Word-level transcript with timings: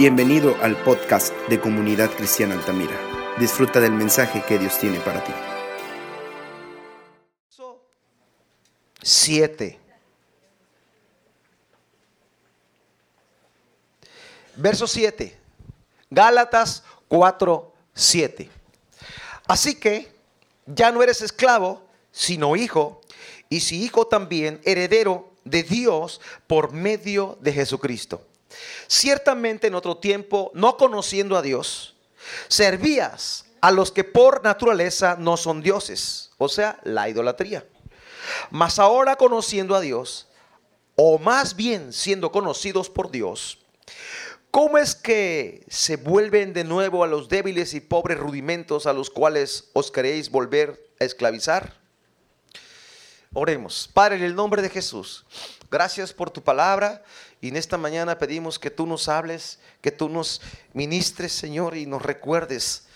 Bienvenido 0.00 0.56
al 0.62 0.82
podcast 0.82 1.34
de 1.50 1.60
Comunidad 1.60 2.10
Cristiana 2.12 2.54
Altamira. 2.54 2.98
Disfruta 3.38 3.80
del 3.80 3.92
mensaje 3.92 4.42
que 4.48 4.58
Dios 4.58 4.78
tiene 4.78 4.98
para 5.00 5.22
ti. 5.22 5.32
7. 9.02 9.78
Verso 14.56 14.86
7. 14.86 15.38
Gálatas 16.08 16.82
4, 17.08 17.74
7. 17.92 18.48
Así 19.48 19.74
que 19.74 20.10
ya 20.64 20.92
no 20.92 21.02
eres 21.02 21.20
esclavo, 21.20 21.86
sino 22.10 22.56
hijo, 22.56 23.02
y 23.50 23.60
si 23.60 23.84
hijo 23.84 24.06
también, 24.06 24.62
heredero 24.64 25.30
de 25.44 25.62
Dios 25.62 26.22
por 26.46 26.72
medio 26.72 27.36
de 27.42 27.52
Jesucristo. 27.52 28.29
Ciertamente 28.86 29.66
en 29.66 29.74
otro 29.74 29.98
tiempo, 29.98 30.50
no 30.54 30.76
conociendo 30.76 31.36
a 31.36 31.42
Dios, 31.42 31.94
servías 32.48 33.46
a 33.60 33.70
los 33.70 33.92
que 33.92 34.04
por 34.04 34.42
naturaleza 34.42 35.16
no 35.18 35.36
son 35.36 35.62
dioses, 35.62 36.30
o 36.38 36.48
sea, 36.48 36.80
la 36.84 37.08
idolatría. 37.08 37.66
Mas 38.50 38.78
ahora 38.78 39.16
conociendo 39.16 39.74
a 39.74 39.80
Dios, 39.80 40.28
o 40.96 41.18
más 41.18 41.56
bien 41.56 41.92
siendo 41.92 42.32
conocidos 42.32 42.90
por 42.90 43.10
Dios, 43.10 43.58
¿cómo 44.50 44.78
es 44.78 44.94
que 44.94 45.64
se 45.68 45.96
vuelven 45.96 46.52
de 46.52 46.64
nuevo 46.64 47.04
a 47.04 47.06
los 47.06 47.28
débiles 47.28 47.74
y 47.74 47.80
pobres 47.80 48.18
rudimentos 48.18 48.86
a 48.86 48.92
los 48.92 49.10
cuales 49.10 49.70
os 49.72 49.90
queréis 49.90 50.30
volver 50.30 50.90
a 51.00 51.04
esclavizar? 51.04 51.80
Oremos. 53.32 53.88
Padre, 53.92 54.16
en 54.16 54.24
el 54.24 54.34
nombre 54.34 54.60
de 54.60 54.70
Jesús, 54.70 55.24
gracias 55.70 56.12
por 56.12 56.30
tu 56.30 56.42
palabra 56.42 57.02
y 57.40 57.48
en 57.48 57.56
esta 57.56 57.78
mañana 57.78 58.18
pedimos 58.18 58.58
que 58.58 58.70
tú 58.70 58.86
nos 58.86 59.08
hables, 59.08 59.58
que 59.80 59.90
tú 59.92 60.08
nos 60.08 60.42
ministres, 60.72 61.32
Señor, 61.32 61.76
y 61.76 61.86
nos 61.86 62.02
recuerdes 62.02 62.86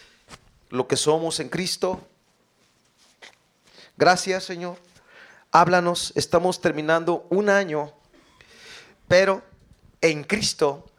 lo 0.71 0.89
que 0.89 0.97
somos 0.97 1.41
en 1.41 1.49
Cristo. 1.49 2.01
Gracias, 3.97 4.45
Señor. 4.45 4.77
Háblanos, 5.53 6.13
estamos 6.17 6.61
terminando 6.61 7.27
un 7.31 7.49
año, 7.49 7.93
pero 9.07 9.43
en 10.01 10.25
Cristo, 10.25 10.91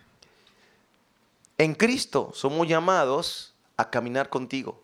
en 1.58 1.76
Cristo 1.76 2.32
somos 2.34 2.67
llamados 2.67 3.54
a 3.76 3.89
caminar 3.89 4.30
contigo 4.30 4.82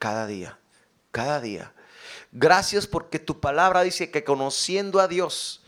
cada 0.00 0.26
día, 0.26 0.58
cada 1.12 1.40
día. 1.40 1.72
Gracias 2.32 2.86
porque 2.86 3.18
tu 3.20 3.38
palabra 3.38 3.82
dice 3.82 4.10
que 4.10 4.24
conociendo 4.24 4.98
a 4.98 5.06
Dios, 5.06 5.61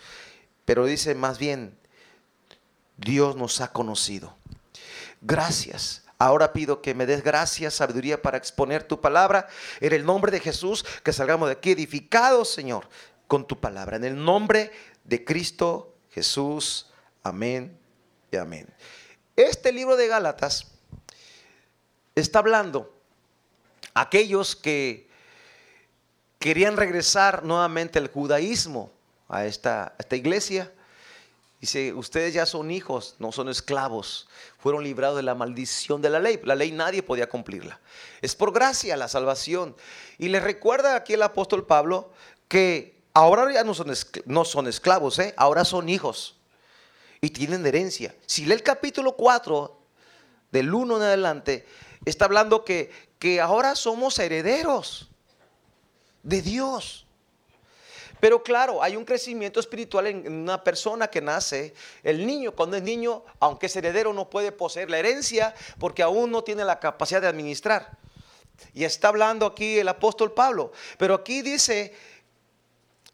pero 0.65 0.87
dice 0.87 1.15
más 1.15 1.39
bien, 1.39 1.79
Dios 2.97 3.37
nos 3.37 3.61
ha 3.61 3.73
conocido. 3.73 4.37
Gracias. 5.21 6.05
Ahora 6.19 6.53
pido 6.53 6.81
que 6.81 6.95
me 6.95 7.07
des 7.07 7.25
gracias, 7.25 7.75
sabiduría 7.75 8.23
para 8.23 8.39
exponer 8.39 8.85
tu 8.85 9.01
palabra. 9.01 9.49
En 9.81 9.93
el 9.93 10.05
nombre 10.05 10.31
de 10.31 10.41
Jesús, 10.41 10.85
que 11.03 11.13
salgamos 11.13 11.49
de 11.49 11.55
aquí 11.55 11.73
edificados, 11.73 12.53
Señor, 12.53 12.89
con 13.27 13.47
tu 13.47 13.61
palabra. 13.61 13.97
En 13.97 14.05
el 14.05 14.25
nombre 14.25 14.71
de 15.05 15.25
Cristo 15.25 15.95
Jesús. 16.11 16.91
Amén 17.23 17.77
y 18.31 18.37
amén. 18.37 18.69
Este 19.37 19.73
libro 19.73 19.97
de 19.97 20.07
Gálatas 20.07 20.69
está 22.15 22.39
hablando 22.39 22.95
a 23.93 24.03
aquellos 24.03 24.55
que 24.55 25.09
querían 26.39 26.77
regresar 26.77 27.45
nuevamente 27.45 27.99
al 27.99 28.09
judaísmo, 28.09 28.93
a 29.35 29.47
esta, 29.47 29.95
esta 29.99 30.15
iglesia. 30.15 30.73
Dice, 31.61 31.93
ustedes 31.93 32.35
ya 32.35 32.47
son 32.47 32.71
hijos, 32.71 33.17
no 33.19 33.33
son 33.33 33.49
esclavos. 33.49 34.29
Fueron 34.59 34.85
librados 34.85 35.17
de 35.17 35.25
la 35.25 35.35
maldición 35.35 36.01
de 36.01 36.11
la 36.11 36.21
ley. 36.21 36.39
La 36.45 36.55
ley 36.55 36.71
nadie 36.71 37.03
podía 37.03 37.29
cumplirla. 37.29 37.81
Es 38.23 38.37
por 38.37 38.53
gracia 38.53 38.97
la 38.97 39.09
salvación. 39.09 39.75
Y 40.19 40.29
les 40.29 40.43
recuerda 40.43 40.95
aquí 40.95 41.15
el 41.15 41.23
apóstol 41.23 41.67
Pablo 41.67 42.13
que 42.47 43.03
ahora 43.13 43.53
ya 43.53 43.65
no 43.65 43.75
son, 43.75 43.93
no 44.27 44.45
son 44.45 44.69
esclavos, 44.69 45.19
¿eh? 45.19 45.35
ahora 45.37 45.65
son 45.65 45.89
hijos. 45.89 46.37
Y 47.21 47.31
tienen 47.31 47.67
herencia. 47.67 48.15
Si 48.27 48.45
lee 48.45 48.53
el 48.53 48.63
capítulo 48.63 49.17
4, 49.17 49.81
del 50.53 50.73
1 50.73 50.99
en 50.99 51.03
adelante, 51.03 51.67
está 52.05 52.27
hablando 52.27 52.65
que, 52.65 52.93
que 53.19 53.41
ahora 53.41 53.75
somos 53.75 54.17
herederos 54.21 55.09
de 56.23 56.43
Dios. 56.43 57.04
Pero 58.25 58.43
claro, 58.43 58.83
hay 58.83 58.97
un 58.97 59.05
crecimiento 59.05 59.61
espiritual 59.61 60.07
en 60.07 60.33
una 60.33 60.65
persona 60.65 61.09
que 61.09 61.21
nace. 61.21 61.75
El 62.03 62.27
niño, 62.27 62.53
cuando 62.53 62.75
es 62.75 62.83
niño, 62.83 63.23
aunque 63.39 63.67
es 63.67 63.77
heredero, 63.77 64.15
no 64.15 64.31
puede 64.31 64.51
poseer 64.51 64.89
la 64.89 64.99
herencia 64.99 65.55
porque 65.79 66.03
aún 66.03 66.31
no 66.31 66.43
tiene 66.43 66.65
la 66.65 66.81
capacidad 66.81 67.21
de 67.21 67.27
administrar. 67.27 67.99
Y 68.73 68.85
está 68.85 69.09
hablando 69.09 69.45
aquí 69.45 69.79
el 69.79 69.89
apóstol 69.89 70.33
Pablo. 70.33 70.73
Pero 70.97 71.17
aquí 71.17 71.43
dice 71.43 71.95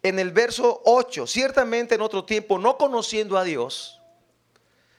en 0.01 0.21
el 0.21 0.31
verso 0.31 0.81
8, 0.85 1.27
ciertamente 1.27 1.97
en 1.97 2.03
otro 2.03 2.25
tiempo, 2.25 2.57
no 2.57 2.79
conociendo 2.79 3.37
a 3.37 3.43
Dios, 3.43 4.01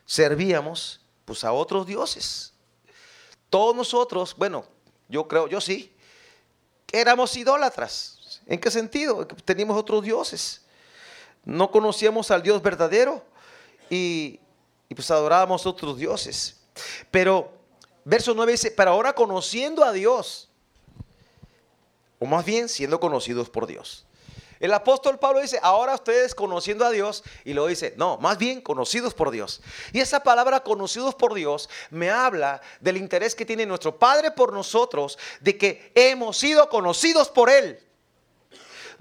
servíamos 0.06 1.06
pues 1.24 1.46
a 1.46 1.54
otros 1.54 1.88
dioses. 1.88 2.54
Todos 3.50 3.74
nosotros, 3.74 4.36
bueno, 4.36 4.66
yo 5.08 5.26
creo, 5.30 5.48
yo 5.48 5.62
sí, 5.62 5.96
éramos 6.92 7.38
idólatras. 7.38 8.21
¿En 8.46 8.60
qué 8.60 8.72
sentido? 8.72 9.26
Teníamos 9.46 9.78
otros 9.78 10.04
dioses. 10.04 10.62
No 11.44 11.72
conocíamos 11.72 12.32
al 12.32 12.44
Dios 12.44 12.62
verdadero 12.62 13.24
y, 13.90 14.40
pues 14.96 15.10
adorábamos 15.12 15.66
otros 15.66 15.98
dioses. 15.98 16.60
Pero 17.10 17.52
verso 18.04 18.34
9 18.34 18.52
dice, 18.52 18.72
pero 18.72 18.92
ahora 18.92 19.14
conociendo 19.14 19.84
a 19.84 19.92
Dios, 19.92 20.50
o 22.20 22.26
más 22.26 22.46
bien 22.46 22.70
siendo 22.70 23.00
conocidos 23.00 23.50
por 23.50 23.68
Dios. 23.68 24.06
El 24.60 24.74
apóstol 24.76 25.18
Pablo 25.18 25.42
dice, 25.42 25.60
ahora 25.64 25.96
ustedes 25.96 26.36
conociendo 26.36 26.86
a 26.86 26.92
Dios, 26.92 27.24
y 27.44 27.54
lo 27.54 27.66
dice, 27.66 27.96
no, 27.98 28.18
más 28.18 28.38
bien 28.38 28.62
conocidos 28.62 29.16
por 29.16 29.32
Dios. 29.32 29.62
Y 29.92 30.00
esa 30.00 30.22
palabra 30.22 30.60
conocidos 30.60 31.16
por 31.16 31.34
Dios 31.34 31.68
me 31.90 32.12
habla 32.12 32.62
del 32.80 32.98
interés 32.98 33.34
que 33.34 33.44
tiene 33.44 33.66
nuestro 33.66 33.98
Padre 33.98 34.30
por 34.30 34.54
nosotros, 34.54 35.18
de 35.40 35.58
que 35.58 35.92
hemos 35.96 36.38
sido 36.38 36.70
conocidos 36.70 37.30
por 37.30 37.50
Él. 37.50 37.80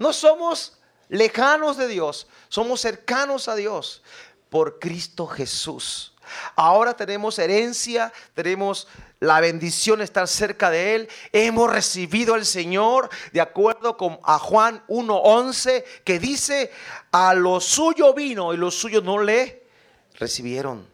No 0.01 0.15
somos 0.15 0.79
lejanos 1.11 1.77
de 1.77 1.87
Dios, 1.87 2.27
somos 2.49 2.81
cercanos 2.81 3.49
a 3.49 3.55
Dios 3.55 4.03
por 4.49 4.79
Cristo 4.79 5.27
Jesús. 5.27 6.15
Ahora 6.57 6.97
tenemos 6.97 7.39
herencia, 7.39 8.11
tenemos 8.33 8.89
la 9.19 9.41
bendición 9.41 9.99
de 9.99 10.07
estar 10.07 10.27
cerca 10.27 10.71
de 10.71 10.95
Él. 10.95 11.09
Hemos 11.33 11.71
recibido 11.71 12.33
al 12.33 12.47
Señor 12.47 13.11
de 13.35 13.43
acuerdo 13.43 13.99
con 13.99 14.19
a 14.25 14.39
Juan 14.39 14.83
1.11 14.89 15.85
que 16.03 16.19
dice, 16.19 16.73
a 17.13 17.35
lo 17.35 17.61
suyo 17.61 18.15
vino 18.15 18.55
y 18.55 18.57
los 18.57 18.77
suyos 18.77 19.05
no 19.05 19.19
le 19.19 19.67
recibieron. 20.15 20.89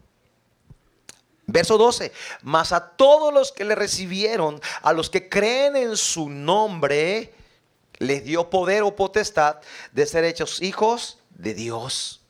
Verso 1.45 1.77
12, 1.77 2.11
mas 2.41 2.73
a 2.73 2.89
todos 2.89 3.33
los 3.33 3.53
que 3.53 3.63
le 3.63 3.73
recibieron, 3.73 4.59
a 4.81 4.91
los 4.91 5.09
que 5.09 5.29
creen 5.29 5.77
en 5.77 5.95
su 5.95 6.27
nombre, 6.27 7.33
les 7.99 8.23
dio 8.23 8.49
poder 8.49 8.83
o 8.83 8.95
potestad 8.95 9.57
de 9.91 10.05
ser 10.05 10.23
hechos 10.23 10.61
hijos 10.61 11.17
de 11.29 11.53
Dios. 11.53 12.21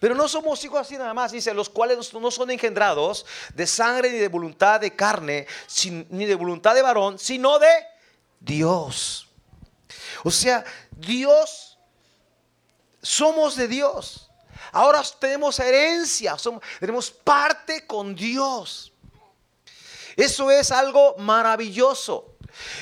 Pero 0.00 0.14
no 0.14 0.28
somos 0.28 0.64
hijos 0.64 0.80
así 0.80 0.96
nada 0.96 1.12
más, 1.12 1.30
dice, 1.30 1.52
los 1.52 1.68
cuales 1.68 2.12
no 2.14 2.30
son 2.30 2.50
engendrados 2.50 3.26
de 3.54 3.66
sangre 3.66 4.10
ni 4.10 4.18
de 4.18 4.28
voluntad 4.28 4.80
de 4.80 4.96
carne, 4.96 5.46
ni 6.08 6.24
de 6.24 6.34
voluntad 6.34 6.74
de 6.74 6.80
varón, 6.80 7.18
sino 7.18 7.58
de 7.58 7.68
Dios. 8.40 9.28
O 10.24 10.30
sea, 10.30 10.64
Dios, 10.90 11.78
somos 13.02 13.56
de 13.56 13.68
Dios. 13.68 14.30
Ahora 14.72 15.02
tenemos 15.18 15.58
herencia, 15.58 16.38
somos, 16.38 16.62
tenemos 16.78 17.10
parte 17.10 17.86
con 17.86 18.14
Dios. 18.14 18.92
Eso 20.16 20.50
es 20.50 20.70
algo 20.70 21.16
maravilloso. 21.18 22.36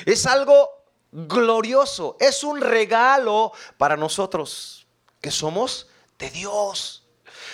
Es 0.05 0.25
algo 0.25 0.78
glorioso. 1.11 2.17
Es 2.19 2.43
un 2.43 2.61
regalo 2.61 3.51
para 3.77 3.97
nosotros 3.97 4.87
que 5.21 5.31
somos 5.31 5.87
de 6.17 6.29
Dios. 6.29 7.03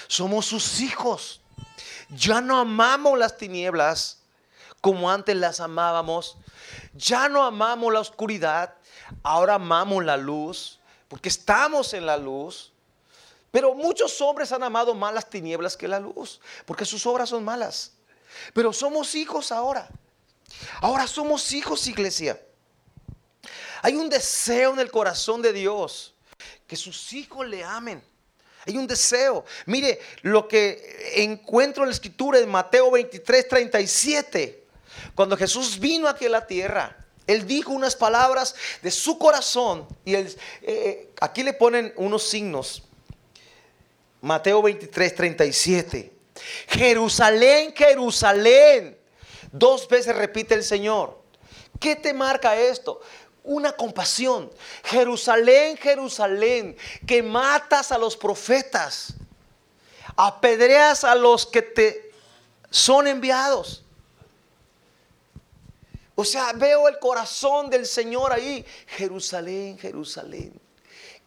Somos 0.07 0.45
sus 0.45 0.81
hijos. 0.81 1.41
Ya 2.09 2.41
no 2.41 2.57
amamos 2.57 3.17
las 3.17 3.37
tinieblas 3.37 4.21
como 4.81 5.09
antes 5.09 5.35
las 5.35 5.59
amábamos. 5.59 6.37
Ya 6.93 7.29
no 7.29 7.43
amamos 7.43 7.93
la 7.93 7.99
oscuridad. 7.99 8.75
Ahora 9.23 9.55
amamos 9.55 10.03
la 10.03 10.17
luz 10.17 10.79
porque 11.07 11.29
estamos 11.29 11.93
en 11.93 12.05
la 12.05 12.17
luz. 12.17 12.71
Pero 13.51 13.73
muchos 13.73 14.19
hombres 14.19 14.51
han 14.51 14.63
amado 14.63 14.93
más 14.93 15.13
las 15.13 15.29
tinieblas 15.29 15.77
que 15.77 15.87
la 15.87 15.99
luz 15.99 16.41
porque 16.65 16.85
sus 16.85 17.05
obras 17.05 17.29
son 17.29 17.43
malas. 17.43 17.93
Pero 18.53 18.73
somos 18.73 19.15
hijos 19.15 19.51
ahora. 19.51 19.87
Ahora 20.81 21.07
somos 21.07 21.51
hijos, 21.53 21.87
iglesia. 21.87 22.39
Hay 23.85 23.93
un 23.93 24.09
deseo 24.09 24.73
en 24.73 24.79
el 24.79 24.89
corazón 24.89 25.43
de 25.43 25.53
Dios 25.53 26.15
que 26.65 26.75
sus 26.75 27.13
hijos 27.13 27.47
le 27.47 27.63
amen. 27.63 28.03
Hay 28.65 28.79
un 28.79 28.87
deseo. 28.87 29.45
Mire 29.67 29.99
lo 30.23 30.47
que 30.47 31.13
encuentro 31.17 31.83
en 31.83 31.89
la 31.89 31.93
escritura 31.93 32.39
en 32.39 32.49
Mateo 32.49 32.89
23, 32.89 33.47
37. 33.47 34.63
Cuando 35.13 35.37
Jesús 35.37 35.79
vino 35.79 36.07
aquí 36.07 36.25
a 36.25 36.29
la 36.29 36.47
tierra, 36.47 36.97
Él 37.27 37.45
dijo 37.45 37.73
unas 37.73 37.95
palabras 37.95 38.55
de 38.81 38.89
su 38.89 39.19
corazón. 39.19 39.87
Y 40.03 40.15
él, 40.15 40.35
eh, 40.63 41.11
aquí 41.21 41.43
le 41.43 41.53
ponen 41.53 41.93
unos 41.95 42.23
signos. 42.27 42.81
Mateo 44.19 44.63
23, 44.63 45.13
37. 45.13 46.11
Jerusalén, 46.69 47.71
Jerusalén. 47.77 48.97
Dos 49.51 49.87
veces 49.87 50.15
repite 50.15 50.55
el 50.55 50.63
Señor. 50.63 51.23
¿Qué 51.79 51.95
te 51.95 52.15
marca 52.15 52.57
esto? 52.57 53.01
Una 53.45 53.71
compasión. 53.71 54.51
Jerusalén, 54.83 55.77
Jerusalén, 55.77 56.75
que 57.05 57.23
matas 57.23 57.91
a 57.91 57.97
los 57.97 58.17
profetas, 58.17 59.13
apedreas 60.15 61.03
a 61.03 61.15
los 61.15 61.45
que 61.45 61.61
te 61.61 62.11
son 62.69 63.07
enviados. 63.07 63.83
O 66.15 66.25
sea, 66.25 66.53
veo 66.53 66.87
el 66.87 66.99
corazón 66.99 67.69
del 67.69 67.85
Señor 67.85 68.33
ahí. 68.33 68.65
Jerusalén, 68.87 69.77
Jerusalén, 69.77 70.59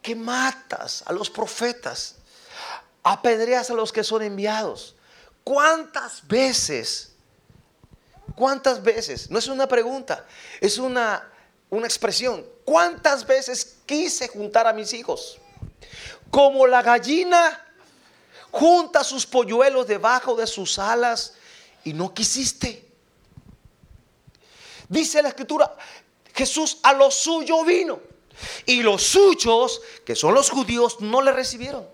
que 0.01 0.15
matas 0.15 1.03
a 1.05 1.13
los 1.13 1.29
profetas, 1.29 2.15
apedreas 3.03 3.69
a 3.69 3.73
los 3.73 3.91
que 3.91 4.03
son 4.03 4.23
enviados. 4.23 4.95
¿Cuántas 5.43 6.27
veces 6.27 7.09
¿Cuántas 8.39 8.81
veces? 8.81 9.29
No 9.29 9.37
es 9.37 9.47
una 9.47 9.67
pregunta, 9.67 10.25
es 10.61 10.77
una, 10.77 11.29
una 11.69 11.87
expresión. 11.87 12.45
¿Cuántas 12.65 13.25
veces 13.25 13.77
quise 13.85 14.27
juntar 14.27 14.67
a 14.67 14.73
mis 14.73 14.93
hijos? 14.93 15.37
Como 16.29 16.67
la 16.67 16.81
gallina 16.81 17.65
junta 18.51 19.03
sus 19.03 19.25
polluelos 19.25 19.87
debajo 19.87 20.35
de 20.35 20.47
sus 20.47 20.79
alas 20.79 21.33
y 21.83 21.93
no 21.93 22.13
quisiste. 22.13 22.85
Dice 24.87 25.21
la 25.21 25.29
escritura, 25.29 25.75
Jesús 26.33 26.79
a 26.83 26.93
lo 26.93 27.11
suyo 27.11 27.63
vino 27.63 27.99
y 28.65 28.81
los 28.81 29.03
suyos, 29.03 29.81
que 30.05 30.15
son 30.15 30.33
los 30.33 30.49
judíos, 30.49 30.99
no 30.99 31.21
le 31.21 31.31
recibieron. 31.31 31.87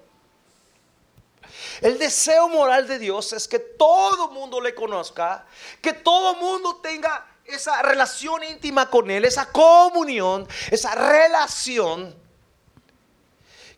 El 1.82 1.98
deseo 1.98 2.48
moral 2.48 2.88
de 2.88 3.00
Dios 3.00 3.34
es 3.34 3.48
que 3.48 3.60
todo 3.60 4.30
mundo 4.30 4.62
le 4.62 4.74
conozca, 4.74 5.46
que 5.82 5.92
todo 5.92 6.36
mundo 6.36 6.78
tenga 6.78 7.35
esa 7.46 7.82
relación 7.82 8.44
íntima 8.44 8.90
con 8.90 9.10
Él, 9.12 9.26
esa 9.26 9.52
comunión, 9.52 10.48
esa 10.72 10.96
relación 10.96 12.16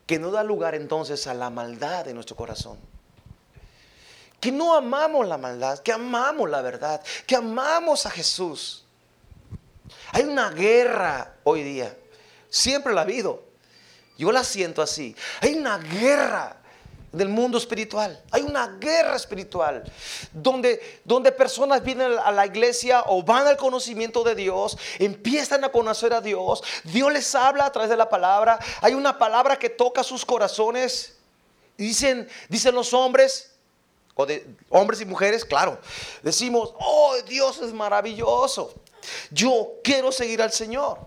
que 0.05 0.19
no 0.19 0.31
da 0.31 0.43
lugar 0.43 0.73
entonces 0.75 1.27
a 1.27 1.33
la 1.33 1.49
maldad 1.49 2.05
de 2.05 2.13
nuestro 2.13 2.35
corazón. 2.35 2.79
Que 4.39 4.51
no 4.51 4.75
amamos 4.75 5.27
la 5.27 5.37
maldad, 5.37 5.79
que 5.79 5.91
amamos 5.91 6.49
la 6.49 6.61
verdad, 6.61 7.03
que 7.25 7.35
amamos 7.35 8.05
a 8.05 8.11
Jesús. 8.11 8.85
Hay 10.11 10.23
una 10.23 10.49
guerra 10.51 11.35
hoy 11.43 11.63
día, 11.63 11.95
siempre 12.49 12.93
la 12.93 13.01
ha 13.01 13.03
habido. 13.03 13.43
Yo 14.17 14.31
la 14.31 14.43
siento 14.43 14.81
así. 14.81 15.15
Hay 15.41 15.55
una 15.55 15.77
guerra 15.77 16.57
del 17.17 17.29
mundo 17.29 17.57
espiritual. 17.57 18.21
Hay 18.31 18.43
una 18.43 18.77
guerra 18.79 19.15
espiritual 19.15 19.83
donde, 20.31 21.01
donde 21.03 21.31
personas 21.31 21.83
vienen 21.83 22.13
a 22.23 22.31
la 22.31 22.45
iglesia 22.45 23.03
o 23.07 23.23
van 23.23 23.47
al 23.47 23.57
conocimiento 23.57 24.23
de 24.23 24.35
Dios, 24.35 24.77
empiezan 24.99 25.63
a 25.63 25.69
conocer 25.69 26.13
a 26.13 26.21
Dios, 26.21 26.63
Dios 26.83 27.11
les 27.11 27.33
habla 27.35 27.65
a 27.65 27.71
través 27.71 27.89
de 27.89 27.97
la 27.97 28.09
palabra, 28.09 28.59
hay 28.81 28.93
una 28.93 29.17
palabra 29.17 29.57
que 29.57 29.69
toca 29.69 30.03
sus 30.03 30.25
corazones. 30.25 31.15
Dicen, 31.77 32.27
dicen 32.49 32.73
los 32.73 32.93
hombres, 32.93 33.51
o 34.15 34.25
de 34.25 34.47
hombres 34.69 34.99
y 34.99 35.05
mujeres, 35.05 35.45
claro, 35.45 35.79
decimos, 36.23 36.73
oh, 36.79 37.15
Dios 37.27 37.59
es 37.59 37.71
maravilloso. 37.71 38.73
Yo 39.29 39.73
quiero 39.83 40.11
seguir 40.11 40.41
al 40.41 40.51
Señor. 40.51 40.97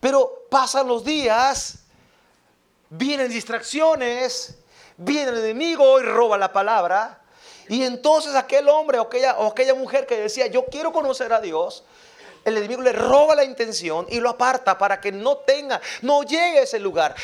Pero 0.00 0.46
pasan 0.50 0.88
los 0.88 1.04
días, 1.04 1.78
vienen 2.90 3.30
distracciones, 3.30 4.56
viene 4.96 5.30
el 5.30 5.38
enemigo 5.38 6.00
y 6.00 6.02
roba 6.02 6.38
la 6.38 6.52
palabra. 6.52 7.20
Y 7.68 7.82
entonces 7.82 8.34
aquel 8.34 8.68
hombre 8.68 8.98
o 8.98 9.02
aquella, 9.02 9.38
o 9.38 9.48
aquella 9.48 9.74
mujer 9.74 10.06
que 10.06 10.16
decía, 10.18 10.46
yo 10.46 10.66
quiero 10.66 10.92
conocer 10.92 11.32
a 11.32 11.40
Dios, 11.40 11.84
el 12.44 12.58
enemigo 12.58 12.82
le 12.82 12.92
roba 12.92 13.34
la 13.34 13.44
intención 13.44 14.06
y 14.10 14.20
lo 14.20 14.30
aparta 14.30 14.76
para 14.76 15.00
que 15.00 15.10
no 15.10 15.38
tenga, 15.38 15.80
no 16.02 16.22
llegue 16.22 16.58
a 16.58 16.62
ese 16.62 16.78
lugar. 16.78 17.14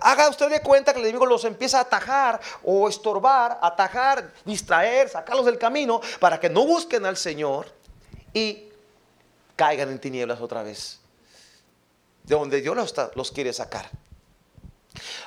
Haga 0.00 0.28
usted 0.28 0.50
de 0.50 0.60
cuenta 0.60 0.92
que 0.92 0.98
el 0.98 1.04
enemigo 1.04 1.26
los 1.26 1.44
empieza 1.44 1.78
a 1.78 1.82
atajar 1.82 2.40
o 2.64 2.88
estorbar, 2.88 3.58
atajar, 3.62 4.32
distraer, 4.44 5.08
sacarlos 5.08 5.46
del 5.46 5.58
camino 5.58 6.00
para 6.18 6.40
que 6.40 6.50
no 6.50 6.66
busquen 6.66 7.06
al 7.06 7.16
Señor 7.16 7.72
y 8.32 8.68
caigan 9.54 9.90
en 9.90 10.00
tinieblas 10.00 10.40
otra 10.40 10.62
vez. 10.62 10.98
De 12.24 12.34
donde 12.34 12.60
Dios 12.60 12.76
los, 12.76 12.94
los 13.14 13.30
quiere 13.30 13.52
sacar. 13.52 13.88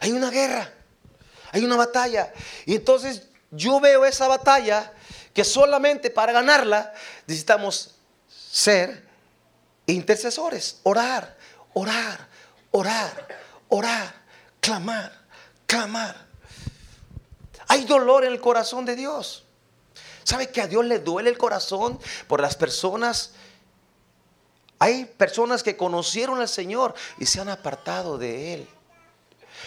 Hay 0.02 0.12
una 0.12 0.30
guerra. 0.30 0.72
Hay 1.54 1.64
una 1.64 1.78
batalla. 1.78 2.34
Y 2.66 2.76
entonces 2.76 3.28
yo 3.52 3.80
veo 3.80 4.04
esa 4.06 4.28
batalla 4.28 4.92
que 5.34 5.44
solamente 5.44 6.10
para 6.10 6.34
ganarla 6.34 6.94
necesitamos 7.28 7.96
ser 8.28 9.08
intercesores, 9.86 10.80
orar, 10.82 11.38
orar, 11.74 12.28
orar, 12.72 13.28
orar, 13.70 14.16
clamar, 14.60 15.12
clamar. 15.68 16.26
Hay 17.68 17.86
dolor 17.86 18.26
en 18.26 18.34
el 18.34 18.42
corazón 18.42 18.86
de 18.86 18.96
Dios. 18.96 19.44
¿Sabe 20.24 20.50
que 20.50 20.62
a 20.62 20.68
Dios 20.68 20.86
le 20.86 21.00
duele 21.00 21.30
el 21.30 21.38
corazón 21.38 22.00
por 22.28 22.42
las 22.42 22.56
personas? 22.56 23.32
Hay 24.80 25.06
personas 25.06 25.62
que 25.62 25.78
conocieron 25.78 26.40
al 26.40 26.50
Señor 26.50 26.96
y 27.20 27.28
se 27.28 27.40
han 27.40 27.50
apartado 27.50 28.18
de 28.18 28.56
Él. 28.56 28.70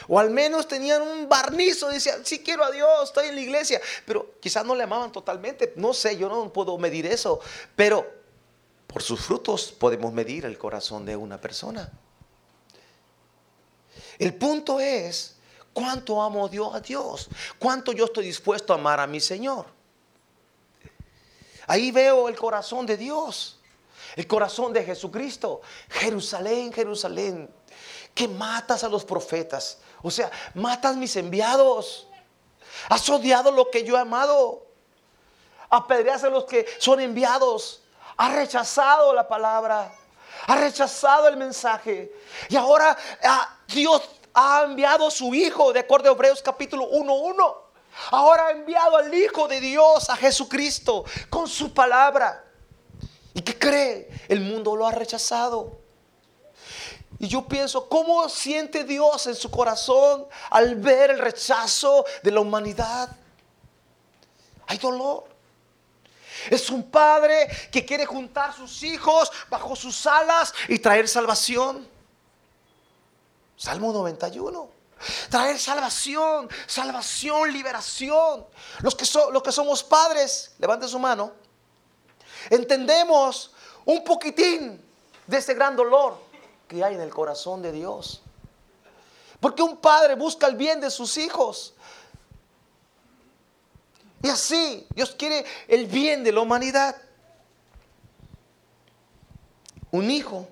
O 0.09 0.19
al 0.19 0.31
menos 0.31 0.69
tenían 0.69 1.03
un 1.03 1.29
barnizo, 1.29 1.89
decían, 1.89 2.25
sí 2.25 2.41
quiero 2.41 2.65
a 2.65 2.71
Dios, 2.71 2.89
estoy 3.05 3.29
en 3.29 3.35
la 3.35 3.41
iglesia. 3.41 3.81
Pero 4.05 4.35
quizás 4.41 4.65
no 4.65 4.75
le 4.75 4.83
amaban 4.83 5.13
totalmente. 5.13 5.73
No 5.77 5.95
sé, 5.95 6.17
yo 6.17 6.29
no 6.29 6.53
puedo 6.53 6.77
medir 6.79 7.07
eso. 7.07 7.41
Pero 7.75 8.07
por 8.87 9.03
sus 9.03 9.21
frutos 9.21 9.73
podemos 9.73 10.13
medir 10.13 10.45
el 10.45 10.57
corazón 10.59 11.05
de 11.05 11.17
una 11.17 11.41
persona. 11.41 11.93
El 14.19 14.35
punto 14.35 14.81
es, 14.81 15.37
¿cuánto 15.73 16.23
amo 16.23 16.49
Dios 16.49 16.75
a 16.75 16.81
Dios? 16.81 17.29
¿Cuánto 17.59 17.93
yo 17.93 18.07
estoy 18.07 18.27
dispuesto 18.27 18.73
a 18.73 18.77
amar 18.77 19.01
a 19.01 19.07
mi 19.07 19.21
Señor? 19.21 19.67
Ahí 21.67 21.91
veo 21.91 22.29
el 22.29 22.37
corazón 22.37 22.87
de 22.87 22.97
Dios, 22.97 23.59
el 24.15 24.27
corazón 24.27 24.73
de 24.73 24.85
Jesucristo. 24.85 25.61
Jerusalén, 25.91 26.73
Jerusalén, 26.73 27.51
que 28.17 28.27
matas 28.27 28.83
a 28.83 28.89
los 28.89 29.05
profetas. 29.05 29.79
O 30.03 30.11
sea, 30.11 30.31
matas 30.55 30.97
mis 30.97 31.15
enviados. 31.17 32.09
Has 32.89 33.07
odiado 33.11 33.53
lo 33.53 33.71
que 33.71 33.85
yo 33.85 33.97
he 33.97 34.01
amado. 34.01 34.67
Apedreas 35.69 36.25
a 36.25 36.31
los 36.31 36.45
que 36.45 36.67
son 36.79 36.99
enviados. 36.99 37.83
Has 38.17 38.35
rechazado 38.35 39.13
la 39.13 39.29
palabra. 39.29 39.95
Has 40.47 40.61
rechazado 40.61 41.29
el 41.29 41.37
mensaje. 41.37 42.11
Y 42.49 42.57
ahora 42.57 42.97
ah, 43.23 43.59
Dios 43.69 44.03
ha 44.33 44.63
enviado 44.65 45.09
a 45.09 45.11
su 45.11 45.35
Hijo, 45.35 45.75
de 45.75 45.81
acuerdo 45.81 46.09
a 46.09 46.13
Hebreos 46.13 46.41
capítulo 46.41 46.91
1.1. 46.91 47.57
Ahora 48.13 48.47
ha 48.47 48.51
enviado 48.53 48.97
al 48.97 49.13
Hijo 49.13 49.47
de 49.47 49.61
Dios, 49.61 50.09
a 50.09 50.17
Jesucristo, 50.17 51.05
con 51.29 51.47
su 51.49 51.75
palabra. 51.75 52.45
¿Y 53.35 53.43
qué 53.43 53.59
cree? 53.59 54.09
El 54.27 54.41
mundo 54.41 54.75
lo 54.75 54.87
ha 54.87 54.93
rechazado. 54.93 55.86
Y 57.19 57.29
yo 57.29 57.47
pienso, 57.47 57.89
¿cómo 57.89 58.29
siente 58.29 58.85
Dios 58.85 59.27
en 59.27 59.35
su 59.35 59.51
corazón 59.51 60.27
al 60.51 60.77
ver 60.77 61.11
el 61.11 61.19
rechazo 61.19 62.05
de 62.23 62.31
la 62.31 62.41
humanidad? 62.41 63.11
Hay 64.67 64.79
dolor. 64.79 65.25
Es 66.51 66.69
un 66.69 66.91
padre 66.91 67.49
que 67.73 67.85
quiere 67.85 68.05
juntar 68.05 68.55
sus 68.55 68.83
hijos 68.83 69.33
bajo 69.49 69.75
sus 69.75 70.07
alas 70.07 70.53
y 70.69 70.79
traer 70.79 71.09
salvación. 71.09 71.89
Salmo 73.57 73.93
91. 73.93 74.69
Traer 75.31 75.59
salvación, 75.59 76.49
salvación, 76.67 77.53
liberación. 77.53 78.47
Los 78.81 78.95
que, 78.95 79.07
los 79.33 79.43
que 79.43 79.53
somos 79.53 79.83
padres, 79.83 80.53
levanten 80.59 80.89
su 80.89 80.99
mano. 80.99 81.33
Entendemos 82.51 83.53
un 83.87 84.05
poquitín 84.05 84.85
de 85.27 85.39
ese 85.39 85.55
gran 85.55 85.75
dolor 85.75 86.26
que 86.69 86.83
hay 86.83 86.95
en 86.95 87.01
el 87.01 87.11
corazón 87.11 87.63
de 87.63 87.73
Dios. 87.73 88.23
Porque 89.41 89.63
un 89.63 89.77
padre 89.77 90.15
busca 90.15 90.47
el 90.47 90.57
bien 90.57 90.81
de 90.81 90.91
sus 90.91 91.17
hijos. 91.17 91.75
Y 94.23 94.29
así 94.29 94.87
Dios 94.95 95.15
quiere 95.17 95.45
el 95.69 95.87
bien 95.87 96.25
de 96.25 96.33
la 96.33 96.41
humanidad. 96.41 96.97
Un 99.91 100.11
hijo 100.11 100.49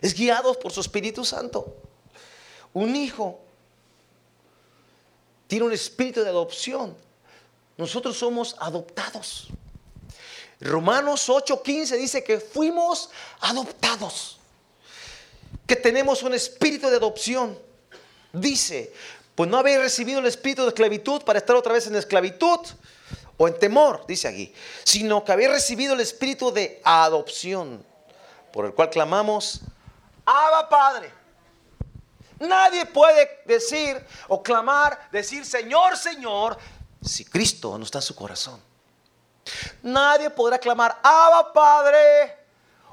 es 0.00 0.14
guiado 0.14 0.58
por 0.58 0.72
su 0.72 0.80
Espíritu 0.80 1.24
Santo. 1.24 1.76
Un 2.72 2.96
hijo 2.96 3.40
tiene 5.46 5.66
un 5.66 5.72
espíritu 5.72 6.22
de 6.22 6.30
adopción. 6.30 6.96
Nosotros 7.76 8.16
somos 8.16 8.56
adoptados. 8.58 9.48
Romanos 10.60 11.28
8:15 11.28 11.96
dice 11.96 12.22
que 12.22 12.38
fuimos 12.38 13.10
adoptados, 13.40 14.39
que 15.70 15.76
tenemos 15.76 16.24
un 16.24 16.34
espíritu 16.34 16.90
de 16.90 16.96
adopción. 16.96 17.56
Dice, 18.32 18.92
pues 19.36 19.48
no 19.48 19.56
habéis 19.56 19.78
recibido 19.78 20.18
el 20.18 20.26
espíritu 20.26 20.62
de 20.62 20.70
esclavitud 20.70 21.22
para 21.22 21.38
estar 21.38 21.54
otra 21.54 21.72
vez 21.72 21.86
en 21.86 21.94
esclavitud 21.94 22.58
o 23.36 23.46
en 23.46 23.56
temor, 23.56 24.04
dice 24.08 24.26
aquí, 24.26 24.52
sino 24.82 25.24
que 25.24 25.30
habéis 25.30 25.50
recibido 25.50 25.94
el 25.94 26.00
espíritu 26.00 26.50
de 26.50 26.82
adopción, 26.82 27.86
por 28.52 28.66
el 28.66 28.74
cual 28.74 28.90
clamamos, 28.90 29.60
Abba 30.24 30.68
Padre. 30.68 31.12
Nadie 32.40 32.84
puede 32.86 33.42
decir 33.44 34.04
o 34.26 34.42
clamar, 34.42 35.08
decir 35.12 35.46
Señor, 35.46 35.96
Señor, 35.96 36.58
si 37.00 37.24
Cristo 37.24 37.78
no 37.78 37.84
está 37.84 37.98
en 37.98 38.02
su 38.02 38.16
corazón. 38.16 38.60
Nadie 39.84 40.30
podrá 40.30 40.58
clamar, 40.58 40.98
Abba 41.00 41.52
Padre, 41.52 42.39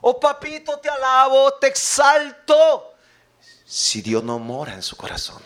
oh 0.01 0.19
papito, 0.19 0.79
te 0.79 0.89
alabo, 0.89 1.53
te 1.53 1.67
exalto, 1.67 2.93
si 3.65 4.01
Dios 4.01 4.23
no 4.23 4.39
mora 4.39 4.73
en 4.73 4.81
su 4.81 4.95
corazón. 4.95 5.41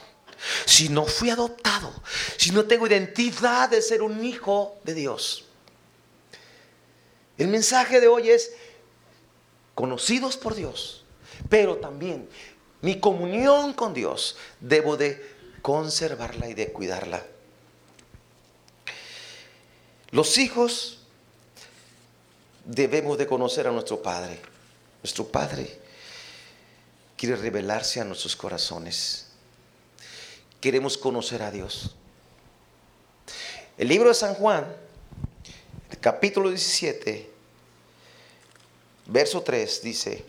Si 0.65 0.89
no 0.89 1.05
fui 1.05 1.29
adoptado, 1.29 1.93
si 2.38 2.51
no 2.51 2.65
tengo 2.65 2.88
identidad 2.88 3.70
de 3.70 3.81
ser 3.81 4.01
un 4.01 4.24
hijo 4.24 4.79
de 4.84 4.96
Dios. 4.96 5.46
El 7.38 7.48
mensaje 7.48 8.00
de 8.00 8.08
hoy 8.08 8.29
es 8.29 8.51
conocidos 9.75 10.38
por 10.38 10.55
Dios, 10.55 11.05
pero 11.50 11.77
también 11.77 12.27
mi 12.81 13.00
comunión 13.00 13.74
con 13.74 13.93
Dios 13.93 14.36
debo 14.60 14.98
de 14.98 15.36
conservarla 15.62 16.50
y 16.50 16.55
de 16.55 16.72
cuidarla. 16.72 17.24
Los 20.10 20.38
hijos 20.38 21.00
debemos 22.65 23.17
de 23.17 23.27
conocer 23.27 23.67
a 23.67 23.71
nuestro 23.71 24.01
Padre. 24.01 24.39
Nuestro 25.03 25.27
Padre 25.27 25.79
quiere 27.17 27.35
revelarse 27.35 27.99
a 28.01 28.03
nuestros 28.03 28.35
corazones. 28.35 29.27
Queremos 30.59 30.97
conocer 30.97 31.41
a 31.41 31.51
Dios. 31.51 31.95
El 33.77 33.87
libro 33.87 34.09
de 34.09 34.15
San 34.15 34.35
Juan, 34.35 34.65
capítulo 35.99 36.49
17, 36.49 37.29
verso 39.07 39.41
3 39.41 39.81
dice, 39.81 40.25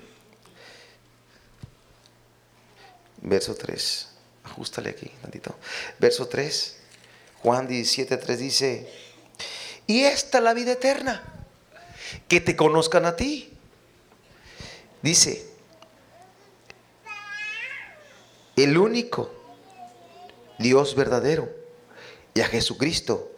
verso 3.21 3.55
3, 3.55 4.09
ajustale 4.45 4.91
aquí, 4.91 5.11
tantito. 5.21 5.55
Verso 5.99 6.29
3, 6.29 6.77
Juan 7.43 7.69
17, 7.69 8.17
3 8.17 8.39
dice, 8.39 8.93
y 9.87 10.05
esta 10.05 10.39
es 10.39 10.45
la 10.45 10.55
vida 10.55 10.73
eterna, 10.73 11.42
que 12.29 12.41
te 12.41 12.57
conozcan 12.57 13.05
a 13.05 13.17
ti. 13.17 13.53
Dice, 15.03 15.47
el 18.57 18.79
único 18.79 19.33
Dios 20.59 20.95
verdadero 20.95 21.51
y 22.35 22.41
a 22.41 22.47
Jesucristo 22.47 23.33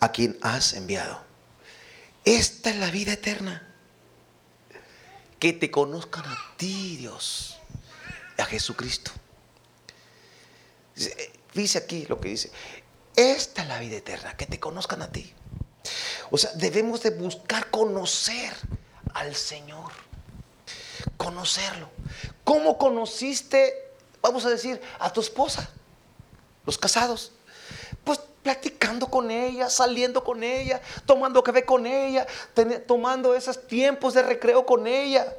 a 0.00 0.12
quien 0.12 0.38
has 0.42 0.74
enviado. 0.74 1.22
Esta 2.24 2.70
es 2.70 2.76
la 2.76 2.90
vida 2.90 3.12
eterna. 3.12 3.70
Que 5.38 5.52
te 5.52 5.70
conozcan 5.70 6.24
a 6.24 6.36
ti, 6.56 6.96
Dios, 6.96 7.58
y 8.38 8.40
a 8.40 8.46
Jesucristo. 8.46 9.10
Dice 11.52 11.78
aquí 11.78 12.06
lo 12.06 12.20
que 12.20 12.30
dice. 12.30 12.50
Esta 13.14 13.62
es 13.62 13.68
la 13.68 13.78
vida 13.78 13.96
eterna, 13.96 14.36
que 14.36 14.46
te 14.46 14.58
conozcan 14.58 15.02
a 15.02 15.12
ti. 15.12 15.32
O 16.34 16.36
sea, 16.36 16.50
debemos 16.56 17.00
de 17.00 17.10
buscar 17.10 17.70
conocer 17.70 18.52
al 19.12 19.36
Señor. 19.36 19.92
Conocerlo. 21.16 21.88
¿Cómo 22.42 22.76
conociste, 22.76 23.92
vamos 24.20 24.44
a 24.44 24.50
decir, 24.50 24.80
a 24.98 25.12
tu 25.12 25.20
esposa? 25.20 25.70
Los 26.66 26.76
casados. 26.76 27.30
Pues 28.02 28.18
platicando 28.42 29.06
con 29.06 29.30
ella, 29.30 29.70
saliendo 29.70 30.24
con 30.24 30.42
ella, 30.42 30.80
tomando 31.06 31.40
café 31.40 31.64
con 31.64 31.86
ella, 31.86 32.26
tomando 32.88 33.36
esos 33.36 33.68
tiempos 33.68 34.14
de 34.14 34.24
recreo 34.24 34.66
con 34.66 34.88
ella. 34.88 35.32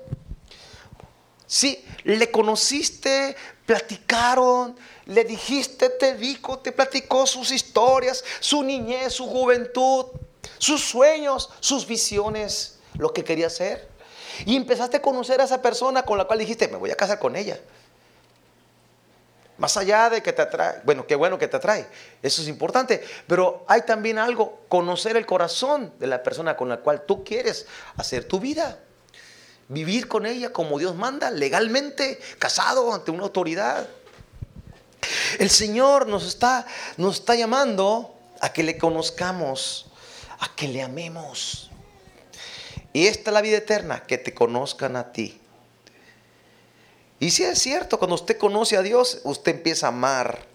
Sí, 1.45 1.83
le 2.05 2.31
conociste, 2.31 3.35
platicaron, 3.65 4.77
le 5.07 5.25
dijiste, 5.25 5.89
te 5.89 6.15
dijo, 6.15 6.59
te 6.59 6.71
platicó 6.71 7.27
sus 7.27 7.51
historias, 7.51 8.23
su 8.39 8.63
niñez, 8.63 9.11
su 9.11 9.27
juventud 9.27 10.05
sus 10.65 10.83
sueños, 10.83 11.51
sus 11.59 11.85
visiones, 11.85 12.79
lo 12.97 13.13
que 13.13 13.23
quería 13.23 13.47
hacer. 13.47 13.87
Y 14.45 14.55
empezaste 14.55 14.97
a 14.97 15.01
conocer 15.01 15.39
a 15.39 15.43
esa 15.43 15.61
persona 15.61 16.03
con 16.03 16.17
la 16.17 16.25
cual 16.25 16.39
dijiste, 16.39 16.67
me 16.67 16.77
voy 16.77 16.89
a 16.89 16.95
casar 16.95 17.19
con 17.19 17.35
ella. 17.35 17.59
Más 19.59 19.77
allá 19.77 20.09
de 20.09 20.23
que 20.23 20.33
te 20.33 20.41
atrae, 20.41 20.81
bueno, 20.83 21.05
qué 21.05 21.15
bueno 21.15 21.37
que 21.37 21.47
te 21.47 21.55
atrae, 21.55 21.87
eso 22.21 22.41
es 22.41 22.47
importante, 22.49 23.01
pero 23.25 23.63
hay 23.67 23.83
también 23.83 24.17
algo, 24.17 24.63
conocer 24.67 25.15
el 25.15 25.25
corazón 25.25 25.93
de 25.99 26.07
la 26.07 26.23
persona 26.23 26.57
con 26.57 26.67
la 26.67 26.77
cual 26.77 27.03
tú 27.05 27.23
quieres 27.23 27.67
hacer 27.95 28.27
tu 28.27 28.39
vida. 28.39 28.79
Vivir 29.67 30.07
con 30.07 30.25
ella 30.25 30.51
como 30.51 30.79
Dios 30.79 30.95
manda, 30.95 31.29
legalmente, 31.31 32.19
casado 32.39 32.93
ante 32.93 33.11
una 33.11 33.23
autoridad. 33.23 33.87
El 35.37 35.49
Señor 35.51 36.07
nos 36.07 36.25
está, 36.25 36.65
nos 36.97 37.19
está 37.19 37.35
llamando 37.35 38.15
a 38.41 38.51
que 38.51 38.63
le 38.63 38.77
conozcamos 38.77 39.91
a 40.39 40.55
que 40.55 40.67
le 40.67 40.81
amemos. 40.81 41.69
Y 42.93 43.07
esta 43.07 43.29
es 43.29 43.33
la 43.33 43.41
vida 43.41 43.57
eterna, 43.57 44.03
que 44.03 44.17
te 44.17 44.33
conozcan 44.33 44.95
a 44.95 45.11
ti. 45.11 45.39
Y 47.19 47.31
si 47.31 47.43
es 47.43 47.59
cierto, 47.59 47.97
cuando 47.97 48.15
usted 48.15 48.37
conoce 48.37 48.77
a 48.77 48.81
Dios, 48.81 49.21
usted 49.23 49.55
empieza 49.55 49.87
a 49.87 49.89
amar 49.89 50.45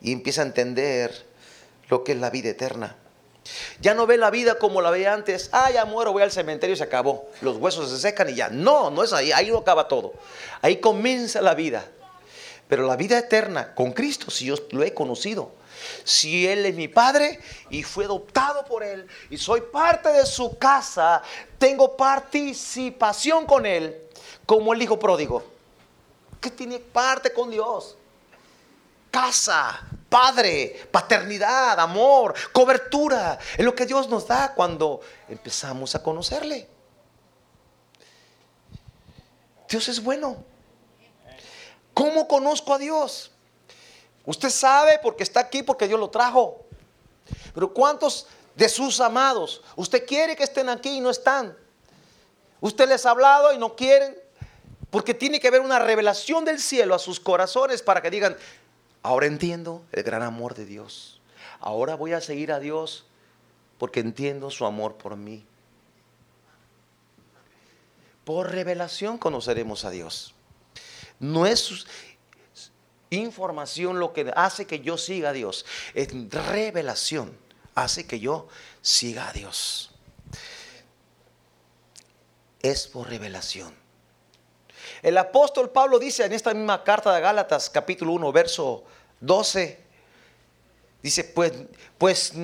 y 0.00 0.12
empieza 0.12 0.42
a 0.42 0.46
entender 0.46 1.26
lo 1.88 2.04
que 2.04 2.12
es 2.12 2.18
la 2.18 2.30
vida 2.30 2.50
eterna. 2.50 2.96
Ya 3.80 3.94
no 3.94 4.06
ve 4.06 4.16
la 4.16 4.30
vida 4.30 4.58
como 4.58 4.80
la 4.82 4.90
veía 4.90 5.12
antes. 5.12 5.48
Ah, 5.52 5.70
ya 5.70 5.84
muero, 5.84 6.12
voy 6.12 6.22
al 6.22 6.30
cementerio 6.30 6.74
y 6.74 6.76
se 6.76 6.84
acabó. 6.84 7.28
Los 7.40 7.56
huesos 7.56 7.90
se 7.90 7.98
secan 7.98 8.28
y 8.28 8.34
ya. 8.34 8.48
No, 8.50 8.90
no 8.90 9.02
es 9.02 9.12
ahí. 9.12 9.32
Ahí 9.32 9.50
no 9.50 9.58
acaba 9.58 9.88
todo. 9.88 10.12
Ahí 10.62 10.76
comienza 10.76 11.40
la 11.40 11.54
vida. 11.54 11.84
Pero 12.68 12.86
la 12.86 12.96
vida 12.96 13.18
eterna 13.18 13.74
con 13.74 13.92
Cristo, 13.92 14.30
si 14.30 14.46
yo 14.46 14.54
lo 14.70 14.82
he 14.84 14.94
conocido, 14.94 15.52
si 16.04 16.46
Él 16.46 16.66
es 16.66 16.74
mi 16.74 16.88
Padre 16.88 17.40
y 17.70 17.82
fui 17.82 18.04
adoptado 18.04 18.64
por 18.64 18.82
Él 18.82 19.06
y 19.30 19.36
soy 19.36 19.62
parte 19.62 20.10
de 20.10 20.26
su 20.26 20.58
casa, 20.58 21.22
tengo 21.58 21.96
participación 21.96 23.46
con 23.46 23.66
Él 23.66 24.08
como 24.46 24.72
el 24.72 24.82
Hijo 24.82 24.98
pródigo, 24.98 25.44
que 26.40 26.50
tiene 26.50 26.78
parte 26.78 27.32
con 27.32 27.50
Dios. 27.50 27.96
Casa, 29.10 29.80
Padre, 30.08 30.88
paternidad, 30.90 31.78
amor, 31.78 32.34
cobertura, 32.52 33.38
es 33.56 33.64
lo 33.64 33.74
que 33.74 33.86
Dios 33.86 34.08
nos 34.08 34.26
da 34.26 34.54
cuando 34.54 35.00
empezamos 35.28 35.94
a 35.94 36.02
conocerle. 36.02 36.68
Dios 39.68 39.88
es 39.88 40.02
bueno. 40.02 40.44
¿Cómo 41.94 42.26
conozco 42.26 42.74
a 42.74 42.78
Dios? 42.78 43.29
Usted 44.24 44.50
sabe 44.50 44.98
porque 45.02 45.22
está 45.22 45.40
aquí, 45.40 45.62
porque 45.62 45.88
Dios 45.88 45.98
lo 45.98 46.10
trajo. 46.10 46.64
Pero 47.54 47.72
¿cuántos 47.72 48.26
de 48.54 48.68
sus 48.68 49.00
amados 49.00 49.62
usted 49.76 50.06
quiere 50.06 50.36
que 50.36 50.44
estén 50.44 50.68
aquí 50.68 50.98
y 50.98 51.00
no 51.00 51.10
están? 51.10 51.56
Usted 52.60 52.88
les 52.88 53.06
ha 53.06 53.10
hablado 53.10 53.52
y 53.52 53.58
no 53.58 53.74
quieren. 53.76 54.16
Porque 54.90 55.14
tiene 55.14 55.38
que 55.38 55.48
haber 55.48 55.60
una 55.60 55.78
revelación 55.78 56.44
del 56.44 56.58
cielo 56.58 56.94
a 56.94 56.98
sus 56.98 57.20
corazones 57.20 57.80
para 57.80 58.02
que 58.02 58.10
digan, 58.10 58.36
ahora 59.02 59.26
entiendo 59.26 59.84
el 59.92 60.02
gran 60.02 60.22
amor 60.22 60.54
de 60.54 60.66
Dios. 60.66 61.20
Ahora 61.60 61.94
voy 61.94 62.12
a 62.12 62.20
seguir 62.20 62.50
a 62.52 62.58
Dios 62.58 63.04
porque 63.78 64.00
entiendo 64.00 64.50
su 64.50 64.66
amor 64.66 64.96
por 64.96 65.16
mí. 65.16 65.44
Por 68.24 68.50
revelación 68.50 69.16
conoceremos 69.16 69.84
a 69.84 69.90
Dios. 69.90 70.34
No 71.20 71.46
es, 71.46 71.86
información 73.10 73.98
lo 73.98 74.12
que 74.12 74.32
hace 74.34 74.66
que 74.66 74.80
yo 74.80 74.96
siga 74.96 75.30
a 75.30 75.32
Dios. 75.32 75.66
Es 75.94 76.08
revelación 76.30 77.36
hace 77.74 78.06
que 78.06 78.20
yo 78.20 78.48
siga 78.80 79.28
a 79.28 79.32
Dios. 79.32 79.90
Es 82.62 82.86
por 82.86 83.08
revelación. 83.08 83.74
El 85.02 85.16
apóstol 85.18 85.70
Pablo 85.70 85.98
dice 85.98 86.24
en 86.24 86.32
esta 86.32 86.52
misma 86.54 86.84
carta 86.84 87.14
de 87.14 87.20
Gálatas, 87.20 87.70
capítulo 87.70 88.12
1, 88.12 88.32
verso 88.32 88.84
12, 89.20 89.78
dice, 91.02 91.24
pues, 91.24 91.52
pues 91.96 92.34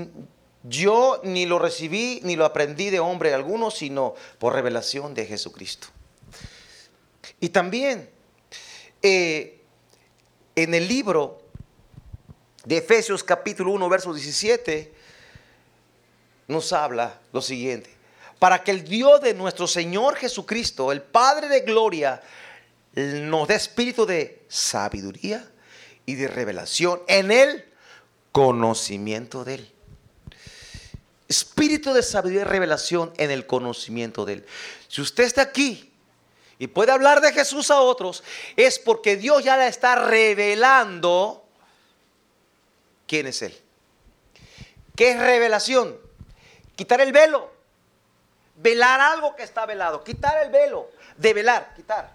yo 0.62 1.20
ni 1.22 1.46
lo 1.46 1.58
recibí 1.58 2.20
ni 2.24 2.34
lo 2.34 2.44
aprendí 2.44 2.90
de 2.90 2.98
hombre 2.98 3.34
alguno, 3.34 3.70
sino 3.70 4.14
por 4.38 4.54
revelación 4.54 5.14
de 5.14 5.26
Jesucristo. 5.26 5.88
Y 7.40 7.50
también 7.50 8.08
eh, 9.02 9.55
en 10.56 10.72
el 10.72 10.88
libro 10.88 11.42
de 12.64 12.78
Efesios 12.78 13.22
capítulo 13.22 13.72
1, 13.72 13.88
verso 13.90 14.12
17, 14.12 14.92
nos 16.48 16.72
habla 16.72 17.20
lo 17.32 17.42
siguiente. 17.42 17.90
Para 18.38 18.64
que 18.64 18.70
el 18.70 18.84
Dios 18.84 19.20
de 19.20 19.34
nuestro 19.34 19.66
Señor 19.66 20.16
Jesucristo, 20.16 20.90
el 20.92 21.02
Padre 21.02 21.48
de 21.48 21.60
Gloria, 21.60 22.22
nos 22.94 23.46
dé 23.48 23.54
espíritu 23.54 24.06
de 24.06 24.42
sabiduría 24.48 25.46
y 26.06 26.14
de 26.14 26.26
revelación 26.26 27.02
en 27.06 27.30
el 27.30 27.64
conocimiento 28.32 29.44
de 29.44 29.54
Él. 29.54 29.72
Espíritu 31.28 31.92
de 31.92 32.02
sabiduría 32.02 32.42
y 32.42 32.44
revelación 32.44 33.12
en 33.18 33.30
el 33.30 33.46
conocimiento 33.46 34.24
de 34.24 34.34
Él. 34.34 34.46
Si 34.88 35.02
usted 35.02 35.24
está 35.24 35.42
aquí 35.42 35.92
y 36.58 36.68
puede 36.68 36.92
hablar 36.92 37.20
de 37.20 37.32
Jesús 37.32 37.70
a 37.70 37.80
otros, 37.80 38.24
es 38.56 38.78
porque 38.78 39.16
Dios 39.16 39.44
ya 39.44 39.56
le 39.56 39.66
está 39.66 39.94
revelando 39.96 41.44
quién 43.06 43.26
es 43.26 43.42
Él. 43.42 43.54
¿Qué 44.94 45.10
es 45.10 45.18
revelación? 45.18 45.98
Quitar 46.74 47.00
el 47.02 47.12
velo. 47.12 47.52
Velar 48.56 49.00
algo 49.00 49.36
que 49.36 49.42
está 49.42 49.66
velado. 49.66 50.02
Quitar 50.02 50.42
el 50.42 50.50
velo. 50.50 50.90
De 51.18 51.34
velar, 51.34 51.74
quitar. 51.76 52.14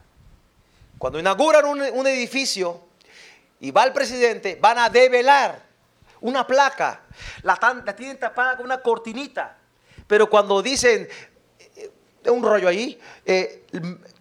Cuando 0.97 1.19
inauguran 1.19 1.65
un, 1.65 2.07
edificio 2.07 2.81
y 3.59 3.69
va 3.71 3.83
el 3.83 3.93
presidente, 3.93 4.57
van 4.59 4.79
a 4.79 4.89
develar 4.89 5.61
una 6.21 6.45
placa. 6.45 7.01
La, 7.43 7.59
la 7.85 7.95
tienen 7.95 8.17
tapada 8.17 8.57
con 8.57 8.65
una 8.65 8.81
cortinita. 8.81 9.57
Pero 10.07 10.29
cuando 10.29 10.61
dicen 10.61 11.07
eh, 11.75 11.91
un 12.29 12.43
rollo 12.43 12.67
ahí, 12.67 12.99
eh, 13.25 13.65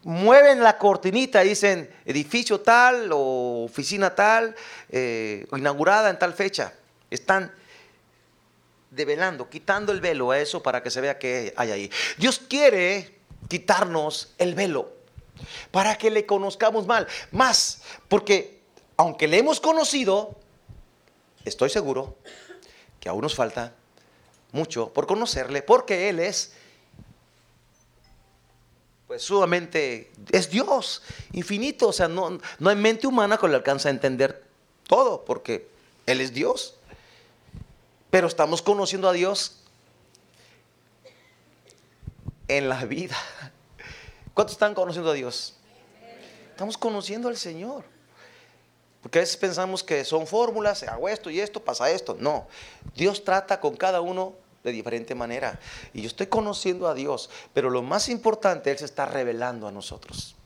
mueven 0.02 0.62
la 0.62 0.78
cortinita 0.78 1.40
dicen 1.40 1.90
edificio 2.04 2.60
tal 2.60 3.10
o 3.12 3.64
oficina 3.64 4.14
tal, 4.14 4.54
eh, 4.88 5.46
inaugurada 5.56 6.10
en 6.10 6.18
tal 6.18 6.32
fecha. 6.34 6.72
Están 7.10 7.52
develando, 8.90 9.48
quitando 9.48 9.92
el 9.92 10.00
velo 10.00 10.30
a 10.30 10.38
eso 10.38 10.62
para 10.62 10.82
que 10.82 10.90
se 10.90 11.00
vea 11.00 11.18
que 11.18 11.52
hay 11.56 11.70
ahí. 11.70 11.90
Dios 12.16 12.40
quiere 12.48 13.18
quitarnos 13.48 14.34
el 14.38 14.54
velo 14.54 14.92
para 15.70 15.96
que 15.96 16.10
le 16.10 16.26
conozcamos 16.26 16.86
mal, 16.86 17.06
más, 17.30 17.82
porque 18.08 18.60
aunque 18.96 19.28
le 19.28 19.38
hemos 19.38 19.60
conocido, 19.60 20.36
estoy 21.44 21.70
seguro 21.70 22.18
que 22.98 23.08
aún 23.08 23.22
nos 23.22 23.34
falta 23.34 23.74
mucho 24.52 24.92
por 24.92 25.06
conocerle, 25.06 25.62
porque 25.62 26.10
Él 26.10 26.20
es 26.20 26.52
pues 29.10 29.24
sumamente, 29.24 30.12
es 30.30 30.50
Dios, 30.50 31.02
infinito, 31.32 31.88
o 31.88 31.92
sea, 31.92 32.06
no, 32.06 32.38
no 32.60 32.70
hay 32.70 32.76
mente 32.76 33.08
humana 33.08 33.38
que 33.38 33.48
le 33.48 33.56
alcanza 33.56 33.88
a 33.88 33.90
entender 33.90 34.44
todo, 34.86 35.24
porque 35.24 35.68
Él 36.06 36.20
es 36.20 36.32
Dios. 36.32 36.76
Pero 38.08 38.28
estamos 38.28 38.62
conociendo 38.62 39.08
a 39.08 39.12
Dios 39.12 39.64
en 42.46 42.68
la 42.68 42.84
vida. 42.84 43.16
¿Cuántos 44.32 44.52
están 44.52 44.74
conociendo 44.74 45.10
a 45.10 45.14
Dios? 45.14 45.56
Estamos 46.50 46.78
conociendo 46.78 47.26
al 47.26 47.36
Señor. 47.36 47.82
Porque 49.02 49.18
a 49.18 49.22
veces 49.22 49.36
pensamos 49.36 49.82
que 49.82 50.04
son 50.04 50.24
fórmulas, 50.24 50.84
hago 50.84 51.08
esto 51.08 51.30
y 51.30 51.40
esto, 51.40 51.64
pasa 51.64 51.90
esto. 51.90 52.16
No, 52.20 52.46
Dios 52.94 53.24
trata 53.24 53.58
con 53.58 53.76
cada 53.76 54.02
uno 54.02 54.36
de 54.62 54.72
diferente 54.72 55.14
manera. 55.14 55.58
Y 55.92 56.02
yo 56.02 56.08
estoy 56.08 56.26
conociendo 56.26 56.88
a 56.88 56.94
Dios, 56.94 57.30
pero 57.52 57.70
lo 57.70 57.82
más 57.82 58.08
importante, 58.08 58.70
Él 58.70 58.78
se 58.78 58.84
está 58.84 59.06
revelando 59.06 59.66
a 59.66 59.72
nosotros. 59.72 60.36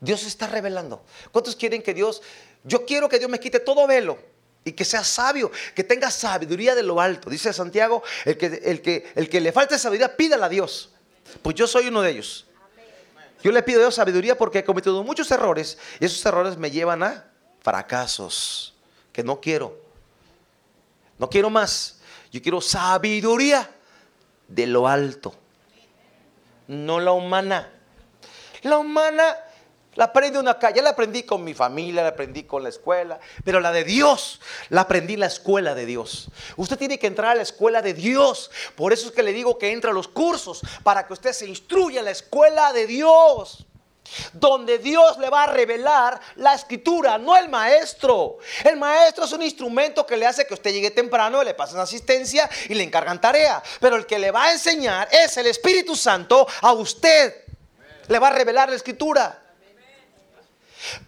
Dios 0.00 0.20
se 0.20 0.28
está 0.28 0.46
revelando. 0.46 1.04
¿Cuántos 1.30 1.54
quieren 1.56 1.82
que 1.82 1.94
Dios, 1.94 2.22
yo 2.64 2.84
quiero 2.84 3.08
que 3.08 3.18
Dios 3.18 3.30
me 3.30 3.38
quite 3.38 3.60
todo 3.60 3.86
velo? 3.86 4.18
Y 4.64 4.72
que 4.72 4.84
sea 4.84 5.02
sabio, 5.02 5.50
que 5.74 5.82
tenga 5.82 6.10
sabiduría 6.10 6.74
de 6.74 6.82
lo 6.82 7.00
alto. 7.00 7.30
Dice 7.30 7.52
Santiago, 7.52 8.02
el 8.24 8.36
que, 8.36 8.46
el 8.46 8.80
que, 8.82 9.12
el 9.14 9.28
que 9.28 9.40
le 9.40 9.52
falte 9.52 9.78
sabiduría, 9.78 10.16
pídala 10.16 10.46
a 10.46 10.48
Dios. 10.48 10.90
Pues 11.40 11.56
yo 11.56 11.66
soy 11.66 11.88
uno 11.88 12.02
de 12.02 12.10
ellos. 12.10 12.46
Yo 13.42 13.50
le 13.50 13.62
pido 13.62 13.78
a 13.78 13.82
Dios 13.82 13.96
sabiduría 13.96 14.38
porque 14.38 14.60
he 14.60 14.64
cometido 14.64 15.02
muchos 15.02 15.30
errores 15.32 15.78
y 15.98 16.04
esos 16.04 16.24
errores 16.24 16.56
me 16.56 16.70
llevan 16.70 17.02
a 17.02 17.28
fracasos 17.60 18.74
que 19.12 19.24
no 19.24 19.40
quiero. 19.40 19.80
No 21.18 21.28
quiero 21.28 21.50
más. 21.50 22.00
Yo 22.32 22.40
quiero 22.40 22.62
sabiduría 22.62 23.70
de 24.48 24.66
lo 24.66 24.88
alto, 24.88 25.34
no 26.66 26.98
la 26.98 27.12
humana. 27.12 27.70
La 28.62 28.78
humana 28.78 29.36
la 29.96 30.04
aprendí 30.04 30.38
una 30.38 30.58
calle, 30.58 30.76
ya 30.76 30.82
la 30.82 30.90
aprendí 30.90 31.24
con 31.24 31.44
mi 31.44 31.52
familia, 31.52 32.02
la 32.02 32.08
aprendí 32.08 32.44
con 32.44 32.62
la 32.62 32.70
escuela, 32.70 33.20
pero 33.44 33.60
la 33.60 33.70
de 33.70 33.84
Dios 33.84 34.40
la 34.70 34.82
aprendí 34.82 35.14
en 35.14 35.20
la 35.20 35.26
escuela 35.26 35.74
de 35.74 35.84
Dios. 35.84 36.30
Usted 36.56 36.78
tiene 36.78 36.98
que 36.98 37.06
entrar 37.06 37.32
a 37.32 37.34
la 37.34 37.42
escuela 37.42 37.82
de 37.82 37.92
Dios. 37.92 38.50
Por 38.76 38.94
eso 38.94 39.08
es 39.08 39.12
que 39.12 39.22
le 39.22 39.34
digo 39.34 39.58
que 39.58 39.70
entre 39.70 39.90
a 39.90 39.94
los 39.94 40.08
cursos 40.08 40.62
para 40.82 41.06
que 41.06 41.12
usted 41.12 41.32
se 41.32 41.46
instruya 41.46 41.98
en 41.98 42.06
la 42.06 42.12
escuela 42.12 42.72
de 42.72 42.86
Dios 42.86 43.66
donde 44.32 44.78
Dios 44.78 45.18
le 45.18 45.30
va 45.30 45.44
a 45.44 45.46
revelar 45.46 46.20
la 46.36 46.54
escritura, 46.54 47.18
no 47.18 47.36
el 47.36 47.48
maestro. 47.48 48.38
El 48.64 48.76
maestro 48.76 49.24
es 49.24 49.32
un 49.32 49.42
instrumento 49.42 50.06
que 50.06 50.16
le 50.16 50.26
hace 50.26 50.46
que 50.46 50.54
usted 50.54 50.72
llegue 50.72 50.90
temprano, 50.90 51.42
le 51.42 51.54
pasen 51.54 51.78
asistencia 51.78 52.48
y 52.68 52.74
le 52.74 52.82
encargan 52.84 53.20
tarea. 53.20 53.62
Pero 53.80 53.96
el 53.96 54.06
que 54.06 54.18
le 54.18 54.30
va 54.30 54.44
a 54.44 54.52
enseñar 54.52 55.08
es 55.10 55.36
el 55.36 55.46
Espíritu 55.46 55.96
Santo 55.96 56.46
a 56.60 56.72
usted. 56.72 57.44
Le 58.08 58.18
va 58.18 58.28
a 58.28 58.32
revelar 58.32 58.68
la 58.68 58.76
escritura. 58.76 59.38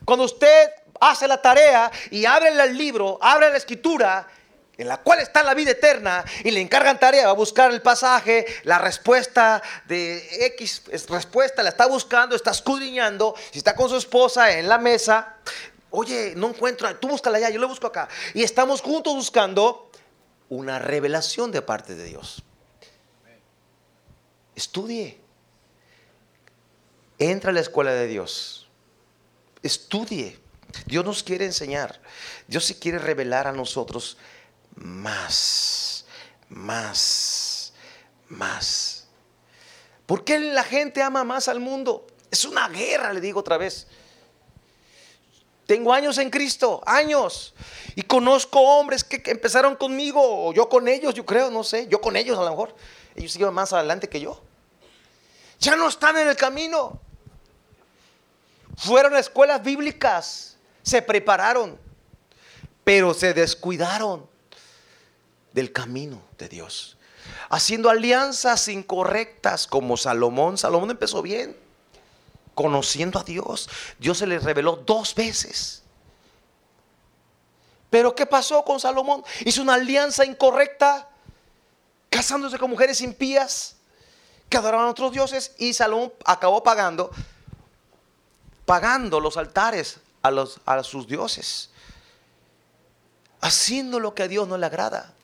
Cuando 0.05 0.25
usted 0.25 0.71
hace 1.01 1.27
la 1.29 1.41
tarea 1.41 1.91
y 2.11 2.25
abre 2.25 2.49
el 2.49 2.77
libro, 2.77 3.19
abre 3.21 3.51
la 3.51 3.57
escritura, 3.57 4.27
en 4.77 4.89
la 4.89 4.99
cual 4.99 5.21
está 5.21 5.43
la 5.43 5.55
vida 5.55 5.73
eterna 5.73 6.25
y 6.43 6.51
le 6.51 6.61
encargan 6.61 6.99
tarea, 6.99 7.27
va 7.27 7.31
a 7.31 7.35
buscar 7.35 7.71
el 7.71 7.83
pasaje, 7.83 8.47
la 8.65 8.79
respuesta 8.79 9.63
de 9.87 10.47
X 10.55 10.83
respuesta, 11.09 11.63
la 11.63 11.71
está 11.71 11.87
buscando, 11.87 12.35
está 12.35 12.51
escudriñando, 12.51 13.35
si 13.51 13.59
está 13.59 13.75
con 13.75 13.89
su 13.89 13.97
esposa 13.97 14.53
en 14.59 14.69
la 14.69 14.79
mesa, 14.79 15.37
oye, 15.91 16.35
no 16.37 16.49
encuentro, 16.49 16.95
tú 16.97 17.09
búscala 17.09 17.39
allá, 17.39 17.51
yo 17.51 17.61
lo 17.61 17.69
busco 17.69 17.87
acá. 17.87 18.09
Y 18.35 18.43
estamos 18.43 18.81
juntos 18.81 19.15
buscando 19.15 19.91
una 20.49 20.79
revelación 20.79 21.53
de 21.53 21.63
parte 21.63 21.95
de 21.95 22.05
Dios. 22.05 22.43
Estudie. 24.55 25.19
Entra 27.19 27.51
a 27.51 27.55
la 27.55 27.61
escuela 27.61 27.93
de 27.93 28.07
Dios. 28.07 28.69
Estudie. 29.63 30.39
Dios 30.87 31.05
nos 31.05 31.23
quiere 31.23 31.45
enseñar. 31.45 32.01
Dios 32.49 32.65
se 32.65 32.79
quiere 32.79 32.99
revelar 32.99 33.47
a 33.47 33.53
nosotros 33.53 34.17
más, 34.77 36.05
más, 36.49 37.73
más. 38.29 39.07
¿Por 40.07 40.25
qué 40.25 40.39
la 40.39 40.65
gente 40.65 41.03
ama 41.03 41.25
más 41.25 41.49
al 41.49 41.61
mundo? 41.61 42.07
Es 42.31 42.45
una 42.45 42.69
guerra, 42.69 43.13
le 43.13 43.21
digo 43.21 43.41
otra 43.41 43.57
vez. 43.57 43.87
Tengo 45.67 45.93
años 45.93 46.19
en 46.19 46.31
Cristo, 46.31 46.83
años. 46.85 47.55
Y 47.97 48.03
conozco 48.03 48.61
hombres 48.61 49.03
que, 49.03 49.23
empezaron 49.31 49.77
conmigo, 49.77 50.21
o 50.21 50.53
yo 50.53 50.69
con 50.69 50.89
ellos, 50.89 51.15
yo 51.15 51.25
creo, 51.25 51.51
no 51.51 51.65
sé, 51.65 51.87
yo 51.89 52.01
con 52.01 52.17
ellos 52.17 52.39
a 52.39 52.43
lo 52.43 52.51
mejor. 52.51 52.75
Ellos 53.15 53.33
siguen 53.33 53.55
más 53.55 53.73
adelante 53.73 54.09
que 54.09 54.21
yo. 54.21 54.43
Ya 55.61 55.77
no 55.77 55.89
están 55.89 56.17
en 56.19 56.29
el 56.29 56.37
camino. 56.37 57.01
Fueron 58.77 59.15
a 59.15 59.21
escuelas 59.21 59.63
bíblicas, 59.63 60.57
se 60.83 61.01
prepararon, 61.01 61.79
pero 62.83 63.15
se 63.15 63.33
descuidaron 63.33 64.29
del 65.55 65.73
camino 65.73 66.21
de 66.37 66.49
Dios. 66.49 66.99
Haciendo 67.49 67.89
alianzas 67.89 68.69
incorrectas 68.69 69.67
como 69.67 69.97
Salomón. 69.97 70.59
Salomón 70.59 70.91
empezó 70.91 71.23
bien, 71.23 71.57
conociendo 72.55 73.19
a 73.19 73.25
Dios. 73.25 73.71
Dios 73.99 74.19
se 74.19 74.27
le 74.27 74.39
reveló 74.39 74.77
dos 74.77 75.15
veces. 75.15 75.83
Pero 77.89 78.15
¿qué 78.15 78.27
pasó 78.27 78.65
con 78.65 78.81
Salomón? 78.81 79.25
Hizo 79.45 79.63
una 79.63 79.75
alianza 79.75 80.25
incorrecta, 80.25 81.09
casándose 82.11 82.59
con 82.59 82.69
mujeres 82.69 83.01
impías 83.01 83.77
que 84.49 84.57
adoraban 84.57 84.87
a 84.87 84.91
otros 84.91 85.13
dioses 85.13 85.55
y 85.57 85.73
Salomón 85.73 86.13
acabó 86.25 86.63
pagando, 86.65 87.11
pagando 88.67 89.21
los 89.21 89.37
altares 89.37 90.01
a, 90.23 90.31
a 90.67 90.83
sus 90.83 91.07
dioses, 91.07 91.71
haciendo 93.41 94.01
lo 94.01 94.15
que 94.15 94.25
a 94.25 94.29
Dios 94.29 94.49
no 94.49 94.59
le 94.59 94.67
agrada 94.67 95.15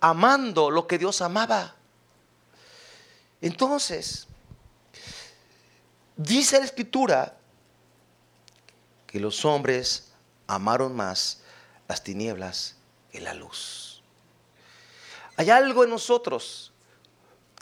amando 0.00 0.70
lo 0.70 0.86
que 0.86 0.98
Dios 0.98 1.20
amaba. 1.22 1.74
Entonces, 3.40 4.26
dice 6.16 6.58
la 6.58 6.64
escritura 6.64 7.36
que 9.06 9.18
los 9.18 9.44
hombres 9.44 10.12
amaron 10.46 10.94
más 10.94 11.40
las 11.88 12.04
tinieblas 12.04 12.76
que 13.10 13.20
la 13.20 13.34
luz. 13.34 14.02
Hay 15.36 15.50
algo 15.50 15.84
en 15.84 15.90
nosotros 15.90 16.72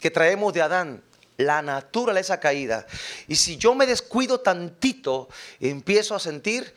que 0.00 0.10
traemos 0.10 0.52
de 0.52 0.62
Adán, 0.62 1.02
la 1.36 1.62
naturaleza 1.62 2.40
caída. 2.40 2.86
Y 3.28 3.36
si 3.36 3.56
yo 3.56 3.74
me 3.74 3.86
descuido 3.86 4.40
tantito, 4.40 5.28
empiezo 5.60 6.14
a 6.14 6.18
sentir 6.18 6.74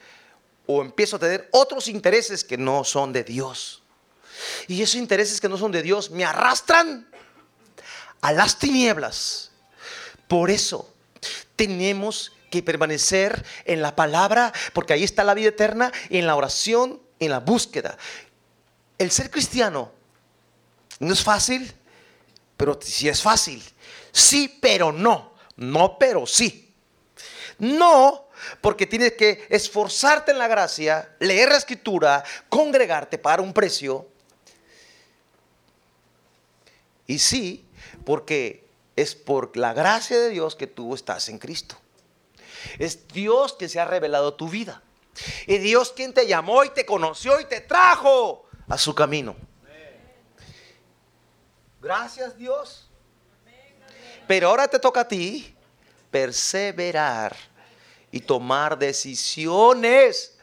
o 0.68 0.82
empiezo 0.82 1.16
a 1.16 1.20
tener 1.20 1.50
otros 1.52 1.88
intereses 1.88 2.44
que 2.44 2.58
no 2.58 2.84
son 2.84 3.12
de 3.12 3.24
Dios. 3.24 3.81
Y 4.68 4.82
esos 4.82 4.96
intereses 4.96 5.40
que 5.40 5.50
no 5.50 5.58
son 5.58 5.72
de 5.72 5.82
Dios 5.82 6.12
me 6.12 6.26
arrastran 6.26 7.08
a 8.22 8.32
las 8.32 8.58
tinieblas. 8.60 9.52
Por 10.28 10.50
eso 10.50 10.94
tenemos 11.56 12.32
que 12.50 12.64
permanecer 12.64 13.46
en 13.66 13.82
la 13.82 13.96
palabra, 13.96 14.54
porque 14.74 14.94
ahí 14.94 15.04
está 15.04 15.24
la 15.24 15.34
vida 15.34 15.50
eterna, 15.50 15.92
en 16.10 16.28
la 16.28 16.36
oración, 16.36 17.02
en 17.20 17.32
la 17.32 17.40
búsqueda. 17.40 17.98
El 18.98 19.12
ser 19.12 19.32
cristiano 19.32 19.92
no 21.00 21.14
es 21.14 21.24
fácil, 21.24 21.74
pero 22.58 22.80
sí 22.82 23.10
es 23.10 23.22
fácil. 23.22 23.64
Sí, 24.12 24.60
pero 24.62 24.92
no. 24.92 25.34
No, 25.56 25.98
pero 25.98 26.26
sí. 26.26 26.74
No, 27.58 28.30
porque 28.60 28.88
tienes 28.88 29.14
que 29.14 29.46
esforzarte 29.50 30.32
en 30.32 30.40
la 30.40 30.48
gracia, 30.48 31.16
leer 31.20 31.50
la 31.50 31.58
escritura, 31.58 32.24
congregarte, 32.50 33.18
pagar 33.18 33.42
un 33.42 33.54
precio. 33.54 34.08
Y 37.12 37.20
sí, 37.20 37.66
porque 38.06 38.70
es 38.96 39.16
por 39.16 39.58
la 39.58 39.74
gracia 39.74 40.18
de 40.18 40.30
Dios 40.30 40.56
que 40.56 40.66
tú 40.66 40.96
estás 40.96 41.28
en 41.28 41.40
Cristo. 41.40 41.76
Es 42.80 43.06
Dios 43.10 43.52
que 43.52 43.68
se 43.68 43.82
ha 43.82 43.86
revelado 43.86 44.36
tu 44.36 44.48
vida. 44.48 44.82
Y 45.46 45.58
Dios 45.58 45.92
quien 45.92 46.14
te 46.14 46.26
llamó 46.26 46.64
y 46.64 46.70
te 46.70 46.86
conoció 46.86 47.42
y 47.42 47.46
te 47.46 47.60
trajo 47.60 48.46
a 48.70 48.78
su 48.78 48.96
camino. 48.96 49.36
Gracias 51.82 52.38
Dios. 52.38 52.90
Pero 54.26 54.48
ahora 54.48 54.70
te 54.70 54.80
toca 54.80 55.02
a 55.02 55.08
ti 55.10 55.54
perseverar 56.10 57.36
y 58.10 58.22
tomar 58.22 58.80
decisiones. 58.80 60.38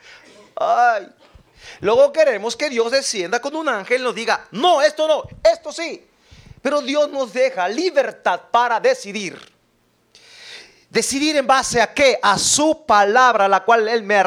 Ay. 0.55 1.15
Luego 1.81 2.13
queremos 2.13 2.55
que 2.55 2.69
Dios 2.69 2.93
descienda 2.93 3.41
con 3.41 3.57
un 3.57 3.71
ángel 3.71 4.03
y 4.03 4.05
nos 4.05 4.15
diga, 4.15 4.47
no, 4.51 4.83
esto 4.83 5.09
no, 5.09 5.23
esto 5.51 5.73
sí. 5.73 6.08
Pero 6.69 6.83
Dios 6.83 7.09
nos 7.09 7.33
deja 7.33 7.67
libertad 7.67 8.43
para 8.51 8.79
decidir. 8.79 9.41
Decidir 10.91 11.35
en 11.37 11.47
base 11.47 11.81
a 11.81 11.95
qué? 11.95 12.19
A 12.23 12.37
su 12.37 12.85
palabra, 12.85 13.49
la 13.49 13.65
cual 13.65 13.89
Él 13.89 14.03
me 14.03 14.17
ha 14.17 14.23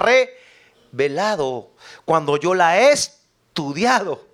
revelado 0.92 1.70
cuando 2.04 2.38
yo 2.38 2.56
la 2.56 2.80
he 2.80 2.94
estudiado. 2.94 4.26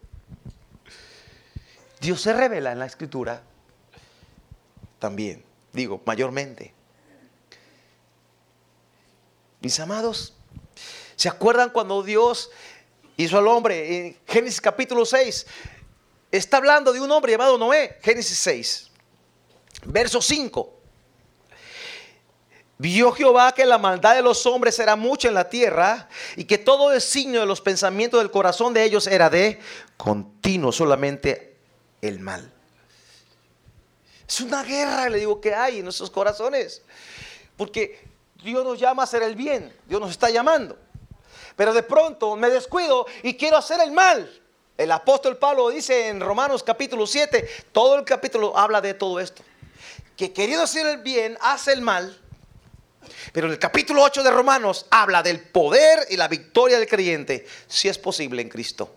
Dios 2.00 2.22
se 2.22 2.32
revela 2.32 2.72
en 2.72 2.80
la 2.80 2.86
escritura 2.86 3.41
también, 5.00 5.43
digo, 5.74 6.02
mayormente. 6.06 6.74
Mis 9.60 9.78
amados, 9.82 10.34
¿se 11.17 11.28
acuerdan 11.28 11.72
cuando 11.72 12.04
Dios 12.04 12.52
hizo 13.17 13.38
al 13.38 13.50
hombre 13.50 13.98
en 13.98 14.17
Génesis 14.26 14.62
capítulo 14.62 15.06
6? 15.06 15.46
Está 16.32 16.58
hablando 16.58 16.92
de 16.92 17.00
un 17.00 17.10
hombre 17.12 17.32
llamado 17.32 17.58
Noé, 17.58 18.00
Génesis 18.02 18.38
6, 18.40 18.92
verso 19.86 20.22
5. 20.22 20.74
Vio 22.80 23.12
Jehová 23.12 23.54
que 23.54 23.66
la 23.66 23.80
maldad 23.80 24.16
de 24.16 24.22
los 24.22 24.46
hombres 24.46 24.78
era 24.78 24.96
mucha 24.96 25.28
en 25.30 25.34
la 25.34 25.50
tierra 25.50 26.08
y 26.36 26.46
que 26.46 26.60
todo 26.60 26.92
el 26.92 27.02
signo 27.02 27.40
de 27.40 27.46
los 27.46 27.60
pensamientos 27.60 28.20
del 28.20 28.30
corazón 28.30 28.74
de 28.74 28.84
ellos 28.84 29.08
era 29.08 29.30
de 29.30 29.60
continuo, 29.96 30.72
solamente 30.72 31.58
el 32.02 32.20
mal. 32.20 32.52
Es 34.28 34.42
una 34.42 34.63
guerra, 34.63 35.10
le 35.10 35.20
digo, 35.20 35.42
que 35.42 35.56
hay 35.56 35.80
en 35.80 35.86
nuestros 35.86 36.12
corazones. 36.12 36.84
Porque 37.56 38.00
Dios 38.44 38.63
nos 38.63 38.78
llama 38.78 39.04
a 39.04 39.06
hacer 39.06 39.24
el 39.24 39.36
bien, 39.36 39.74
Dios 39.88 40.00
nos 40.00 40.12
está 40.12 40.30
llamando. 40.30 40.78
Pero 41.56 41.74
de 41.74 41.82
pronto 41.82 42.36
me 42.36 42.50
descuido 42.50 43.08
y 43.24 43.36
quiero 43.36 43.58
hacer 43.58 43.80
el 43.80 43.92
mal. 43.92 44.30
El 44.78 44.92
apóstol 44.92 45.38
Pablo 45.38 45.70
dice 45.70 46.08
en 46.08 46.22
Romanos 46.22 46.62
capítulo 46.62 47.08
7, 47.08 47.50
todo 47.72 47.98
el 47.98 48.06
capítulo 48.06 48.56
habla 48.56 48.80
de 48.80 48.94
todo 48.94 49.20
esto. 49.20 49.44
Que 50.16 50.32
queriendo 50.32 50.63
hacer 50.63 50.86
el 50.86 50.98
bien, 50.98 51.38
hace 51.42 51.74
el 51.74 51.82
mal. 51.82 52.16
Pero 53.34 53.48
en 53.48 53.54
el 53.54 53.60
capítulo 53.60 54.04
8 54.04 54.22
de 54.22 54.32
Romanos 54.32 54.86
habla 54.92 55.24
del 55.24 55.40
poder 55.40 56.06
y 56.10 56.18
la 56.18 56.28
victoria 56.28 56.78
del 56.78 56.88
creyente, 56.88 57.48
si 57.68 57.88
es 57.88 57.98
posible 57.98 58.42
en 58.42 58.50
Cristo. 58.50 58.96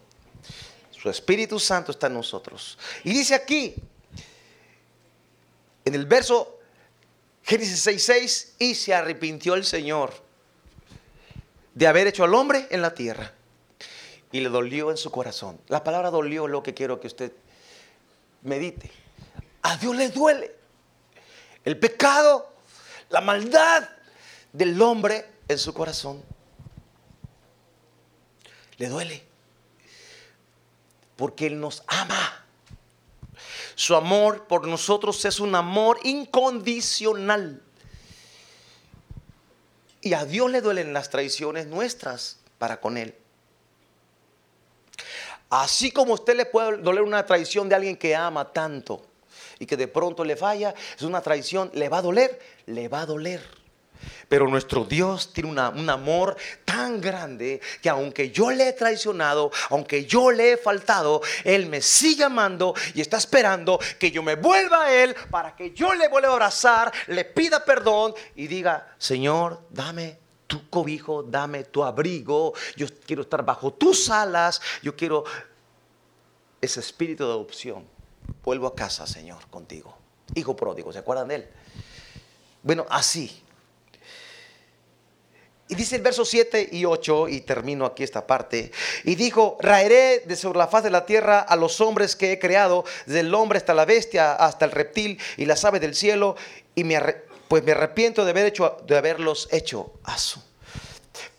Su 0.90 1.09
Espíritu 1.09 1.59
Santo 1.59 1.93
está 1.93 2.09
en 2.09 2.14
nosotros. 2.14 2.79
Y 3.05 3.11
dice 3.11 3.35
aquí, 3.35 3.75
en 5.85 5.95
el 5.95 6.05
verso 6.05 6.59
Génesis 7.43 7.87
6:6, 7.87 8.49
y 8.59 8.75
se 8.75 8.93
arrepintió 8.93 9.55
el 9.55 9.64
Señor 9.64 10.12
de 11.75 11.87
haber 11.87 12.07
hecho 12.07 12.25
al 12.25 12.35
hombre 12.35 12.66
en 12.71 12.83
la 12.83 12.93
tierra. 12.93 13.33
Y 14.33 14.40
le 14.40 14.49
dolió 14.49 14.90
en 14.90 14.97
su 14.97 15.11
corazón. 15.11 15.61
La 15.69 15.83
palabra 15.83 16.11
dolió 16.11 16.47
lo 16.47 16.62
que 16.62 16.75
quiero 16.75 17.01
que 17.01 17.09
usted 17.09 17.33
medite. 18.43 18.90
A 19.62 19.77
Dios 19.77 19.97
le 19.97 20.09
duele. 20.09 20.55
El 21.64 21.79
pecado, 21.79 22.53
la 23.11 23.21
maldad 23.21 23.88
del 24.53 24.81
hombre 24.81 25.27
en 25.49 25.59
su 25.59 25.75
corazón. 25.75 26.23
Le 28.77 28.88
duele. 28.88 29.23
Porque 31.16 31.47
Él 31.47 31.61
nos 31.61 31.83
ama. 31.87 32.45
Su 33.75 33.95
amor 33.95 34.47
por 34.47 34.66
nosotros 34.66 35.25
es 35.25 35.40
un 35.40 35.55
amor 35.55 35.99
incondicional. 36.03 37.62
Y 40.03 40.14
a 40.14 40.25
Dios 40.25 40.51
le 40.51 40.61
duelen 40.61 40.93
las 40.93 41.11
traiciones 41.11 41.66
nuestras 41.66 42.38
para 42.59 42.81
con 42.81 42.97
Él. 42.97 43.14
Así 45.50 45.90
como 45.90 46.14
usted 46.14 46.36
le 46.36 46.46
puede 46.46 46.78
doler 46.78 47.02
una 47.02 47.26
traición 47.26 47.68
de 47.68 47.74
alguien 47.74 47.96
que 47.96 48.14
ama 48.14 48.52
tanto 48.52 49.04
y 49.58 49.66
que 49.66 49.76
de 49.76 49.88
pronto 49.88 50.24
le 50.24 50.36
falla, 50.36 50.74
es 50.96 51.02
una 51.02 51.20
traición, 51.20 51.70
le 51.74 51.88
va 51.88 51.98
a 51.98 52.02
doler, 52.02 52.38
le 52.66 52.88
va 52.88 53.02
a 53.02 53.06
doler. 53.06 53.60
Pero 54.28 54.48
nuestro 54.48 54.84
Dios 54.84 55.32
tiene 55.32 55.50
un 55.50 55.90
amor 55.90 56.36
tan 56.64 57.00
grande 57.00 57.60
que 57.82 57.88
aunque 57.88 58.30
yo 58.30 58.50
le 58.50 58.68
he 58.68 58.72
traicionado, 58.72 59.50
aunque 59.70 60.06
yo 60.06 60.30
le 60.30 60.52
he 60.52 60.56
faltado, 60.56 61.20
Él 61.44 61.66
me 61.66 61.82
sigue 61.82 62.24
amando 62.24 62.72
y 62.94 63.00
está 63.00 63.16
esperando 63.16 63.78
que 63.98 64.10
yo 64.10 64.22
me 64.22 64.36
vuelva 64.36 64.84
a 64.84 64.94
Él 64.94 65.14
para 65.30 65.56
que 65.56 65.72
yo 65.72 65.94
le 65.94 66.08
vuelva 66.08 66.28
a 66.28 66.32
abrazar, 66.32 66.92
le 67.08 67.24
pida 67.24 67.64
perdón 67.64 68.14
y 68.36 68.46
diga, 68.46 68.94
Señor, 68.98 69.62
dame 69.68 70.30
tu 70.50 70.68
cobijo, 70.68 71.22
dame 71.22 71.62
tu 71.62 71.84
abrigo, 71.84 72.52
yo 72.74 72.88
quiero 73.06 73.22
estar 73.22 73.44
bajo 73.44 73.72
tus 73.72 74.10
alas, 74.10 74.60
yo 74.82 74.96
quiero 74.96 75.22
ese 76.60 76.80
espíritu 76.80 77.24
de 77.24 77.30
adopción. 77.30 77.86
Vuelvo 78.42 78.66
a 78.66 78.74
casa, 78.74 79.06
Señor, 79.06 79.46
contigo. 79.48 79.96
Hijo 80.34 80.56
pródigo, 80.56 80.92
¿se 80.92 80.98
acuerdan 80.98 81.28
de 81.28 81.34
él? 81.36 81.48
Bueno, 82.64 82.84
así, 82.90 83.44
y 85.70 85.76
dice 85.76 85.94
el 85.94 86.02
verso 86.02 86.24
7 86.24 86.70
y 86.72 86.84
8, 86.84 87.28
y 87.28 87.42
termino 87.42 87.86
aquí 87.86 88.02
esta 88.02 88.26
parte. 88.26 88.72
Y 89.04 89.14
dijo, 89.14 89.56
raeré 89.60 90.24
de 90.26 90.34
sobre 90.34 90.58
la 90.58 90.66
faz 90.66 90.82
de 90.82 90.90
la 90.90 91.06
tierra 91.06 91.38
a 91.38 91.54
los 91.54 91.80
hombres 91.80 92.16
que 92.16 92.32
he 92.32 92.40
creado, 92.40 92.84
desde 93.06 93.20
el 93.20 93.32
hombre 93.32 93.58
hasta 93.58 93.72
la 93.72 93.84
bestia, 93.84 94.32
hasta 94.32 94.64
el 94.64 94.72
reptil 94.72 95.20
y 95.36 95.44
las 95.46 95.64
aves 95.64 95.80
del 95.80 95.94
cielo, 95.94 96.34
y 96.74 96.82
me 96.82 96.96
pues 97.50 97.64
me 97.64 97.72
arrepiento 97.72 98.24
de, 98.24 98.30
haber 98.30 98.46
hecho, 98.46 98.76
de 98.86 98.96
haberlos 98.96 99.48
hecho 99.50 99.94
aso. 100.04 100.40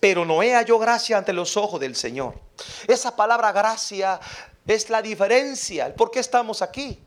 Pero 0.01 0.25
Noé 0.25 0.53
halló 0.53 0.77
gracia 0.77 1.17
ante 1.17 1.31
los 1.31 1.55
ojos 1.55 1.79
del 1.79 1.95
Señor. 1.95 2.37
Esa 2.85 3.15
palabra 3.15 3.53
gracia 3.53 4.19
es 4.67 4.89
la 4.89 5.01
diferencia. 5.01 5.95
¿Por 5.95 6.11
qué 6.11 6.19
estamos 6.19 6.61
aquí? 6.61 7.01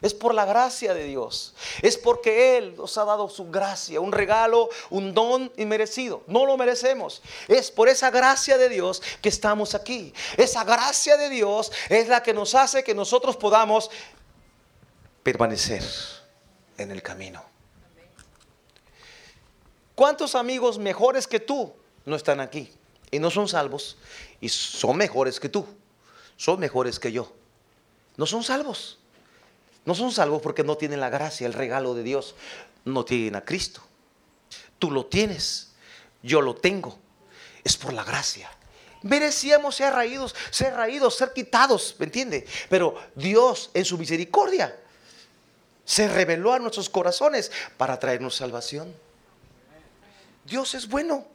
Es 0.00 0.14
por 0.14 0.34
la 0.34 0.44
gracia 0.44 0.94
de 0.94 1.02
Dios. 1.02 1.56
Es 1.82 1.98
porque 1.98 2.56
Él 2.56 2.76
nos 2.76 2.96
ha 2.96 3.04
dado 3.04 3.28
su 3.28 3.50
gracia, 3.50 3.98
un 3.98 4.12
regalo, 4.12 4.68
un 4.88 5.12
don 5.12 5.50
inmerecido. 5.56 6.22
No 6.28 6.46
lo 6.46 6.56
merecemos. 6.56 7.22
Es 7.48 7.72
por 7.72 7.88
esa 7.88 8.12
gracia 8.12 8.56
de 8.56 8.68
Dios 8.68 9.02
que 9.20 9.30
estamos 9.30 9.74
aquí. 9.74 10.14
Esa 10.36 10.62
gracia 10.62 11.16
de 11.16 11.28
Dios 11.28 11.72
es 11.88 12.06
la 12.06 12.22
que 12.22 12.32
nos 12.32 12.54
hace 12.54 12.84
que 12.84 12.94
nosotros 12.94 13.36
podamos 13.36 13.90
permanecer 15.24 15.82
en 16.78 16.92
el 16.92 17.02
camino. 17.02 17.53
¿Cuántos 19.94 20.34
amigos 20.34 20.78
mejores 20.78 21.26
que 21.26 21.40
tú 21.40 21.72
no 22.04 22.16
están 22.16 22.40
aquí? 22.40 22.72
Y 23.10 23.18
no 23.18 23.30
son 23.30 23.48
salvos. 23.48 23.96
Y 24.40 24.48
son 24.48 24.96
mejores 24.96 25.38
que 25.38 25.48
tú. 25.48 25.66
Son 26.36 26.58
mejores 26.58 26.98
que 26.98 27.12
yo. 27.12 27.32
No 28.16 28.26
son 28.26 28.42
salvos. 28.42 28.98
No 29.84 29.94
son 29.94 30.12
salvos 30.12 30.42
porque 30.42 30.64
no 30.64 30.76
tienen 30.76 31.00
la 31.00 31.10
gracia, 31.10 31.46
el 31.46 31.52
regalo 31.52 31.94
de 31.94 32.02
Dios. 32.02 32.34
No 32.84 33.04
tienen 33.04 33.36
a 33.36 33.44
Cristo. 33.44 33.82
Tú 34.78 34.90
lo 34.90 35.06
tienes, 35.06 35.72
yo 36.22 36.40
lo 36.40 36.54
tengo. 36.54 36.98
Es 37.62 37.76
por 37.76 37.92
la 37.92 38.04
gracia. 38.04 38.50
Merecíamos 39.02 39.76
ser 39.76 39.92
raídos, 39.92 40.34
ser 40.50 40.74
raídos, 40.74 41.16
ser 41.16 41.32
quitados, 41.32 41.94
¿me 41.98 42.06
entiende? 42.06 42.46
Pero 42.70 42.96
Dios 43.14 43.70
en 43.74 43.84
su 43.84 43.98
misericordia 43.98 44.78
se 45.84 46.08
reveló 46.08 46.54
a 46.54 46.58
nuestros 46.58 46.88
corazones 46.88 47.52
para 47.76 47.98
traernos 47.98 48.34
salvación. 48.34 48.94
Dios 50.44 50.74
es 50.74 50.88
bueno. 50.88 51.26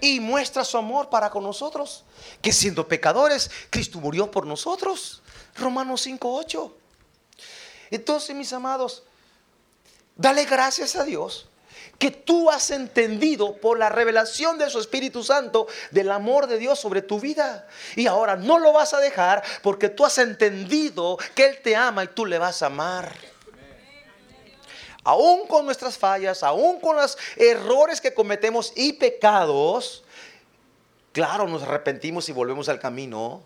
Y 0.00 0.20
muestra 0.20 0.64
su 0.64 0.78
amor 0.78 1.10
para 1.10 1.30
con 1.30 1.42
nosotros. 1.42 2.04
Que 2.40 2.52
siendo 2.52 2.86
pecadores, 2.86 3.50
Cristo 3.70 3.98
murió 4.00 4.30
por 4.30 4.46
nosotros. 4.46 5.22
Romanos 5.56 6.06
5.8. 6.06 6.72
Entonces, 7.90 8.36
mis 8.36 8.52
amados, 8.52 9.02
dale 10.16 10.44
gracias 10.44 10.94
a 10.94 11.04
Dios 11.04 11.48
que 11.98 12.10
tú 12.10 12.50
has 12.50 12.70
entendido 12.70 13.56
por 13.56 13.78
la 13.78 13.88
revelación 13.88 14.56
de 14.56 14.70
su 14.70 14.78
Espíritu 14.78 15.24
Santo 15.24 15.66
del 15.90 16.10
amor 16.10 16.46
de 16.46 16.58
Dios 16.58 16.78
sobre 16.78 17.02
tu 17.02 17.18
vida. 17.18 17.66
Y 17.96 18.06
ahora 18.06 18.36
no 18.36 18.58
lo 18.58 18.72
vas 18.72 18.94
a 18.94 19.00
dejar 19.00 19.42
porque 19.62 19.88
tú 19.88 20.04
has 20.04 20.18
entendido 20.18 21.18
que 21.34 21.46
Él 21.46 21.58
te 21.62 21.74
ama 21.74 22.04
y 22.04 22.08
tú 22.08 22.24
le 22.24 22.38
vas 22.38 22.62
a 22.62 22.66
amar. 22.66 23.12
Aún 25.08 25.46
con 25.46 25.64
nuestras 25.64 25.96
fallas, 25.96 26.42
aún 26.42 26.80
con 26.80 26.94
los 26.94 27.16
errores 27.36 27.98
que 27.98 28.12
cometemos 28.12 28.74
y 28.76 28.92
pecados, 28.92 30.04
claro, 31.12 31.48
nos 31.48 31.62
arrepentimos 31.62 32.28
y 32.28 32.32
volvemos 32.32 32.68
al 32.68 32.78
camino. 32.78 33.40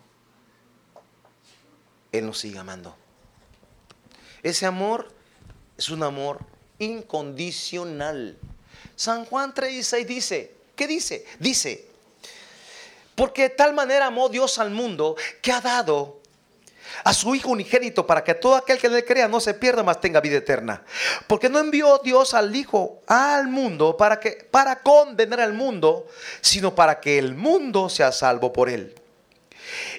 Él 2.11 2.25
nos 2.25 2.39
sigue 2.39 2.59
amando. 2.59 2.93
Ese 4.41 4.65
amor 4.65 5.09
es 5.77 5.87
un 5.87 6.03
amor 6.03 6.39
incondicional. 6.79 8.37
San 8.97 9.23
Juan 9.23 9.53
3:16 9.53 10.05
dice, 10.05 10.57
¿qué 10.75 10.85
dice? 10.85 11.25
Dice, 11.39 11.87
porque 13.15 13.43
de 13.43 13.49
tal 13.51 13.73
manera 13.73 14.07
amó 14.07 14.27
Dios 14.27 14.59
al 14.59 14.71
mundo 14.71 15.15
que 15.41 15.53
ha 15.53 15.61
dado 15.61 16.19
a 17.03 17.13
su 17.13 17.33
Hijo 17.35 17.49
unigénito 17.49 18.05
para 18.05 18.23
que 18.23 18.33
todo 18.33 18.55
aquel 18.55 18.77
que 18.77 18.89
le 18.89 19.05
crea 19.05 19.27
no 19.27 19.39
se 19.39 19.53
pierda, 19.53 19.83
mas 19.83 19.99
tenga 20.01 20.21
vida 20.21 20.37
eterna. 20.37 20.83
Porque 21.27 21.49
no 21.49 21.59
envió 21.59 21.99
Dios 22.03 22.33
al 22.33 22.55
Hijo 22.55 23.01
al 23.07 23.47
mundo 23.47 23.97
para, 23.97 24.19
que, 24.19 24.47
para 24.49 24.81
condenar 24.81 25.41
al 25.41 25.53
mundo, 25.53 26.07
sino 26.41 26.75
para 26.75 26.99
que 26.99 27.17
el 27.17 27.35
mundo 27.35 27.89
sea 27.89 28.11
salvo 28.11 28.53
por 28.53 28.69
él. 28.69 28.95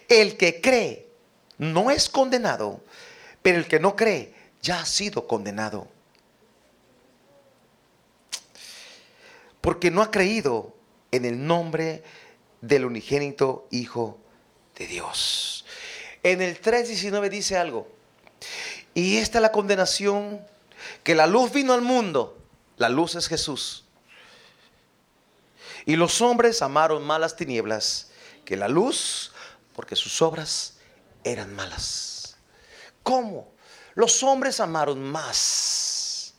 El 0.08 0.36
que 0.36 0.60
cree 0.60 1.08
no 1.58 1.90
es 1.90 2.08
condenado, 2.08 2.80
pero 3.42 3.58
el 3.58 3.66
que 3.66 3.80
no 3.80 3.96
cree 3.96 4.34
ya 4.62 4.80
ha 4.80 4.86
sido 4.86 5.26
condenado. 5.26 5.88
Porque 9.60 9.90
no 9.90 10.02
ha 10.02 10.10
creído 10.10 10.74
en 11.10 11.24
el 11.24 11.46
nombre 11.46 12.02
del 12.60 12.84
unigénito 12.84 13.66
Hijo 13.70 14.18
de 14.76 14.86
Dios. 14.86 15.63
En 16.24 16.40
el 16.40 16.60
3.19 16.60 17.28
dice 17.28 17.56
algo. 17.58 17.86
Y 18.94 19.18
esta 19.18 19.38
es 19.38 19.42
la 19.42 19.52
condenación, 19.52 20.44
que 21.02 21.14
la 21.14 21.26
luz 21.26 21.52
vino 21.52 21.74
al 21.74 21.82
mundo. 21.82 22.38
La 22.78 22.88
luz 22.88 23.14
es 23.14 23.28
Jesús. 23.28 23.84
Y 25.84 25.96
los 25.96 26.22
hombres 26.22 26.62
amaron 26.62 27.04
más 27.04 27.20
las 27.20 27.36
tinieblas 27.36 28.10
que 28.46 28.56
la 28.56 28.68
luz, 28.68 29.32
porque 29.74 29.96
sus 29.96 30.22
obras 30.22 30.78
eran 31.24 31.54
malas. 31.54 32.36
¿Cómo? 33.02 33.52
Los 33.94 34.22
hombres 34.22 34.60
amaron 34.60 35.02
más 35.02 36.34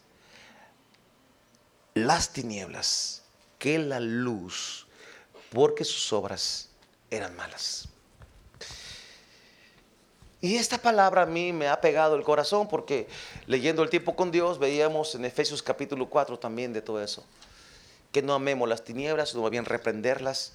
las 1.93 2.34
tinieblas 2.34 3.21
que 3.60 3.78
la 3.78 4.00
luz, 4.00 4.88
porque 5.52 5.86
sus 5.86 6.12
obras 6.12 6.69
eran 7.12 7.36
malas. 7.36 7.88
Y 10.45 10.58
esta 10.58 10.77
palabra 10.77 11.23
a 11.23 11.25
mí 11.25 11.53
me 11.53 11.69
ha 11.69 11.81
pegado 11.81 12.15
el 12.15 12.23
corazón 12.23 12.67
porque 12.67 13.08
leyendo 13.47 13.81
el 13.81 13.89
tiempo 13.89 14.15
con 14.15 14.29
Dios 14.29 14.60
veíamos 14.60 15.15
en 15.15 15.25
Efesios 15.25 15.63
capítulo 15.63 16.08
4 16.08 16.38
también 16.38 16.71
de 16.71 16.84
todo 16.84 17.01
eso. 17.01 17.25
Que 18.12 18.21
no 18.21 18.36
amemos 18.36 18.69
las 18.69 18.84
tinieblas, 18.84 19.29
sino 19.29 19.49
bien 19.49 19.65
reprenderlas. 19.65 20.53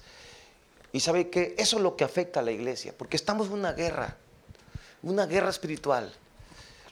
Y 0.93 1.01
sabe 1.01 1.29
que 1.29 1.55
eso 1.57 1.75
es 1.75 1.83
lo 1.83 1.97
que 1.97 2.05
afecta 2.05 2.39
a 2.39 2.43
la 2.43 2.53
iglesia, 2.53 2.93
porque 2.97 3.17
estamos 3.17 3.47
en 3.47 3.53
una 3.55 3.73
guerra, 3.73 4.15
una 5.03 5.25
guerra 5.25 5.49
espiritual. 5.49 6.13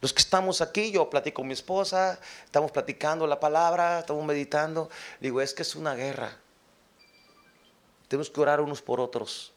Los 0.01 0.11
que 0.11 0.19
estamos 0.19 0.59
aquí, 0.59 0.91
yo 0.91 1.09
platico 1.09 1.37
con 1.37 1.47
mi 1.47 1.53
esposa, 1.53 2.19
estamos 2.43 2.69
platicando 2.69 3.25
la 3.27 3.39
palabra, 3.39 3.99
estamos 3.99 4.25
meditando. 4.25 4.89
Digo, 5.21 5.39
es 5.39 5.53
que 5.53 5.61
es 5.61 5.73
una 5.73 5.95
guerra. 5.95 6.35
Tenemos 8.09 8.29
que 8.29 8.41
orar 8.41 8.59
unos 8.59 8.81
por 8.81 8.99
otros. 8.99 9.53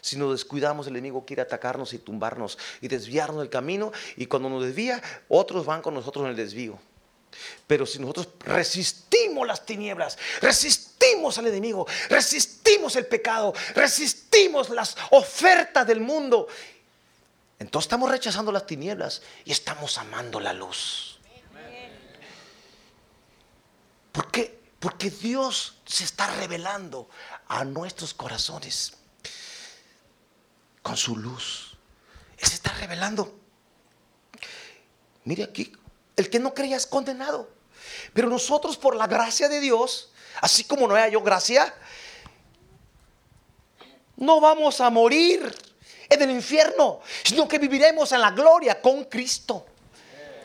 Si 0.00 0.16
nos 0.16 0.32
descuidamos, 0.32 0.86
el 0.86 0.94
enemigo 0.94 1.24
quiere 1.26 1.42
atacarnos 1.42 1.92
y 1.92 1.98
tumbarnos 1.98 2.58
y 2.80 2.88
desviarnos 2.88 3.40
del 3.40 3.50
camino. 3.50 3.92
Y 4.16 4.26
cuando 4.26 4.48
nos 4.48 4.64
desvía, 4.64 5.02
otros 5.28 5.66
van 5.66 5.82
con 5.82 5.94
nosotros 5.94 6.24
en 6.24 6.30
el 6.30 6.36
desvío. 6.36 6.78
Pero 7.66 7.84
si 7.84 7.98
nosotros 7.98 8.28
resistimos 8.40 9.46
las 9.46 9.66
tinieblas, 9.66 10.16
resistimos 10.40 11.36
al 11.38 11.48
enemigo, 11.48 11.86
resistimos 12.08 12.94
el 12.96 13.06
pecado, 13.06 13.52
resistimos 13.74 14.70
las 14.70 14.96
ofertas 15.10 15.86
del 15.86 16.00
mundo 16.00 16.46
entonces 17.58 17.86
estamos 17.86 18.10
rechazando 18.10 18.52
las 18.52 18.66
tinieblas 18.66 19.22
y 19.44 19.52
estamos 19.52 19.96
amando 19.98 20.40
la 20.40 20.52
luz. 20.52 21.18
¿Por 24.12 24.30
qué? 24.30 24.60
Porque 24.78 25.10
Dios 25.10 25.78
se 25.86 26.04
está 26.04 26.26
revelando 26.36 27.08
a 27.48 27.64
nuestros 27.64 28.12
corazones 28.14 28.98
con 30.84 30.98
su 30.98 31.16
luz. 31.16 31.78
Él 32.36 32.46
se 32.46 32.56
está 32.56 32.70
revelando. 32.74 33.34
Mire 35.24 35.42
aquí, 35.42 35.72
el 36.14 36.28
que 36.28 36.38
no 36.38 36.52
creía 36.52 36.76
es 36.76 36.86
condenado. 36.86 37.48
Pero 38.12 38.28
nosotros 38.28 38.76
por 38.76 38.94
la 38.94 39.06
gracia 39.06 39.48
de 39.48 39.60
Dios, 39.60 40.12
así 40.42 40.62
como 40.64 40.86
no 40.86 40.94
haya 40.94 41.18
gracia, 41.20 41.74
no 44.16 44.40
vamos 44.40 44.78
a 44.82 44.90
morir 44.90 45.52
en 46.10 46.20
el 46.22 46.30
infierno, 46.30 47.00
sino 47.24 47.48
que 47.48 47.58
viviremos 47.58 48.12
en 48.12 48.20
la 48.20 48.32
gloria 48.32 48.80
con 48.82 49.04
Cristo. 49.04 49.64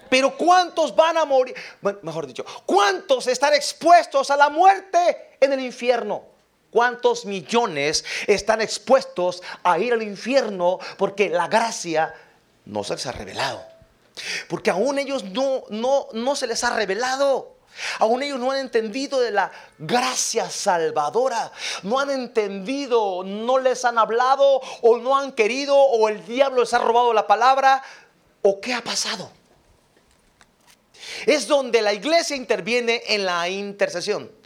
Pero 0.10 0.38
¿cuántos 0.38 0.96
van 0.96 1.18
a 1.18 1.26
morir? 1.26 1.54
mejor 2.02 2.26
dicho, 2.26 2.46
¿cuántos 2.66 3.28
están 3.28 3.54
expuestos 3.54 4.32
a 4.32 4.38
la 4.38 4.50
muerte 4.50 5.36
en 5.42 5.52
el 5.52 5.60
infierno? 5.60 6.39
¿Cuántos 6.72 7.26
millones 7.26 8.06
están 8.28 8.62
expuestos 8.62 9.42
a 9.64 9.80
ir 9.80 9.94
al 9.94 10.04
infierno 10.04 10.80
porque 10.98 11.30
la 11.30 11.48
gracia 11.48 12.14
no 12.66 12.84
se 12.84 12.94
les 12.94 13.06
ha 13.08 13.12
revelado? 13.12 13.66
Porque 14.48 14.70
aún 14.70 15.00
ellos 15.00 15.24
no, 15.24 15.64
no, 15.70 16.08
no 16.14 16.36
se 16.36 16.48
les 16.48 16.64
ha 16.64 16.76
revelado. 16.76 17.56
Aún 18.00 18.24
ellos 18.24 18.40
no 18.40 18.52
han 18.52 18.60
entendido 18.60 19.20
de 19.20 19.32
la 19.32 19.52
gracia 19.78 20.50
salvadora. 20.50 21.52
No 21.84 22.00
han 22.00 22.10
entendido, 22.10 23.24
no 23.24 23.58
les 23.58 23.86
han 23.86 23.98
hablado 23.98 24.62
o 24.82 24.98
no 24.98 25.18
han 25.18 25.32
querido 25.32 25.76
o 25.76 26.10
el 26.10 26.26
diablo 26.26 26.62
les 26.62 26.74
ha 26.74 26.80
robado 26.80 27.14
la 27.14 27.28
palabra 27.28 27.82
o 28.42 28.60
qué 28.60 28.74
ha 28.74 28.82
pasado. 28.82 29.32
Es 31.26 31.48
donde 31.48 31.82
la 31.82 31.94
iglesia 31.94 32.36
interviene 32.36 33.02
en 33.08 33.26
la 33.26 33.48
intercesión. 33.50 34.39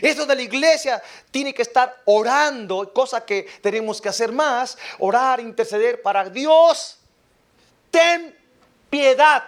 Es 0.00 0.16
donde 0.16 0.34
la 0.34 0.42
iglesia 0.42 1.02
tiene 1.30 1.54
que 1.54 1.62
estar 1.62 2.02
orando, 2.04 2.92
cosa 2.92 3.24
que 3.24 3.46
tenemos 3.60 4.00
que 4.00 4.08
hacer 4.08 4.32
más, 4.32 4.76
orar, 4.98 5.40
interceder 5.40 6.02
para 6.02 6.28
Dios. 6.28 6.98
Ten 7.90 8.36
piedad 8.88 9.44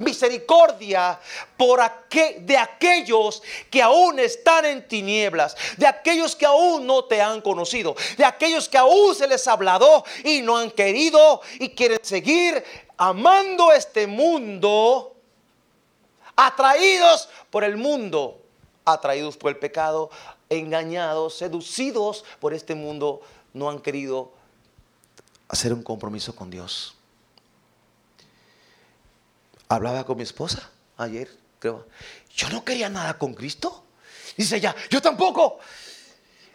misericordia 0.00 1.18
por 1.56 1.80
de 2.10 2.56
aquellos 2.56 3.42
que 3.70 3.82
aún 3.82 4.18
están 4.18 4.64
en 4.64 4.88
tinieblas, 4.88 5.56
de 5.76 5.86
aquellos 5.86 6.34
que 6.34 6.46
aún 6.46 6.86
no 6.86 7.04
te 7.04 7.20
han 7.20 7.40
conocido, 7.40 7.94
de 8.16 8.24
aquellos 8.24 8.68
que 8.68 8.78
aún 8.78 9.14
se 9.14 9.28
les 9.28 9.46
ha 9.46 9.52
hablado 9.52 10.04
y 10.24 10.40
no 10.42 10.56
han 10.56 10.70
querido 10.70 11.40
y 11.58 11.70
quieren 11.70 12.00
seguir 12.02 12.64
amando 12.96 13.72
este 13.72 14.06
mundo, 14.06 15.16
atraídos 16.34 17.28
por 17.50 17.62
el 17.62 17.76
mundo, 17.76 18.39
atraídos 18.92 19.36
por 19.36 19.50
el 19.50 19.58
pecado, 19.58 20.10
engañados, 20.48 21.36
seducidos 21.36 22.24
por 22.40 22.54
este 22.54 22.74
mundo, 22.74 23.20
no 23.52 23.70
han 23.70 23.80
querido 23.80 24.32
hacer 25.48 25.72
un 25.72 25.82
compromiso 25.82 26.34
con 26.34 26.50
Dios. 26.50 26.94
Hablaba 29.68 30.04
con 30.04 30.16
mi 30.16 30.22
esposa 30.22 30.70
ayer, 30.96 31.30
creo. 31.58 31.86
Yo 32.34 32.48
no 32.48 32.64
quería 32.64 32.88
nada 32.88 33.18
con 33.18 33.34
Cristo. 33.34 33.84
Dice 34.36 34.56
ella, 34.56 34.74
yo 34.90 35.00
tampoco. 35.00 35.58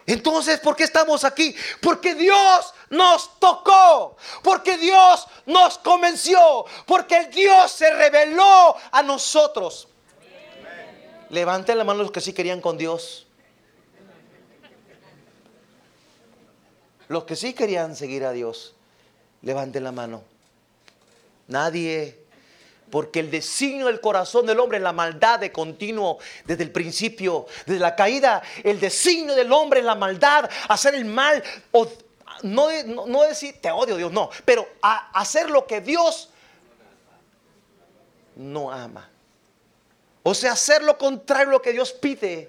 Entonces, 0.06 0.60
¿por 0.60 0.76
qué 0.76 0.84
estamos 0.84 1.24
aquí? 1.24 1.54
Porque 1.80 2.14
Dios 2.14 2.74
nos 2.90 3.38
tocó, 3.40 4.16
porque 4.42 4.78
Dios 4.78 5.26
nos 5.46 5.78
convenció, 5.78 6.64
porque 6.86 7.16
el 7.16 7.30
Dios 7.30 7.72
se 7.72 7.90
reveló 7.92 8.76
a 8.92 9.02
nosotros. 9.02 9.88
Levanten 11.30 11.76
la 11.78 11.84
mano 11.84 12.02
los 12.02 12.12
que 12.12 12.20
sí 12.20 12.32
querían 12.32 12.60
con 12.60 12.78
Dios. 12.78 13.26
Los 17.08 17.24
que 17.24 17.36
sí 17.36 17.52
querían 17.52 17.94
seguir 17.94 18.24
a 18.24 18.32
Dios, 18.32 18.74
levanten 19.42 19.84
la 19.84 19.92
mano. 19.92 20.22
Nadie 21.46 22.24
Porque 22.90 23.20
el 23.20 23.30
designio 23.30 23.86
del 23.86 24.00
corazón 24.00 24.46
del 24.46 24.60
hombre 24.60 24.78
es 24.78 24.82
la 24.82 24.92
maldad 24.92 25.40
de 25.40 25.50
continuo 25.50 26.18
desde 26.44 26.62
el 26.62 26.70
principio, 26.70 27.46
desde 27.66 27.80
la 27.80 27.96
caída. 27.96 28.42
El 28.62 28.78
designio 28.78 29.34
del 29.34 29.52
hombre 29.52 29.80
es 29.80 29.86
la 29.86 29.96
maldad, 29.96 30.48
hacer 30.68 30.94
el 30.94 31.04
mal. 31.04 31.42
O, 31.72 31.88
no, 32.42 32.68
no, 32.84 33.22
decir 33.22 33.60
te 33.60 33.70
odio 33.70 33.96
Dios, 33.96 34.12
no. 34.12 34.30
Pero 34.44 34.68
hacer 34.80 35.50
lo 35.50 35.66
que 35.66 35.80
Dios 35.80 36.30
no 38.36 38.70
ama. 38.70 39.10
O 40.28 40.34
sea, 40.34 40.52
hacer 40.52 40.82
lo 40.82 40.98
contrario 40.98 41.50
a 41.50 41.52
lo 41.52 41.62
que 41.62 41.70
Dios 41.70 41.92
pide. 41.92 42.48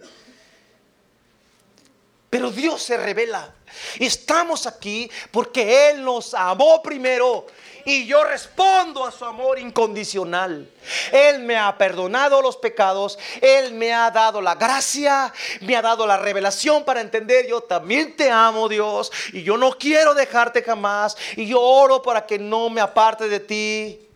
Pero 2.27 2.49
Dios 2.49 2.81
se 2.81 2.97
revela. 2.97 3.53
Estamos 3.99 4.65
aquí 4.65 5.07
porque 5.29 5.91
Él 5.91 6.03
nos 6.03 6.33
amó 6.33 6.81
primero 6.81 7.45
y 7.85 8.07
yo 8.07 8.23
respondo 8.23 9.05
a 9.05 9.11
su 9.11 9.25
amor 9.25 9.59
incondicional. 9.59 10.67
Él 11.11 11.43
me 11.43 11.55
ha 11.55 11.77
perdonado 11.77 12.41
los 12.41 12.57
pecados, 12.57 13.19
Él 13.41 13.75
me 13.75 13.93
ha 13.93 14.09
dado 14.09 14.41
la 14.41 14.55
gracia, 14.55 15.31
me 15.61 15.75
ha 15.75 15.83
dado 15.83 16.07
la 16.07 16.17
revelación 16.17 16.83
para 16.83 17.01
entender, 17.01 17.45
yo 17.47 17.61
también 17.61 18.15
te 18.15 18.31
amo 18.31 18.67
Dios 18.67 19.11
y 19.33 19.43
yo 19.43 19.55
no 19.55 19.77
quiero 19.77 20.15
dejarte 20.15 20.63
jamás 20.63 21.15
y 21.35 21.45
yo 21.45 21.61
oro 21.61 22.01
para 22.01 22.25
que 22.25 22.39
no 22.39 22.71
me 22.71 22.81
aparte 22.81 23.29
de 23.29 23.39
ti. 23.39 24.06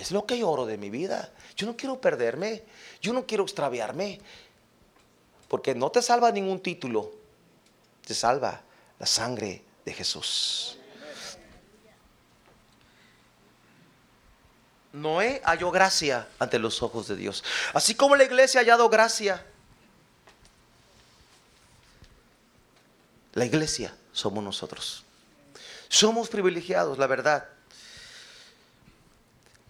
Es 0.00 0.12
lo 0.12 0.24
que 0.24 0.38
yo 0.38 0.48
oro 0.48 0.64
de 0.64 0.78
mi 0.78 0.88
vida. 0.88 1.30
Yo 1.56 1.66
no 1.66 1.76
quiero 1.76 2.00
perderme, 2.00 2.64
yo 3.02 3.12
no 3.12 3.26
quiero 3.26 3.44
extraviarme, 3.44 4.18
porque 5.46 5.74
no 5.74 5.90
te 5.90 6.00
salva 6.00 6.32
ningún 6.32 6.60
título, 6.60 7.12
te 8.06 8.14
salva 8.14 8.62
la 8.98 9.04
sangre 9.04 9.62
de 9.84 9.92
Jesús. 9.92 10.78
Noé 14.94 15.42
halló 15.44 15.70
gracia 15.70 16.26
ante 16.38 16.58
los 16.58 16.82
ojos 16.82 17.06
de 17.06 17.16
Dios. 17.16 17.44
Así 17.74 17.94
como 17.94 18.16
la 18.16 18.24
iglesia 18.24 18.60
ha 18.60 18.62
hallado 18.62 18.88
gracia. 18.88 19.44
La 23.34 23.44
iglesia 23.44 23.94
somos 24.12 24.42
nosotros. 24.42 25.04
Somos 25.90 26.30
privilegiados, 26.30 26.96
la 26.96 27.06
verdad. 27.06 27.46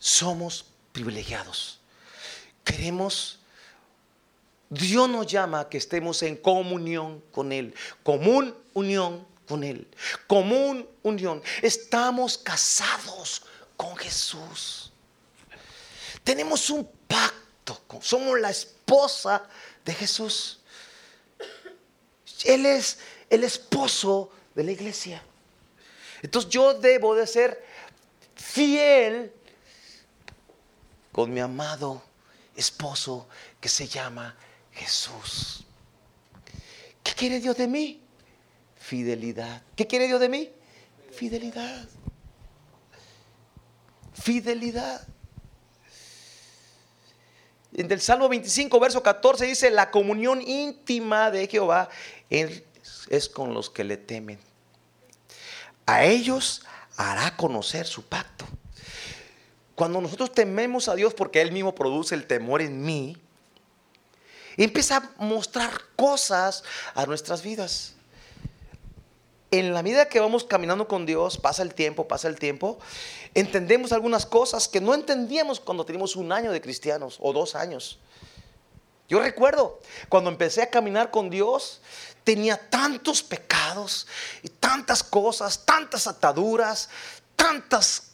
Somos 0.01 0.65
privilegiados. 0.93 1.79
Queremos, 2.65 3.39
Dios 4.71 5.09
nos 5.09 5.27
llama 5.27 5.61
a 5.61 5.69
que 5.69 5.79
estemos 5.79 6.23
en 6.23 6.37
comunión 6.37 7.23
con 7.31 7.53
Él. 7.53 7.75
Común 8.03 8.57
unión 8.75 9.27
con 9.47 9.63
Él. 9.63 9.87
Común 10.27 10.89
unión. 11.03 11.43
Estamos 11.61 12.39
casados 12.39 13.43
con 13.77 13.95
Jesús. 13.97 14.91
Tenemos 16.25 16.71
un 16.71 16.91
pacto, 17.07 17.81
somos 18.01 18.41
la 18.41 18.51
esposa 18.51 19.47
de 19.85 19.95
Jesús. 19.95 20.61
Él 22.45 22.65
es 22.65 22.99
el 23.29 23.45
esposo 23.45 24.31
de 24.55 24.65
la 24.65 24.73
iglesia. 24.73 25.23
Entonces 26.23 26.51
yo 26.51 26.75
debo 26.75 27.15
de 27.15 27.27
ser 27.27 27.65
fiel 28.35 29.33
con 31.13 31.33
mi 31.33 31.41
amado 31.41 32.03
esposo 32.57 33.29
que 33.61 33.69
se 33.69 33.89
llama 33.89 34.37
Jesús. 34.73 35.65
¿Qué 37.03 37.13
quiere 37.13 37.41
Dios 37.41 37.57
de 37.57 37.67
mí? 37.67 38.03
Fidelidad. 38.77 39.63
¿Qué 39.77 39.87
quiere 39.87 40.07
Dios 40.07 40.21
de 40.21 40.29
mí? 40.29 40.51
Fidelidad. 41.13 41.89
Fidelidad. 44.15 45.07
En 47.73 47.91
el 47.91 48.01
Salmo 48.01 48.29
25, 48.29 48.81
verso 48.81 49.03
14 49.03 49.47
dice, 49.47 49.71
la 49.71 49.91
comunión 49.91 50.43
íntima 50.43 51.31
de 51.31 51.47
Jehová 51.47 51.89
es 52.29 53.29
con 53.29 53.55
los 53.55 53.71
que 53.71 53.85
le 53.85 53.97
temen. 53.97 54.39
A 55.87 56.05
ellos 56.05 56.63
hará 56.97 57.37
conocer 57.37 57.87
su 57.87 58.05
pacto. 58.05 58.40
Cuando 59.81 60.03
nosotros 60.03 60.31
tememos 60.31 60.89
a 60.89 60.95
Dios 60.95 61.15
porque 61.15 61.41
Él 61.41 61.53
mismo 61.53 61.75
produce 61.75 62.15
el 62.15 62.27
temor 62.27 62.61
en 62.61 62.83
mí, 62.85 63.17
empieza 64.59 64.99
a 64.99 65.25
mostrar 65.25 65.71
cosas 65.97 66.65
a 66.93 67.07
nuestras 67.07 67.41
vidas. 67.41 67.95
En 69.51 69.73
la 69.73 69.83
medida 69.83 70.07
que 70.07 70.21
vamos 70.21 70.45
caminando 70.45 70.87
con 70.87 71.07
Dios, 71.07 71.39
pasa 71.39 71.63
el 71.63 71.73
tiempo, 71.73 72.07
pasa 72.07 72.29
el 72.29 72.39
tiempo, 72.39 72.79
entendemos 73.33 73.93
algunas 73.93 74.27
cosas 74.27 74.69
que 74.69 74.83
no 74.83 74.93
entendíamos 74.93 75.61
cuando 75.61 75.87
teníamos 75.87 76.15
un 76.15 76.31
año 76.31 76.53
de 76.53 76.61
cristianos 76.61 77.17
o 77.19 77.33
dos 77.33 77.55
años. 77.55 77.99
Yo 79.09 79.19
recuerdo 79.23 79.81
cuando 80.11 80.29
empecé 80.29 80.61
a 80.61 80.69
caminar 80.69 81.11
con 81.11 81.31
Dios, 81.31 81.81
tenía 82.23 82.69
tantos 82.69 83.23
pecados 83.23 84.07
y 84.43 84.51
tantas 84.51 85.03
cosas, 85.03 85.65
tantas 85.65 86.07
ataduras, 86.07 86.91
tantas, 87.35 88.10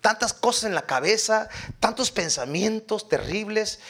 tantas 0.00 0.32
cosas 0.32 0.64
en 0.64 0.74
la 0.74 0.86
cabeza, 0.86 1.48
tantos 1.78 2.10
pensamientos 2.10 3.08
terribles. 3.08 3.80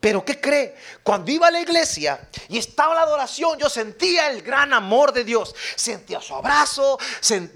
Pero 0.00 0.24
¿qué 0.24 0.40
cree? 0.40 0.74
Cuando 1.02 1.30
iba 1.30 1.48
a 1.48 1.50
la 1.50 1.60
iglesia 1.60 2.26
y 2.48 2.56
estaba 2.56 2.94
la 2.94 3.02
adoración, 3.02 3.58
yo 3.58 3.68
sentía 3.68 4.30
el 4.30 4.40
gran 4.40 4.72
amor 4.72 5.12
de 5.12 5.24
Dios. 5.24 5.54
Sentía 5.76 6.22
su 6.22 6.34
abrazo, 6.34 6.98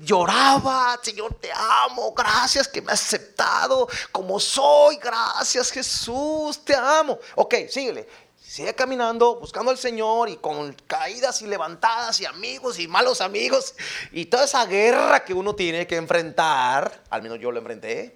lloraba, 0.00 1.00
Señor, 1.02 1.38
te 1.40 1.50
amo, 1.50 2.12
gracias 2.12 2.68
que 2.68 2.82
me 2.82 2.92
has 2.92 3.00
aceptado 3.00 3.88
como 4.12 4.38
soy, 4.38 4.96
gracias 4.96 5.70
Jesús, 5.70 6.62
te 6.64 6.74
amo. 6.76 7.18
Ok, 7.36 7.54
síguele. 7.70 8.06
Sigue 8.46 8.74
caminando, 8.74 9.37
buscando 9.37 9.70
al 9.70 9.78
Señor 9.78 10.28
y 10.28 10.37
con 10.37 10.74
caídas 10.87 11.40
y 11.42 11.46
levantadas 11.46 12.20
y 12.20 12.26
amigos 12.26 12.78
y 12.78 12.87
malos 12.87 13.20
amigos 13.20 13.74
y 14.12 14.26
toda 14.26 14.44
esa 14.44 14.66
guerra 14.66 15.24
que 15.24 15.33
uno 15.33 15.54
tiene 15.54 15.87
que 15.87 15.96
enfrentar, 15.96 17.02
al 17.11 17.22
menos 17.22 17.40
yo 17.40 17.50
lo 17.50 17.59
enfrenté 17.59 18.14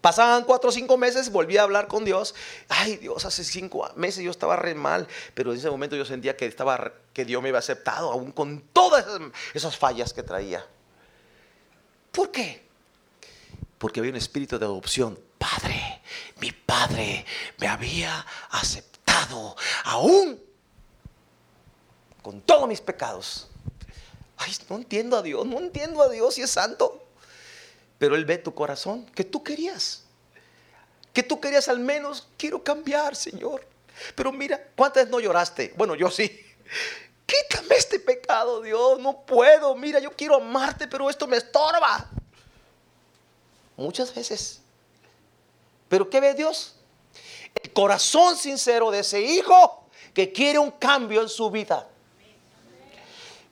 Pasaban 0.00 0.44
cuatro 0.44 0.70
o 0.70 0.72
cinco 0.72 0.96
meses, 0.96 1.30
volví 1.30 1.56
a 1.56 1.64
hablar 1.64 1.88
con 1.88 2.04
Dios. 2.04 2.34
Ay, 2.68 2.96
Dios, 2.96 3.24
hace 3.24 3.42
cinco 3.42 3.90
meses 3.96 4.22
yo 4.22 4.30
estaba 4.30 4.54
re 4.54 4.74
mal, 4.74 5.08
pero 5.34 5.50
en 5.52 5.58
ese 5.58 5.68
momento 5.70 5.96
yo 5.96 6.04
sentía 6.04 6.36
que, 6.36 6.46
estaba, 6.46 6.92
que 7.12 7.24
Dios 7.24 7.42
me 7.42 7.48
había 7.48 7.58
aceptado, 7.58 8.12
aún 8.12 8.30
con 8.30 8.60
todas 8.72 9.04
esas, 9.54 9.76
fallas 9.76 10.12
que 10.12 10.22
traía. 10.22 10.64
¿Por 12.12 12.30
qué? 12.30 12.64
Porque 13.78 13.98
había 13.98 14.12
un 14.12 14.16
espíritu 14.16 14.58
de 14.58 14.66
adopción. 14.66 15.18
Padre, 15.36 15.97
mi 16.40 16.52
padre 16.52 17.24
me 17.58 17.68
había 17.68 18.24
aceptado, 18.50 19.56
aún 19.84 20.42
con 22.22 22.40
todos 22.40 22.68
mis 22.68 22.80
pecados. 22.80 23.48
Ay, 24.36 24.52
no 24.68 24.76
entiendo 24.76 25.16
a 25.16 25.22
Dios, 25.22 25.46
no 25.46 25.58
entiendo 25.58 26.02
a 26.02 26.08
Dios 26.08 26.34
si 26.34 26.42
es 26.42 26.50
santo. 26.50 27.04
Pero 27.98 28.14
Él 28.14 28.24
ve 28.24 28.38
tu 28.38 28.54
corazón, 28.54 29.06
que 29.06 29.24
tú 29.24 29.42
querías. 29.42 30.04
Que 31.12 31.22
tú 31.22 31.40
querías 31.40 31.68
al 31.68 31.80
menos, 31.80 32.28
quiero 32.36 32.62
cambiar, 32.62 33.16
Señor. 33.16 33.66
Pero 34.14 34.30
mira, 34.30 34.62
¿cuántas 34.76 35.08
no 35.08 35.18
lloraste? 35.18 35.74
Bueno, 35.76 35.94
yo 35.96 36.10
sí. 36.10 36.44
Quítame 37.26 37.74
este 37.74 37.98
pecado, 37.98 38.62
Dios, 38.62 39.00
no 39.00 39.22
puedo. 39.26 39.74
Mira, 39.74 39.98
yo 39.98 40.10
quiero 40.12 40.36
amarte, 40.36 40.86
pero 40.86 41.10
esto 41.10 41.26
me 41.26 41.36
estorba. 41.36 42.08
Muchas 43.76 44.14
veces. 44.14 44.60
Pero 45.88 46.08
¿qué 46.08 46.20
ve 46.20 46.34
Dios? 46.34 46.76
El 47.62 47.72
corazón 47.72 48.36
sincero 48.36 48.90
de 48.90 49.00
ese 49.00 49.20
hijo 49.20 49.88
que 50.14 50.32
quiere 50.32 50.58
un 50.58 50.72
cambio 50.72 51.22
en 51.22 51.28
su 51.28 51.50
vida. 51.50 51.88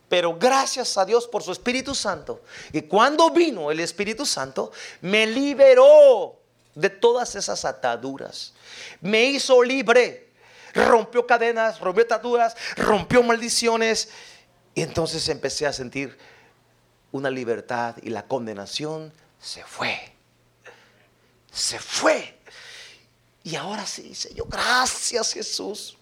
Pero 0.08 0.36
gracias 0.38 0.96
a 0.98 1.04
Dios 1.04 1.26
por 1.26 1.42
su 1.42 1.52
Espíritu 1.52 1.94
Santo. 1.94 2.42
Y 2.72 2.82
cuando 2.82 3.30
vino 3.30 3.70
el 3.70 3.80
Espíritu 3.80 4.24
Santo, 4.24 4.70
me 5.00 5.26
liberó 5.26 6.38
de 6.74 6.90
todas 6.90 7.34
esas 7.34 7.64
ataduras. 7.64 8.52
Me 9.00 9.24
hizo 9.24 9.62
libre. 9.62 10.30
Rompió 10.74 11.26
cadenas, 11.26 11.80
rompió 11.80 12.04
ataduras, 12.04 12.54
rompió 12.76 13.22
maldiciones. 13.22 14.10
Y 14.74 14.82
entonces 14.82 15.28
empecé 15.28 15.66
a 15.66 15.72
sentir 15.72 16.16
una 17.12 17.30
libertad 17.30 17.96
y 18.02 18.10
la 18.10 18.26
condenación 18.26 19.12
se 19.40 19.64
fue. 19.64 20.12
Se 21.50 21.78
fue. 21.78 22.35
Y 23.46 23.54
ahora 23.54 23.86
sí, 23.86 24.12
Señor, 24.12 24.48
gracias 24.50 25.32
Jesús. 25.32 25.96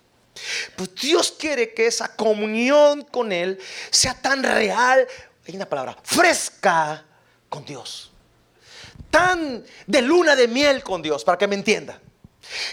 Pues 0.76 0.94
Dios 0.94 1.30
quiere 1.38 1.74
que 1.74 1.86
esa 1.86 2.16
comunión 2.16 3.02
con 3.02 3.32
Él 3.32 3.60
sea 3.90 4.14
tan 4.14 4.42
real, 4.42 5.06
hay 5.46 5.54
una 5.54 5.68
palabra, 5.68 5.94
fresca 6.02 7.04
con 7.50 7.62
Dios. 7.66 8.10
Tan 9.10 9.62
de 9.86 10.00
luna 10.00 10.34
de 10.34 10.48
miel 10.48 10.82
con 10.82 11.02
Dios, 11.02 11.22
para 11.22 11.36
que 11.36 11.46
me 11.46 11.54
entienda. 11.54 12.00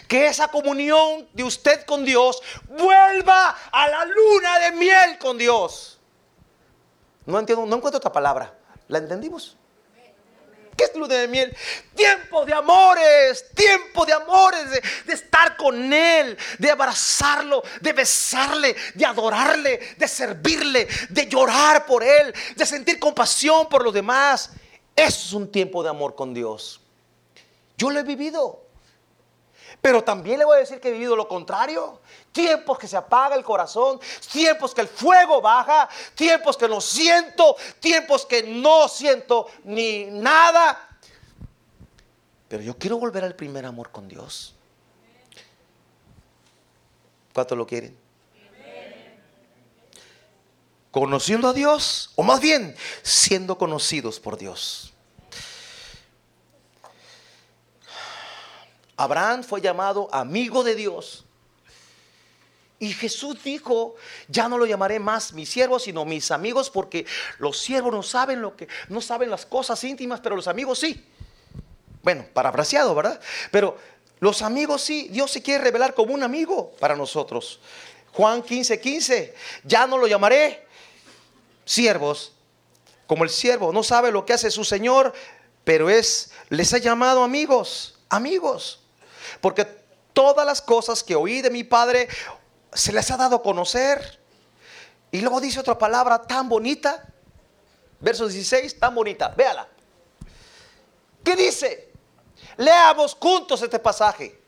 Que 0.07 0.27
esa 0.27 0.47
comunión 0.47 1.27
de 1.33 1.43
usted 1.43 1.83
con 1.85 2.05
Dios 2.05 2.41
vuelva 2.69 3.49
a 3.73 3.89
la 3.89 4.05
luna 4.05 4.59
de 4.59 4.71
miel 4.71 5.17
con 5.19 5.37
Dios. 5.37 5.99
No 7.25 7.37
entiendo, 7.37 7.65
no 7.65 7.75
encuentro 7.75 7.97
otra 7.97 8.13
palabra. 8.13 8.57
¿La 8.87 8.99
entendimos? 8.99 9.57
¿Qué 10.75 10.85
es 10.85 10.95
luna 10.95 11.15
de 11.15 11.27
miel? 11.27 11.55
Tiempo 11.95 12.45
de 12.45 12.53
amores, 12.53 13.45
tiempo 13.53 14.05
de 14.05 14.13
amores, 14.13 14.71
de, 14.71 14.81
de 15.05 15.13
estar 15.13 15.57
con 15.57 15.93
Él, 15.93 16.37
de 16.57 16.71
abrazarlo, 16.71 17.63
de 17.81 17.93
besarle, 17.93 18.75
de 18.93 19.05
adorarle, 19.05 19.95
de 19.97 20.07
servirle, 20.07 20.87
de 21.09 21.27
llorar 21.27 21.85
por 21.85 22.03
Él, 22.03 22.33
de 22.55 22.65
sentir 22.65 22.99
compasión 22.99 23.67
por 23.69 23.83
los 23.83 23.93
demás. 23.93 24.51
Eso 24.95 25.27
es 25.27 25.33
un 25.33 25.51
tiempo 25.51 25.83
de 25.83 25.89
amor 25.89 26.15
con 26.15 26.33
Dios. 26.33 26.81
Yo 27.77 27.89
lo 27.89 27.99
he 27.99 28.03
vivido. 28.03 28.70
Pero 29.81 30.03
también 30.03 30.37
le 30.37 30.45
voy 30.45 30.57
a 30.57 30.59
decir 30.59 30.79
que 30.79 30.89
he 30.89 30.91
vivido 30.91 31.15
lo 31.15 31.27
contrario. 31.27 32.01
Tiempos 32.31 32.77
que 32.77 32.87
se 32.87 32.95
apaga 32.95 33.35
el 33.35 33.43
corazón, 33.43 33.99
tiempos 34.31 34.75
que 34.75 34.81
el 34.81 34.87
fuego 34.87 35.41
baja, 35.41 35.89
tiempos 36.13 36.55
que 36.55 36.67
no 36.67 36.79
siento, 36.79 37.55
tiempos 37.79 38.25
que 38.25 38.43
no 38.43 38.87
siento 38.87 39.47
ni 39.63 40.05
nada. 40.05 40.87
Pero 42.47 42.61
yo 42.61 42.77
quiero 42.77 42.99
volver 42.99 43.23
al 43.23 43.35
primer 43.35 43.65
amor 43.65 43.89
con 43.91 44.07
Dios. 44.07 44.53
¿Cuánto 47.33 47.55
lo 47.55 47.65
quieren? 47.65 47.97
Conociendo 50.91 51.47
a 51.47 51.53
Dios, 51.53 52.11
o 52.15 52.23
más 52.23 52.41
bien 52.41 52.75
siendo 53.01 53.57
conocidos 53.57 54.19
por 54.19 54.37
Dios. 54.37 54.90
Abraham 59.01 59.43
fue 59.43 59.61
llamado 59.61 60.07
amigo 60.11 60.63
de 60.63 60.75
Dios. 60.75 61.25
Y 62.77 62.93
Jesús 62.93 63.43
dijo, 63.43 63.95
ya 64.27 64.47
no 64.47 64.57
lo 64.57 64.65
llamaré 64.65 64.99
más 64.99 65.33
mis 65.33 65.49
siervos, 65.49 65.83
sino 65.83 66.05
mis 66.05 66.29
amigos, 66.31 66.69
porque 66.69 67.05
los 67.39 67.57
siervos 67.59 67.93
no 67.93 68.03
saben 68.03 68.41
lo 68.41 68.55
que, 68.55 68.67
no 68.89 69.01
saben 69.01 69.29
las 69.29 69.45
cosas 69.45 69.83
íntimas, 69.83 70.19
pero 70.19 70.35
los 70.35 70.47
amigos 70.47 70.79
sí. 70.79 71.03
Bueno, 72.03 72.25
parafraseado, 72.33 72.93
¿verdad? 72.93 73.19
Pero 73.51 73.77
los 74.19 74.43
amigos 74.43 74.81
sí, 74.81 75.07
Dios 75.09 75.31
se 75.31 75.41
quiere 75.41 75.63
revelar 75.63 75.93
como 75.93 76.13
un 76.13 76.21
amigo 76.23 76.71
para 76.79 76.95
nosotros. 76.95 77.59
Juan 78.13 78.43
15, 78.43 78.79
15, 78.79 79.35
ya 79.63 79.87
no 79.87 79.97
lo 79.97 80.05
llamaré 80.05 80.65
siervos, 81.65 82.33
como 83.07 83.23
el 83.23 83.29
siervo 83.29 83.73
no 83.73 83.83
sabe 83.83 84.11
lo 84.11 84.25
que 84.25 84.33
hace 84.33 84.51
su 84.51 84.63
Señor, 84.63 85.13
pero 85.63 85.89
es, 85.89 86.31
les 86.49 86.73
ha 86.73 86.77
llamado 86.77 87.23
amigos, 87.23 87.99
amigos. 88.09 88.80
Porque 89.39 89.65
todas 90.13 90.45
las 90.45 90.61
cosas 90.61 91.03
que 91.03 91.15
oí 91.15 91.41
de 91.41 91.49
mi 91.49 91.63
Padre 91.63 92.07
se 92.73 92.91
les 92.91 93.09
ha 93.11 93.17
dado 93.17 93.37
a 93.37 93.43
conocer. 93.43 94.19
Y 95.11 95.21
luego 95.21 95.41
dice 95.41 95.59
otra 95.59 95.77
palabra 95.77 96.21
tan 96.21 96.47
bonita. 96.47 97.07
Verso 97.99 98.27
16, 98.27 98.79
tan 98.79 98.95
bonita. 98.95 99.29
Véala. 99.29 99.67
¿Qué 101.23 101.35
dice? 101.35 101.91
Leamos 102.57 103.15
juntos 103.19 103.61
este 103.61 103.79
pasaje. 103.79 104.39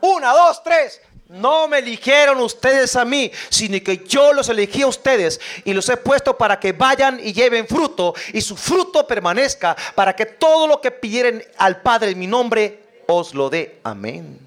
Una, 0.00 0.32
dos, 0.32 0.62
tres. 0.62 1.00
No 1.28 1.66
me 1.66 1.78
eligieron 1.78 2.38
ustedes 2.40 2.94
a 2.94 3.04
mí, 3.04 3.32
sino 3.48 3.82
que 3.82 4.04
yo 4.06 4.32
los 4.32 4.48
elegí 4.48 4.82
a 4.82 4.86
ustedes 4.86 5.40
y 5.64 5.74
los 5.74 5.88
he 5.88 5.96
puesto 5.96 6.38
para 6.38 6.60
que 6.60 6.70
vayan 6.70 7.18
y 7.20 7.32
lleven 7.32 7.66
fruto 7.66 8.14
y 8.32 8.40
su 8.40 8.56
fruto 8.56 9.08
permanezca, 9.08 9.76
para 9.96 10.14
que 10.14 10.26
todo 10.26 10.68
lo 10.68 10.80
que 10.80 10.92
pidieren 10.92 11.44
al 11.58 11.82
Padre 11.82 12.10
en 12.10 12.20
mi 12.20 12.28
nombre, 12.28 12.85
os 13.06 13.34
lo 13.34 13.50
dé. 13.50 13.80
Amén. 13.82 14.38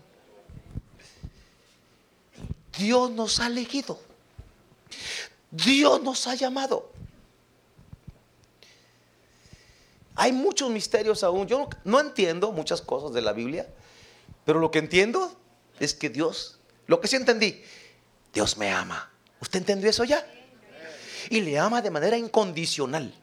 Dios 2.77 3.11
nos 3.11 3.39
ha 3.39 3.47
elegido. 3.47 3.99
Dios 5.51 6.01
nos 6.01 6.27
ha 6.27 6.35
llamado. 6.35 6.89
Hay 10.15 10.31
muchos 10.31 10.69
misterios 10.69 11.23
aún. 11.23 11.47
Yo 11.47 11.69
no, 11.83 11.99
entiendo 11.99 12.51
muchas 12.51 12.81
cosas 12.81 13.13
de 13.13 13.21
la 13.21 13.33
Biblia, 13.33 13.67
pero 14.45 14.59
lo 14.59 14.69
que 14.71 14.79
entiendo 14.79 15.33
es 15.79 15.93
que 15.93 16.09
Dios, 16.09 16.59
lo 16.87 16.99
que 16.99 17.07
sí 17.07 17.15
entendí, 17.15 17.63
Dios 18.33 18.57
me 18.57 18.69
ama. 18.69 19.11
¿Usted 19.41 19.59
entendió 19.59 19.89
eso 19.89 20.03
ya? 20.03 20.25
Y 21.29 21.41
le 21.41 21.57
ama 21.57 21.81
de 21.81 21.89
manera 21.89 22.17
incondicional. 22.17 23.13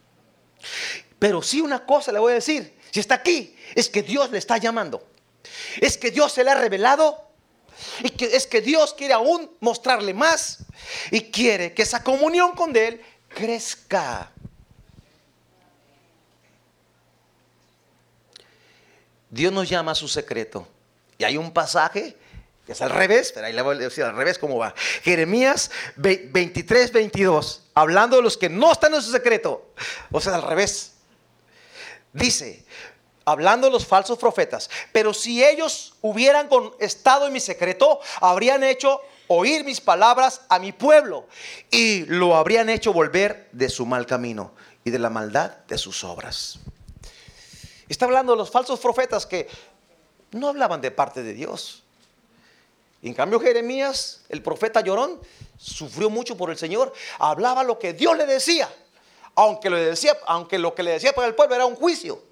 Pero 1.18 1.42
sí 1.42 1.60
una 1.60 1.84
cosa 1.84 2.12
le 2.12 2.18
voy 2.18 2.32
a 2.32 2.36
decir, 2.36 2.74
si 2.90 3.00
está 3.00 3.16
aquí, 3.16 3.54
es 3.74 3.88
que 3.88 4.02
Dios 4.02 4.30
le 4.30 4.38
está 4.38 4.56
llamando. 4.58 5.06
Es 5.80 5.96
que 5.98 6.10
Dios 6.10 6.32
se 6.32 6.44
le 6.44 6.50
ha 6.50 6.54
revelado 6.54 7.26
y 8.00 8.10
que 8.10 8.36
es 8.36 8.46
que 8.46 8.60
Dios 8.60 8.94
quiere 8.94 9.14
aún 9.14 9.50
mostrarle 9.60 10.14
más 10.14 10.58
y 11.10 11.30
quiere 11.30 11.74
que 11.74 11.82
esa 11.82 12.02
comunión 12.02 12.52
con 12.52 12.74
Él 12.76 13.00
crezca. 13.28 14.30
Dios 19.30 19.52
nos 19.52 19.68
llama 19.68 19.92
a 19.92 19.94
su 19.94 20.08
secreto. 20.08 20.66
Y 21.18 21.24
hay 21.24 21.36
un 21.36 21.52
pasaje 21.52 22.16
que 22.66 22.72
es 22.72 22.82
al 22.82 22.90
revés, 22.90 23.30
pero 23.32 23.46
ahí 23.46 23.52
le 23.52 23.62
voy 23.62 23.76
a 23.76 23.78
decir 23.78 24.02
al 24.02 24.16
revés 24.16 24.38
cómo 24.38 24.58
va. 24.58 24.74
Jeremías 25.02 25.70
23, 25.96 26.92
22, 26.92 27.62
hablando 27.74 28.16
de 28.16 28.22
los 28.22 28.36
que 28.36 28.48
no 28.48 28.72
están 28.72 28.92
en 28.94 29.02
su 29.02 29.12
secreto. 29.12 29.72
O 30.10 30.20
sea, 30.20 30.34
al 30.34 30.42
revés. 30.42 30.94
Dice, 32.12 32.64
hablando 33.26 33.68
los 33.68 33.84
falsos 33.84 34.18
profetas, 34.18 34.70
pero 34.92 35.12
si 35.12 35.44
ellos 35.44 35.94
hubieran 36.00 36.48
estado 36.78 37.26
en 37.26 37.32
mi 37.32 37.40
secreto, 37.40 38.00
habrían 38.20 38.62
hecho 38.62 39.00
oír 39.26 39.64
mis 39.64 39.80
palabras 39.80 40.42
a 40.48 40.60
mi 40.60 40.72
pueblo 40.72 41.26
y 41.70 42.04
lo 42.04 42.36
habrían 42.36 42.68
hecho 42.68 42.92
volver 42.92 43.48
de 43.52 43.68
su 43.68 43.84
mal 43.84 44.06
camino 44.06 44.52
y 44.84 44.90
de 44.90 45.00
la 45.00 45.10
maldad 45.10 45.50
de 45.66 45.76
sus 45.76 46.04
obras. 46.04 46.60
Está 47.88 48.04
hablando 48.04 48.32
de 48.32 48.38
los 48.38 48.50
falsos 48.50 48.78
profetas 48.78 49.26
que 49.26 49.48
no 50.30 50.48
hablaban 50.48 50.80
de 50.80 50.92
parte 50.92 51.22
de 51.22 51.34
Dios. 51.34 51.82
en 53.02 53.14
cambio 53.14 53.40
Jeremías, 53.40 54.22
el 54.28 54.40
profeta 54.40 54.80
llorón, 54.80 55.20
sufrió 55.58 56.10
mucho 56.10 56.36
por 56.36 56.50
el 56.50 56.58
Señor, 56.58 56.92
hablaba 57.18 57.64
lo 57.64 57.78
que 57.78 57.92
Dios 57.92 58.16
le 58.16 58.26
decía, 58.26 58.68
aunque 59.34 59.68
lo, 59.68 59.76
decía, 59.76 60.16
aunque 60.26 60.58
lo 60.60 60.76
que 60.76 60.84
le 60.84 60.92
decía 60.92 61.12
para 61.12 61.26
el 61.26 61.34
pueblo 61.34 61.56
era 61.56 61.66
un 61.66 61.74
juicio. 61.74 62.22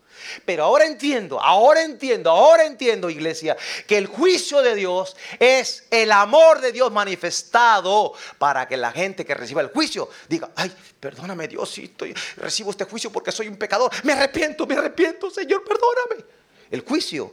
Pero 0.44 0.64
ahora 0.64 0.86
entiendo, 0.86 1.40
ahora 1.40 1.82
entiendo, 1.82 2.30
ahora 2.30 2.64
entiendo, 2.64 3.10
iglesia, 3.10 3.56
que 3.86 3.98
el 3.98 4.06
juicio 4.06 4.62
de 4.62 4.74
Dios 4.74 5.16
es 5.38 5.86
el 5.90 6.12
amor 6.12 6.60
de 6.60 6.72
Dios 6.72 6.92
manifestado 6.92 8.12
para 8.38 8.66
que 8.66 8.76
la 8.76 8.92
gente 8.92 9.24
que 9.24 9.34
reciba 9.34 9.60
el 9.60 9.68
juicio 9.68 10.08
diga, 10.28 10.50
ay, 10.56 10.74
perdóname 11.00 11.48
Dios, 11.48 11.70
si 11.70 11.84
estoy, 11.84 12.14
recibo 12.36 12.70
este 12.70 12.84
juicio 12.84 13.10
porque 13.10 13.32
soy 13.32 13.48
un 13.48 13.56
pecador, 13.56 13.90
me 14.02 14.12
arrepiento, 14.12 14.66
me 14.66 14.74
arrepiento, 14.74 15.30
Señor, 15.30 15.64
perdóname. 15.64 16.24
El 16.70 16.80
juicio 16.80 17.32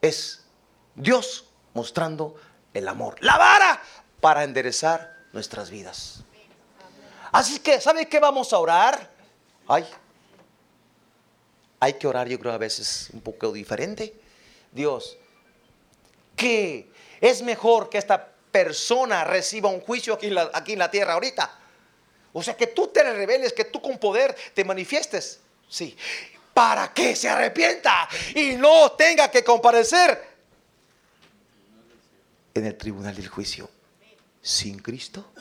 es 0.00 0.44
Dios 0.94 1.44
mostrando 1.74 2.36
el 2.74 2.88
amor, 2.88 3.16
la 3.20 3.36
vara 3.36 3.82
para 4.20 4.44
enderezar 4.44 5.16
nuestras 5.32 5.70
vidas. 5.70 6.22
Así 7.32 7.58
que, 7.58 7.80
¿sabe 7.80 8.08
qué 8.08 8.18
vamos 8.18 8.52
a 8.52 8.58
orar? 8.58 9.10
Ay, 9.68 9.86
hay 11.80 11.94
que 11.94 12.06
orar, 12.06 12.28
yo 12.28 12.38
creo, 12.38 12.52
a 12.52 12.58
veces 12.58 13.08
un 13.12 13.20
poco 13.20 13.52
diferente. 13.52 14.14
Dios, 14.72 15.16
¿qué 16.34 16.88
es 17.20 17.42
mejor 17.42 17.88
que 17.88 17.98
esta 17.98 18.32
persona 18.50 19.24
reciba 19.24 19.68
un 19.68 19.80
juicio 19.80 20.14
aquí 20.14 20.26
en, 20.26 20.78
la, 20.78 20.90
tierra 20.90 21.14
ahorita? 21.14 21.58
O 22.32 22.42
sea, 22.42 22.56
que 22.56 22.68
tú 22.68 22.88
te 22.88 23.02
reveles, 23.02 23.52
que 23.52 23.64
tú 23.64 23.80
con 23.80 23.98
poder 23.98 24.34
te 24.54 24.64
manifiestes. 24.64 25.40
Sí. 25.68 25.96
Para 26.54 26.92
que 26.92 27.14
se 27.14 27.28
arrepienta 27.28 28.08
y 28.34 28.52
no 28.56 28.92
tenga 28.92 29.30
que 29.30 29.44
comparecer 29.44 30.36
en 32.54 32.64
el 32.64 32.76
tribunal 32.76 33.14
del 33.14 33.28
juicio. 33.28 33.68
Sin 34.40 34.78
Cristo, 34.78 35.32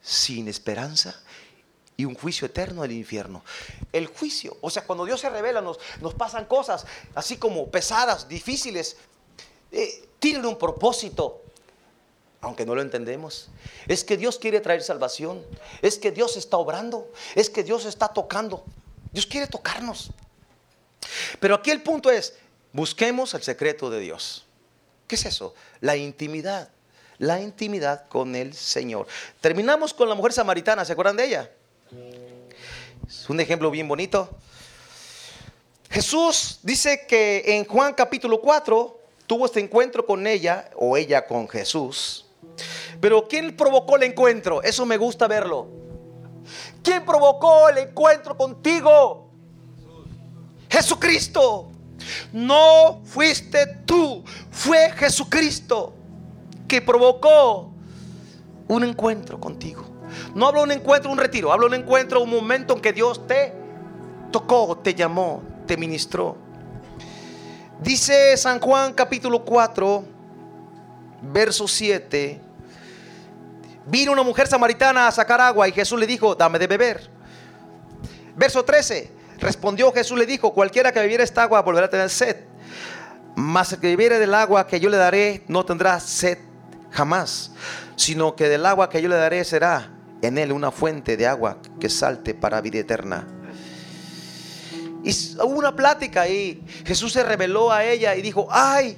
sin 0.00 0.48
esperanza 0.48 1.22
y 1.96 2.04
un 2.04 2.14
juicio 2.14 2.46
eterno 2.46 2.82
del 2.82 2.92
infierno. 2.92 3.44
El 3.92 4.06
juicio, 4.06 4.56
o 4.60 4.70
sea, 4.70 4.84
cuando 4.84 5.04
Dios 5.04 5.20
se 5.20 5.30
revela 5.30 5.60
nos, 5.60 5.78
pasan 6.16 6.46
cosas 6.46 6.86
así 7.14 7.36
como 7.36 7.70
pesadas, 7.70 8.28
difíciles, 8.28 8.96
eh, 9.70 10.08
tienen 10.18 10.44
un 10.46 10.58
propósito, 10.58 11.42
aunque 12.40 12.66
no 12.66 12.74
lo 12.74 12.82
entendemos. 12.82 13.48
Es 13.86 14.04
que 14.04 14.16
Dios 14.16 14.38
quiere 14.38 14.60
traer 14.60 14.82
salvación, 14.82 15.44
es 15.82 15.98
que 15.98 16.10
Dios 16.10 16.36
está 16.36 16.56
obrando, 16.56 17.10
es 17.34 17.50
que 17.50 17.62
Dios 17.62 17.84
está 17.84 18.08
tocando, 18.08 18.64
Dios 19.12 19.26
quiere 19.26 19.46
tocarnos. 19.46 20.10
Pero 21.38 21.54
aquí 21.54 21.70
el 21.70 21.82
punto 21.82 22.10
es, 22.10 22.34
busquemos 22.72 23.34
el 23.34 23.42
secreto 23.42 23.90
de 23.90 24.00
Dios. 24.00 24.46
¿Qué 25.06 25.14
es 25.16 25.26
eso? 25.26 25.54
La 25.80 25.96
intimidad. 25.96 26.70
La 27.18 27.40
intimidad 27.40 28.08
con 28.08 28.34
el 28.34 28.54
Señor. 28.54 29.06
Terminamos 29.40 29.94
con 29.94 30.08
la 30.08 30.16
mujer 30.16 30.32
samaritana, 30.32 30.84
¿se 30.84 30.92
acuerdan 30.92 31.16
de 31.16 31.26
ella? 31.26 31.50
Es 33.06 33.28
un 33.28 33.40
ejemplo 33.40 33.70
bien 33.70 33.88
bonito. 33.88 34.28
Jesús 35.90 36.58
dice 36.62 37.06
que 37.06 37.56
en 37.56 37.64
Juan 37.64 37.94
capítulo 37.94 38.40
4 38.40 39.00
tuvo 39.26 39.46
este 39.46 39.60
encuentro 39.60 40.04
con 40.04 40.26
ella 40.26 40.70
o 40.76 40.96
ella 40.96 41.26
con 41.26 41.48
Jesús. 41.48 42.26
Pero 43.00 43.26
¿quién 43.28 43.56
provocó 43.56 43.96
el 43.96 44.04
encuentro? 44.04 44.62
Eso 44.62 44.86
me 44.86 44.96
gusta 44.96 45.28
verlo. 45.28 45.68
¿Quién 46.82 47.04
provocó 47.04 47.68
el 47.68 47.78
encuentro 47.78 48.36
contigo? 48.36 49.28
Jesucristo. 50.70 51.70
No 52.32 53.00
fuiste 53.04 53.66
tú, 53.86 54.24
fue 54.50 54.90
Jesucristo 54.92 55.94
que 56.66 56.82
provocó 56.82 57.70
un 58.68 58.84
encuentro 58.84 59.38
contigo. 59.38 59.93
No 60.34 60.48
hablo 60.48 60.62
un 60.62 60.72
encuentro, 60.72 61.10
un 61.10 61.18
retiro, 61.18 61.52
hablo 61.52 61.66
un 61.66 61.74
encuentro, 61.74 62.20
un 62.20 62.30
momento 62.30 62.74
en 62.74 62.80
que 62.80 62.92
Dios 62.92 63.26
te 63.26 63.52
tocó, 64.30 64.78
te 64.78 64.94
llamó, 64.94 65.42
te 65.66 65.76
ministró. 65.76 66.36
Dice 67.80 68.36
San 68.36 68.60
Juan 68.60 68.92
capítulo 68.92 69.44
4, 69.44 70.04
verso 71.22 71.68
7. 71.68 72.40
Vino 73.86 74.12
una 74.12 74.22
mujer 74.22 74.46
samaritana 74.46 75.06
a 75.06 75.12
sacar 75.12 75.40
agua 75.40 75.68
y 75.68 75.72
Jesús 75.72 75.98
le 75.98 76.06
dijo, 76.06 76.34
dame 76.34 76.58
de 76.58 76.66
beber. 76.66 77.10
Verso 78.34 78.64
13. 78.64 79.12
Respondió 79.38 79.92
Jesús 79.92 80.18
le 80.18 80.26
dijo, 80.26 80.54
cualquiera 80.54 80.92
que 80.92 81.00
bebiera 81.00 81.22
esta 81.22 81.42
agua 81.42 81.62
volverá 81.62 81.86
a 81.86 81.90
tener 81.90 82.10
sed. 82.10 82.36
Mas 83.36 83.72
el 83.72 83.80
que 83.80 83.88
bebiere 83.88 84.18
del 84.18 84.34
agua 84.34 84.66
que 84.66 84.80
yo 84.80 84.88
le 84.88 84.96
daré 84.96 85.44
no 85.48 85.64
tendrá 85.64 86.00
sed 86.00 86.38
jamás, 86.90 87.50
sino 87.96 88.36
que 88.36 88.48
del 88.48 88.64
agua 88.64 88.88
que 88.88 89.02
yo 89.02 89.08
le 89.08 89.16
daré 89.16 89.44
será 89.44 89.90
en 90.26 90.38
él 90.38 90.52
una 90.52 90.70
fuente 90.70 91.16
de 91.16 91.26
agua 91.26 91.58
que 91.80 91.88
salte 91.88 92.34
para 92.34 92.60
vida 92.60 92.78
eterna. 92.78 93.26
Y 95.02 95.10
hubo 95.36 95.58
una 95.58 95.76
plática 95.76 96.26
y 96.28 96.62
Jesús 96.86 97.12
se 97.12 97.22
reveló 97.22 97.70
a 97.70 97.84
ella 97.84 98.16
y 98.16 98.22
dijo, 98.22 98.48
ay, 98.50 98.96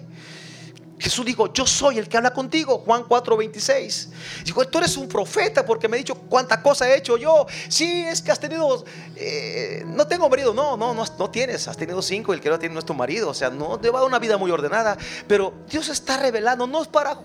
Jesús 0.98 1.26
dijo, 1.26 1.52
yo 1.52 1.66
soy 1.66 1.98
el 1.98 2.08
que 2.08 2.16
habla 2.16 2.32
contigo, 2.32 2.78
Juan 2.78 3.04
4:26. 3.04 4.08
Dijo, 4.44 4.66
tú 4.68 4.78
eres 4.78 4.96
un 4.96 5.08
profeta 5.08 5.66
porque 5.66 5.88
me 5.88 5.96
ha 5.96 5.98
dicho 5.98 6.14
cuánta 6.14 6.62
cosa 6.62 6.88
he 6.88 6.96
hecho 6.96 7.18
yo. 7.18 7.46
Sí, 7.68 8.04
es 8.06 8.22
que 8.22 8.32
has 8.32 8.40
tenido, 8.40 8.84
eh, 9.16 9.84
no 9.86 10.06
tengo 10.06 10.28
marido, 10.28 10.54
no, 10.54 10.76
no, 10.76 10.94
no, 10.94 11.04
no 11.18 11.30
tienes, 11.30 11.68
has 11.68 11.76
tenido 11.76 12.00
cinco 12.00 12.32
y 12.32 12.36
el 12.36 12.40
que 12.40 12.48
no 12.48 12.58
tiene 12.58 12.72
no 12.72 12.78
es 12.80 12.86
tu 12.86 12.94
marido. 12.94 13.28
O 13.28 13.34
sea, 13.34 13.50
no 13.50 13.78
te 13.78 13.90
va 13.90 13.98
a 13.98 14.02
dar 14.02 14.08
una 14.08 14.18
vida 14.18 14.38
muy 14.38 14.50
ordenada. 14.50 14.96
Pero 15.28 15.52
Dios 15.68 15.88
está 15.90 16.16
revelando, 16.16 16.66
no 16.66 16.82
es 16.82 16.88
para, 16.88 17.18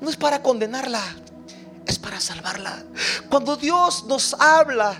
no 0.00 0.08
es 0.08 0.16
para 0.16 0.40
condenarla, 0.40 1.02
es 1.88 1.98
para 1.98 2.20
salvarla. 2.20 2.84
Cuando 3.28 3.56
Dios 3.56 4.04
nos 4.04 4.34
habla 4.34 4.96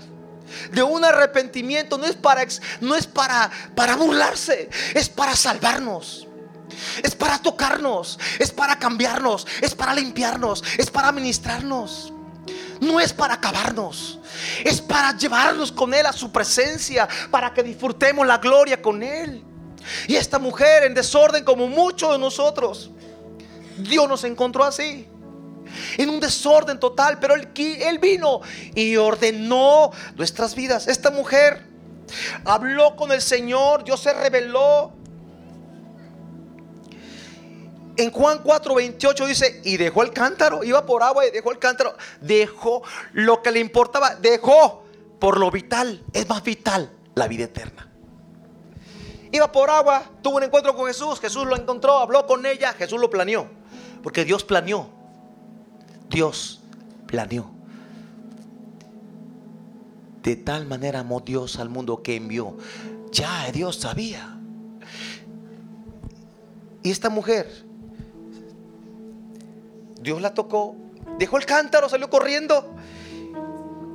de 0.71 0.81
un 0.81 1.05
arrepentimiento, 1.05 1.97
no 1.99 2.05
es 2.05 2.15
para, 2.15 2.45
no 2.81 2.95
es 2.95 3.05
para, 3.05 3.49
para 3.75 3.95
burlarse, 3.95 4.69
es 4.95 5.07
para 5.07 5.35
salvarnos. 5.35 6.25
Es 7.03 7.13
para 7.15 7.39
tocarnos, 7.39 8.19
es 8.39 8.51
para 8.51 8.77
cambiarnos, 8.77 9.45
es 9.61 9.75
para 9.75 9.93
limpiarnos, 9.93 10.63
es 10.77 10.89
para 10.89 11.11
ministrarnos. 11.11 12.11
No 12.79 12.99
es 12.99 13.11
para 13.11 13.33
acabarnos, 13.35 14.19
es 14.63 14.81
para 14.81 15.15
llevarnos 15.15 15.71
con 15.71 15.93
Él 15.93 16.05
a 16.05 16.13
su 16.13 16.31
presencia, 16.31 17.07
para 17.29 17.53
que 17.53 17.61
disfrutemos 17.61 18.25
la 18.25 18.37
gloria 18.37 18.81
con 18.81 19.03
Él. 19.03 19.43
Y 20.07 20.15
esta 20.15 20.39
mujer 20.39 20.83
en 20.83 20.93
desorden 20.93 21.43
como 21.43 21.67
muchos 21.67 22.13
de 22.13 22.17
nosotros, 22.17 22.89
Dios 23.77 24.07
nos 24.07 24.23
encontró 24.23 24.63
así 24.63 25.07
en 25.97 26.09
un 26.09 26.19
desorden 26.19 26.79
total, 26.79 27.19
pero 27.19 27.35
él, 27.35 27.99
vino 27.99 28.41
y 28.75 28.95
ordenó 28.95 29.91
nuestras 30.15 30.55
vidas. 30.55 30.87
Esta 30.87 31.11
mujer 31.11 31.65
habló 32.45 32.95
con 32.95 33.11
el 33.11 33.21
Señor, 33.21 33.83
Dios 33.83 34.01
se 34.01 34.13
reveló 34.13 34.93
en 37.99 38.11
Juan 38.11 38.39
4, 38.43 38.75
28 38.75 39.25
dice, 39.25 39.61
y 39.65 39.75
dejó 39.75 40.03
el 40.03 40.13
cántaro, 40.13 40.63
iba 40.63 40.85
por 40.85 41.03
agua 41.03 41.25
y 41.25 41.31
dejó 41.31 41.51
el 41.51 41.59
cántaro, 41.59 41.95
dejó 42.21 42.81
lo 43.11 43.41
que 43.41 43.51
le 43.51 43.59
importaba, 43.59 44.15
dejó 44.15 44.85
por 45.19 45.37
lo 45.37 45.51
vital, 45.51 46.01
es 46.13 46.27
más 46.29 46.41
vital 46.41 46.89
la 47.15 47.27
vida 47.27 47.43
eterna. 47.43 47.89
Iba 49.31 49.51
por 49.51 49.69
agua, 49.69 50.03
tuvo 50.23 50.37
un 50.37 50.43
encuentro 50.43 50.75
con 50.75 50.87
Jesús, 50.87 51.19
Jesús 51.19 51.45
lo 51.45 51.57
encontró, 51.57 51.97
habló 51.97 52.25
con 52.25 52.45
ella, 52.45 52.73
Jesús 52.73 52.99
lo 53.01 53.09
planeó, 53.09 53.47
porque 54.01 54.23
Dios 54.23 54.45
planeó, 54.45 54.89
Dios 56.09 56.61
planeó. 57.05 57.51
De 60.23 60.35
tal 60.35 60.65
manera 60.65 60.99
amó 60.99 61.21
Dios 61.21 61.59
al 61.59 61.69
mundo 61.69 62.03
que 62.03 62.15
envió. 62.15 62.57
Ya 63.11 63.51
Dios 63.51 63.77
sabía. 63.77 64.37
Y 66.83 66.91
esta 66.91 67.09
mujer 67.09 67.65
Dios 70.01 70.21
la 70.21 70.33
tocó, 70.33 70.75
dejó 71.17 71.37
el 71.37 71.45
cántaro, 71.45 71.89
salió 71.89 72.09
corriendo. 72.09 72.75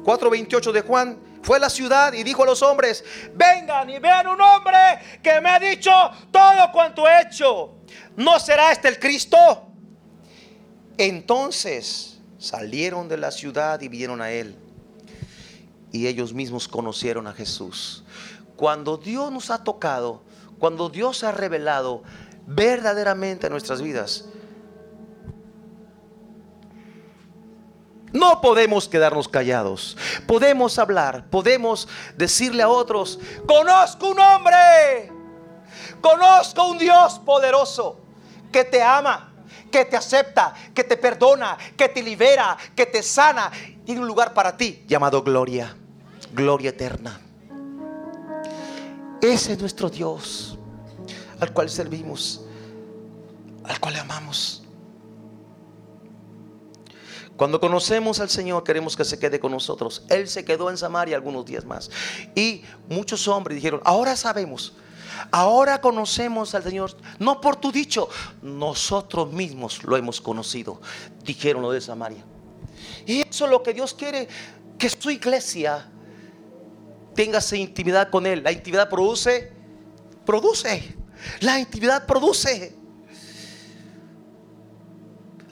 4.28 0.05 0.73
de 0.73 0.81
Juan 0.83 1.19
fue 1.43 1.57
a 1.57 1.61
la 1.61 1.71
ciudad 1.71 2.13
y 2.13 2.23
dijo 2.23 2.43
a 2.43 2.47
los 2.47 2.63
hombres, 2.63 3.05
vengan 3.35 3.89
y 3.89 3.99
vean 3.99 4.27
un 4.27 4.41
hombre 4.41 4.79
que 5.23 5.41
me 5.41 5.49
ha 5.49 5.59
dicho 5.59 5.91
todo 6.31 6.73
cuanto 6.73 7.07
he 7.09 7.23
hecho. 7.23 7.77
¿No 8.17 8.39
será 8.39 8.71
este 8.73 8.89
el 8.89 8.99
Cristo? 8.99 9.74
Entonces 10.99 12.19
salieron 12.39 13.09
de 13.09 13.17
la 13.17 13.31
ciudad 13.31 13.81
y 13.81 13.89
vinieron 13.89 14.21
a 14.21 14.31
él. 14.31 14.57
Y 15.93 16.07
ellos 16.07 16.33
mismos 16.33 16.69
conocieron 16.69 17.27
a 17.27 17.33
Jesús. 17.33 18.05
Cuando 18.57 18.97
Dios 18.97 19.33
nos 19.33 19.51
ha 19.51 19.63
tocado, 19.65 20.23
cuando 20.59 20.89
Dios 20.89 21.19
se 21.19 21.27
ha 21.27 21.33
revelado 21.33 22.03
verdaderamente 22.47 23.49
nuestras 23.51 23.81
vidas, 23.81 24.27
No 28.15 28.41
podemos 28.41 28.89
quedarnos 28.89 29.27
callados. 29.27 29.97
Podemos 30.25 30.79
hablar, 30.79 31.29
podemos 31.31 31.89
decirle 32.17 32.63
a 32.63 32.69
otros, 32.69 33.19
conozco 33.45 34.11
un 34.11 34.21
hombre, 34.21 35.13
conozco 36.01 36.69
un 36.69 36.79
Dios 36.79 37.19
poderoso 37.19 37.99
que 38.53 38.63
te 38.63 38.81
ama, 38.81 39.34
que 39.75 39.85
te 39.87 39.97
acepta, 39.97 40.55
que 40.73 40.85
te 40.85 40.97
perdona, 40.97 41.59
que 41.77 41.89
te 41.89 42.01
libera, 42.01 42.57
que 42.77 42.87
te 42.87 43.03
sana. 43.03 43.51
Tiene 43.85 44.03
un 44.03 44.07
lugar 44.07 44.33
para 44.33 44.57
ti 44.57 44.85
llamado 44.87 45.21
gloria, 45.25 45.75
gloria 46.33 46.71
eterna. 46.71 47.21
Ese 49.21 49.55
es 49.55 49.59
nuestro 49.59 49.91
Dios 49.91 50.57
al 51.41 51.53
cual 51.53 51.69
servimos, 51.69 52.43
al 53.65 53.81
cual 53.81 53.97
amamos. 53.97 54.63
Cuando 57.37 57.59
conocemos 57.59 58.21
al 58.21 58.31
Señor 58.31 58.63
queremos 58.63 58.97
que 58.97 59.05
se 59.05 59.19
quede 59.19 59.41
con 59.41 59.51
nosotros. 59.51 60.05
Él 60.09 60.29
se 60.29 60.45
quedó 60.45 60.71
en 60.71 60.77
Samaria 60.77 61.17
algunos 61.17 61.47
días 61.47 61.65
más. 61.65 61.91
Y 62.37 62.63
muchos 62.89 63.27
hombres 63.27 63.57
dijeron, 63.57 63.81
ahora 63.85 64.15
sabemos, 64.15 64.75
ahora 65.31 65.81
conocemos 65.81 66.55
al 66.55 66.63
Señor, 66.63 66.97
no 67.19 67.41
por 67.41 67.57
tu 67.57 67.73
dicho, 67.73 68.09
nosotros 68.43 69.33
mismos 69.33 69.83
lo 69.85 69.97
hemos 69.97 70.21
conocido, 70.21 70.81
dijeron 71.25 71.63
lo 71.63 71.71
de 71.71 71.81
Samaria. 71.81 72.25
Y 73.07 73.23
eso 73.23 73.45
es 73.45 73.51
lo 73.51 73.63
que 73.63 73.75
Dios 73.75 73.95
quiere, 73.95 74.29
que 74.79 74.89
su 74.91 75.11
iglesia 75.11 75.91
tenga 77.15 77.39
esa 77.39 77.57
intimidad 77.57 78.11
con 78.11 78.27
Él. 78.27 78.43
La 78.43 78.53
intimidad 78.53 78.89
produce, 78.89 79.53
produce. 80.25 80.95
La 81.41 81.59
intimidad 81.59 82.07
produce. 82.07 82.77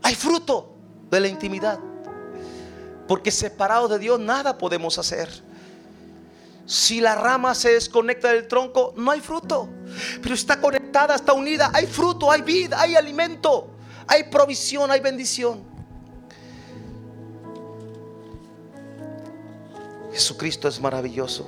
Hay 0.03 0.15
fruto 0.15 0.75
de 1.11 1.21
la 1.21 1.29
intimidad. 1.29 1.79
Porque 3.07 3.31
separados 3.31 3.91
de 3.91 3.99
Dios 3.99 4.19
nada 4.19 4.59
podemos 4.59 4.99
hacer. 4.99 5.29
Si 6.73 7.03
la 7.03 7.15
rama 7.15 7.55
se 7.55 7.75
desconecta 7.75 8.33
del 8.33 8.49
tronco, 8.49 8.95
no 8.97 9.11
hay 9.11 9.21
fruto. 9.21 9.69
Pero 10.23 10.35
está 10.35 10.59
conectada, 10.59 11.17
está 11.17 11.35
unida. 11.35 11.71
Hay 11.75 11.87
fruto, 11.87 12.31
hay 12.31 12.41
vida, 12.41 12.81
hay 12.81 12.95
alimento, 12.95 13.69
hay 14.07 14.25
provisión, 14.31 14.91
hay 14.91 15.01
bendición. 15.01 15.63
Jesucristo 20.15 20.67
es 20.67 20.81
maravilloso. 20.81 21.47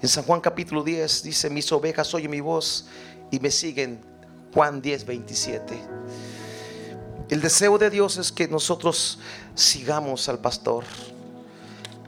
En 0.00 0.08
San 0.08 0.24
Juan 0.24 0.40
capítulo 0.40 0.82
10 0.82 1.22
dice, 1.22 1.48
mis 1.50 1.70
ovejas 1.70 2.12
oyen 2.14 2.32
mi 2.32 2.40
voz 2.40 2.86
y 3.30 3.38
me 3.38 3.52
siguen. 3.52 4.04
Juan 4.52 4.82
10, 4.82 5.06
27. 5.06 5.80
El 7.28 7.40
deseo 7.40 7.78
de 7.78 7.90
Dios 7.90 8.16
es 8.16 8.32
que 8.32 8.48
nosotros 8.48 9.20
sigamos 9.54 10.28
al 10.28 10.40
pastor. 10.40 10.82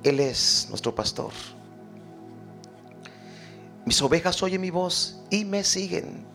Él 0.04 0.20
es 0.20 0.66
nuestro 0.68 0.94
pastor. 0.94 1.32
Mis 3.86 4.00
ovejas 4.00 4.42
oyen 4.42 4.60
mi 4.60 4.70
voz 4.70 5.16
y 5.30 5.44
me 5.44 5.64
siguen. 5.64 6.26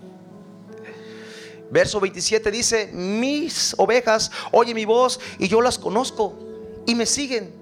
Verso 1.71 1.99
27 1.99 2.49
dice, 2.49 2.87
mis 2.91 3.75
ovejas 3.77 4.31
oyen 4.51 4.75
mi 4.75 4.85
voz 4.85 5.19
y 5.37 5.47
yo 5.47 5.61
las 5.61 5.77
conozco 5.77 6.37
y 6.87 6.95
me 6.95 7.05
siguen. 7.05 7.53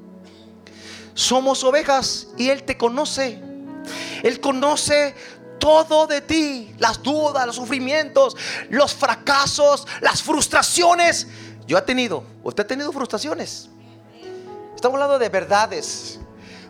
Somos 1.13 1.63
ovejas 1.63 2.29
y 2.37 2.49
Él 2.49 2.63
te 2.63 2.77
conoce. 2.77 3.41
Él 4.23 4.39
conoce 4.39 5.13
todo 5.59 6.07
de 6.07 6.21
ti, 6.21 6.73
las 6.79 7.03
dudas, 7.03 7.45
los 7.45 7.57
sufrimientos, 7.57 8.37
los 8.69 8.93
fracasos, 8.93 9.85
las 10.01 10.21
frustraciones. 10.21 11.27
Yo 11.65 11.77
he 11.77 11.81
tenido, 11.81 12.23
usted 12.43 12.63
ha 12.63 12.67
tenido 12.67 12.93
frustraciones. 12.93 13.69
Estamos 14.77 14.93
hablando 14.93 15.17
de 15.17 15.29
verdades, 15.29 16.19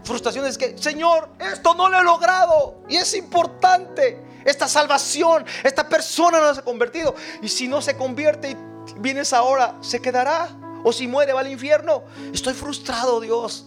frustraciones 0.01 0.57
que, 0.57 0.77
Señor, 0.77 1.27
esto 1.41 1.73
no 1.73 1.89
lo 1.89 1.99
he 1.99 2.03
logrado 2.05 2.75
y 2.87 2.95
es 2.95 3.13
importante. 3.15 4.23
Esta 4.45 4.65
salvación, 4.69 5.45
esta 5.61 5.89
persona 5.89 6.39
no 6.39 6.53
se 6.53 6.61
ha 6.61 6.63
convertido. 6.63 7.13
Y 7.41 7.49
si 7.49 7.67
no 7.67 7.81
se 7.81 7.97
convierte 7.97 8.51
y 8.51 8.57
vienes 8.99 9.33
ahora, 9.33 9.75
¿se 9.81 10.01
quedará? 10.01 10.47
O 10.85 10.93
si 10.93 11.05
muere, 11.05 11.33
va 11.33 11.41
al 11.41 11.51
infierno. 11.51 12.03
Estoy 12.33 12.53
frustrado, 12.53 13.19
Dios. 13.19 13.65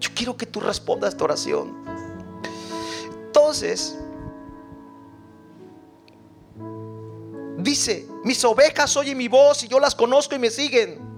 Yo 0.00 0.10
quiero 0.12 0.36
que 0.36 0.46
tú 0.46 0.58
respondas 0.58 1.10
esta 1.10 1.22
oración. 1.22 1.84
Entonces, 3.26 3.96
dice, 7.58 8.08
mis 8.24 8.44
ovejas 8.44 8.96
oyen 8.96 9.16
mi 9.16 9.28
voz 9.28 9.62
y 9.62 9.68
yo 9.68 9.78
las 9.78 9.94
conozco 9.94 10.34
y 10.34 10.40
me 10.40 10.50
siguen. 10.50 11.11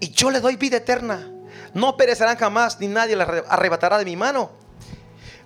Y 0.00 0.10
yo 0.10 0.30
le 0.30 0.40
doy 0.40 0.56
vida 0.56 0.78
eterna. 0.78 1.30
No 1.72 1.96
perecerán 1.96 2.36
jamás, 2.36 2.78
ni 2.80 2.86
nadie 2.86 3.16
las 3.16 3.28
arrebatará 3.48 3.98
de 3.98 4.04
mi 4.04 4.16
mano. 4.16 4.50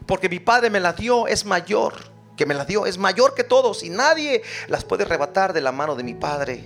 Porque 0.07 0.29
mi 0.29 0.41
Padre 0.41 0.71
me 0.71 0.81
la 0.81 0.93
dio, 0.93 1.27
es 1.27 1.45
mayor 1.45 1.95
que 2.37 2.47
me 2.47 2.55
la 2.55 2.65
dio, 2.65 2.87
es 2.87 2.99
mayor 2.99 3.35
que 3.35 3.45
todos 3.45 3.83
y 3.83 3.91
nadie 3.91 4.43
las 4.69 4.85
puede 4.85 5.03
arrebatar 5.03 5.53
de 5.53 5.61
la 5.61 5.73
mano 5.73 5.97
de 5.97 6.05
mi 6.05 6.15
Padre. 6.15 6.65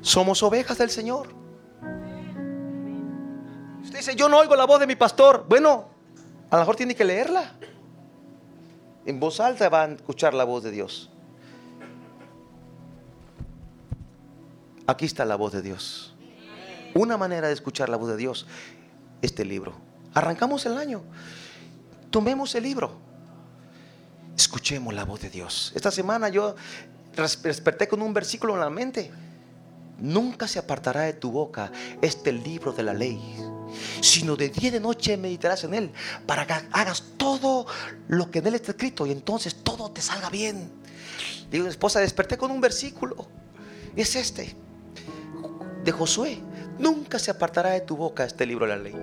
Somos 0.00 0.42
ovejas 0.42 0.78
del 0.78 0.90
Señor. 0.90 1.28
Usted 3.84 3.98
dice, 3.98 4.16
yo 4.16 4.28
no 4.28 4.38
oigo 4.38 4.56
la 4.56 4.66
voz 4.66 4.80
de 4.80 4.86
mi 4.86 4.96
pastor. 4.96 5.46
Bueno, 5.48 5.86
a 6.50 6.56
lo 6.56 6.62
mejor 6.62 6.76
tiene 6.76 6.96
que 6.96 7.04
leerla. 7.04 7.52
En 9.06 9.20
voz 9.20 9.38
alta 9.40 9.68
van 9.68 9.92
a 9.92 9.94
escuchar 9.94 10.34
la 10.34 10.44
voz 10.44 10.64
de 10.64 10.72
Dios. 10.72 11.11
Aquí 14.86 15.04
está 15.04 15.24
la 15.24 15.36
voz 15.36 15.52
de 15.52 15.62
Dios. 15.62 16.14
Una 16.94 17.16
manera 17.16 17.48
de 17.48 17.54
escuchar 17.54 17.88
la 17.88 17.96
voz 17.96 18.10
de 18.10 18.16
Dios, 18.16 18.46
este 19.22 19.44
libro. 19.44 19.74
Arrancamos 20.14 20.66
el 20.66 20.76
año. 20.76 21.02
Tomemos 22.10 22.54
el 22.54 22.64
libro. 22.64 22.98
Escuchemos 24.36 24.92
la 24.92 25.04
voz 25.04 25.20
de 25.20 25.30
Dios. 25.30 25.72
Esta 25.74 25.90
semana 25.90 26.28
yo 26.28 26.54
desperté 27.42 27.88
con 27.88 28.02
un 28.02 28.12
versículo 28.12 28.54
en 28.54 28.60
la 28.60 28.70
mente. 28.70 29.10
Nunca 29.98 30.48
se 30.48 30.58
apartará 30.58 31.02
de 31.02 31.12
tu 31.12 31.30
boca 31.30 31.70
este 32.00 32.32
libro 32.32 32.72
de 32.72 32.82
la 32.82 32.92
ley, 32.92 33.20
sino 34.00 34.36
de 34.36 34.48
día 34.48 34.68
y 34.68 34.72
de 34.72 34.80
noche 34.80 35.16
meditarás 35.16 35.64
en 35.64 35.74
él, 35.74 35.92
para 36.26 36.46
que 36.46 36.54
hagas 36.72 37.04
todo 37.16 37.66
lo 38.08 38.30
que 38.30 38.40
en 38.40 38.48
él 38.48 38.56
está 38.56 38.72
escrito 38.72 39.06
y 39.06 39.12
entonces 39.12 39.62
todo 39.62 39.90
te 39.92 40.02
salga 40.02 40.28
bien. 40.28 40.72
Digo, 41.50 41.68
esposa, 41.68 42.00
desperté 42.00 42.36
con 42.36 42.50
un 42.50 42.60
versículo. 42.60 43.28
Es 43.94 44.16
este, 44.16 44.56
de 45.84 45.92
Josué. 45.92 46.40
Nunca 46.78 47.18
se 47.18 47.30
apartará 47.30 47.70
de 47.70 47.80
tu 47.80 47.96
boca 47.96 48.24
este 48.24 48.46
libro 48.46 48.66
de 48.66 48.76
la 48.76 48.82
ley. 48.82 48.94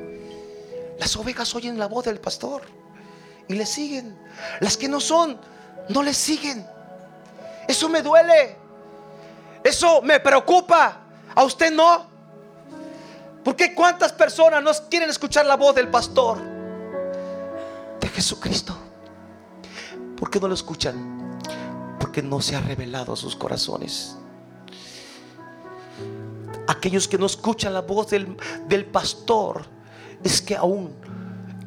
Las 0.99 1.15
ovejas 1.15 1.53
oyen 1.55 1.79
la 1.79 1.87
voz 1.87 2.05
del 2.05 2.19
pastor 2.19 2.63
y 3.47 3.53
le 3.53 3.65
siguen. 3.65 4.17
Las 4.59 4.77
que 4.77 4.87
no 4.87 4.99
son, 4.99 5.39
no 5.89 6.03
le 6.03 6.13
siguen. 6.13 6.65
Eso 7.67 7.89
me 7.89 8.01
duele. 8.01 8.55
Eso 9.63 10.01
me 10.01 10.19
preocupa. 10.19 11.01
A 11.35 11.43
usted 11.43 11.71
no. 11.71 12.07
Porque 13.43 13.73
cuántas 13.73 14.11
personas 14.11 14.61
no 14.61 14.71
quieren 14.89 15.09
escuchar 15.09 15.45
la 15.45 15.55
voz 15.55 15.73
del 15.73 15.87
pastor 15.87 16.39
de 17.99 18.07
Jesucristo? 18.09 18.77
¿Por 20.17 20.29
qué 20.29 20.39
no 20.39 20.47
lo 20.47 20.53
escuchan? 20.53 21.39
Porque 21.99 22.21
no 22.21 22.41
se 22.41 22.55
ha 22.55 22.61
revelado 22.61 23.13
a 23.13 23.15
sus 23.15 23.35
corazones. 23.35 24.18
Aquellos 26.69 27.07
que 27.07 27.17
no 27.17 27.25
escuchan 27.25 27.73
la 27.73 27.81
voz 27.81 28.09
del, 28.09 28.37
del 28.67 28.85
pastor 28.85 29.65
es 30.23 30.41
que 30.41 30.55
aún 30.55 30.93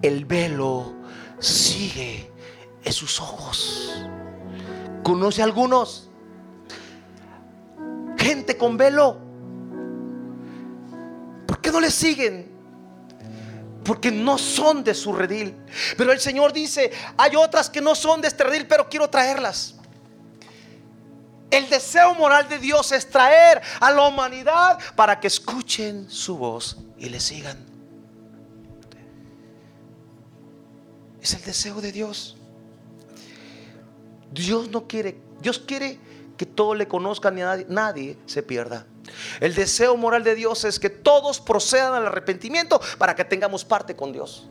el 0.01 0.25
velo 0.25 0.95
sigue 1.39 2.31
en 2.85 2.93
sus 2.93 3.21
ojos. 3.21 3.93
¿Conoce 5.03 5.43
a 5.43 5.45
algunos? 5.45 6.09
gente 8.23 8.57
con 8.57 8.77
velo. 8.77 9.19
¿Por 11.47 11.61
qué 11.61 11.71
no 11.71 11.81
le 11.81 11.91
siguen? 11.91 12.51
Porque 13.85 14.11
no 14.11 14.39
son 14.39 14.85
de 14.85 14.95
su 14.95 15.13
redil. 15.13 15.57
Pero 15.99 16.13
el 16.13 16.21
Señor 16.21 16.53
dice, 16.53 16.93
hay 17.17 17.37
otras 17.37 17.69
que 17.69 17.81
no 17.81 17.95
son 17.95 18.21
de 18.21 18.29
este 18.29 18.45
redil, 18.45 18.67
pero 18.67 18.89
quiero 18.89 19.11
traerlas. 19.11 19.75
El 21.53 21.69
deseo 21.69 22.15
moral 22.15 22.49
de 22.49 22.59
Dios 22.59 22.93
es 22.93 23.11
traer 23.11 23.61
a 23.79 23.91
la 23.91 24.09
humanidad 24.09 24.79
para 24.97 25.21
que 25.21 25.27
escuchen 25.27 26.11
su 26.11 26.39
voz 26.39 26.79
y 26.97 27.11
le 27.11 27.21
sigan. 27.21 27.59
Es 31.21 31.35
el 31.35 31.43
deseo 31.43 31.83
de 31.83 31.93
Dios. 31.93 32.39
Dios 34.33 34.71
no 34.71 34.89
quiere, 34.89 35.21
Dios 35.43 35.59
quiere 35.59 36.01
que 36.39 36.47
todos 36.47 36.75
le 36.75 36.89
conozcan 36.89 37.37
y 37.37 37.43
nadie, 37.43 37.67
nadie 37.69 38.19
se 38.25 38.43
pierda. 38.43 38.87
El 39.39 39.55
deseo 39.55 39.95
moral 39.99 40.25
de 40.25 40.35
Dios 40.35 40.65
es 40.65 40.81
que 40.81 40.89
todos 40.89 41.39
procedan 41.39 41.93
al 41.93 42.07
arrepentimiento 42.07 42.81
para 42.97 43.15
que 43.15 43.27
tengamos 43.27 43.63
parte 43.63 43.95
con 43.95 44.11
Dios. 44.11 44.49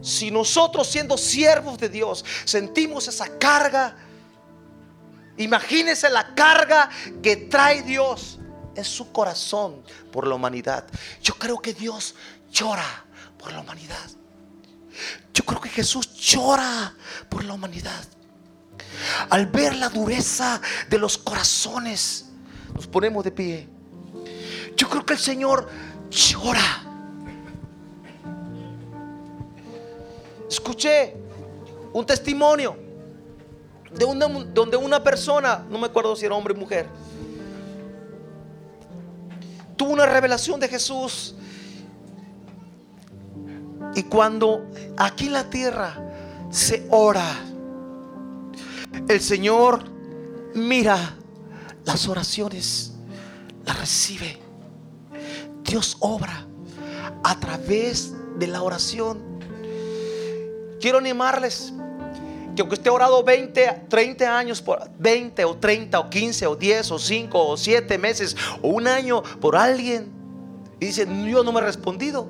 Si 0.00 0.32
nosotros 0.32 0.88
siendo 0.88 1.16
siervos 1.16 1.78
de 1.78 1.88
Dios 1.88 2.24
sentimos 2.44 3.06
esa 3.06 3.38
carga, 3.38 3.96
imagínense 5.36 6.08
la 6.10 6.34
carga 6.34 6.88
que 7.22 7.36
trae 7.36 7.82
Dios 7.82 8.38
en 8.74 8.84
su 8.84 9.12
corazón 9.12 9.82
por 10.10 10.26
la 10.26 10.34
humanidad. 10.34 10.86
Yo 11.22 11.34
creo 11.34 11.58
que 11.60 11.74
Dios 11.74 12.14
llora 12.50 13.04
por 13.38 13.52
la 13.52 13.60
humanidad. 13.60 14.10
Yo 15.32 15.44
creo 15.44 15.60
que 15.60 15.68
Jesús 15.68 16.12
llora 16.14 16.94
por 17.28 17.44
la 17.44 17.54
humanidad. 17.54 18.04
Al 19.30 19.46
ver 19.46 19.74
la 19.76 19.88
dureza 19.88 20.60
de 20.88 20.98
los 20.98 21.18
corazones, 21.18 22.26
nos 22.74 22.86
ponemos 22.86 23.24
de 23.24 23.30
pie. 23.30 23.68
Yo 24.76 24.88
creo 24.88 25.04
que 25.04 25.14
el 25.14 25.18
Señor 25.18 25.68
llora. 26.10 26.84
Escuché 30.48 31.16
un 31.94 32.04
testimonio 32.04 32.76
de 33.94 34.04
una, 34.04 34.26
donde 34.26 34.76
una 34.76 35.02
persona, 35.02 35.64
no 35.70 35.78
me 35.78 35.86
acuerdo 35.86 36.16
si 36.16 36.24
era 36.26 36.34
hombre 36.34 36.54
o 36.54 36.56
mujer, 36.56 36.86
tuvo 39.76 39.92
una 39.92 40.06
revelación 40.06 40.60
de 40.60 40.68
Jesús. 40.68 41.34
Y 43.94 44.04
cuando 44.04 44.70
aquí 44.96 45.26
en 45.26 45.32
la 45.32 45.50
tierra 45.50 45.94
se 46.50 46.86
ora, 46.90 47.28
el 49.08 49.20
Señor 49.20 49.84
mira 50.54 51.16
las 51.84 52.08
oraciones, 52.08 52.92
las 53.64 53.78
recibe. 53.78 54.38
Dios 55.64 55.96
obra 56.00 56.46
a 57.24 57.38
través 57.40 58.14
de 58.38 58.46
la 58.46 58.62
oración. 58.62 59.20
Quiero 60.80 60.98
animarles 60.98 61.72
que 62.54 62.62
aunque 62.62 62.74
esté 62.74 62.90
orado 62.90 63.22
20, 63.22 63.86
30 63.88 64.38
años 64.38 64.60
por 64.60 64.90
20 64.98 65.44
o 65.44 65.56
30 65.56 65.98
o 65.98 66.10
15 66.10 66.46
o 66.46 66.56
10 66.56 66.90
o 66.90 66.98
5 66.98 67.48
o 67.48 67.56
7 67.56 67.98
meses 67.98 68.36
o 68.60 68.68
un 68.68 68.86
año 68.86 69.22
por 69.40 69.56
alguien 69.56 70.12
y 70.80 70.86
dice, 70.86 71.06
yo 71.26 71.44
no 71.44 71.52
me 71.52 71.60
he 71.60 71.64
respondido. 71.64 72.28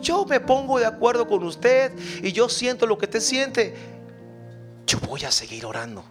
Yo 0.00 0.24
me 0.24 0.40
pongo 0.40 0.78
de 0.78 0.86
acuerdo 0.86 1.26
con 1.26 1.42
usted 1.42 1.92
y 2.22 2.32
yo 2.32 2.48
siento 2.48 2.86
lo 2.86 2.96
que 2.96 3.06
usted 3.06 3.20
siente 3.20 3.74
yo 4.86 5.00
voy 5.00 5.24
a 5.24 5.30
seguir 5.30 5.66
orando. 5.66 6.04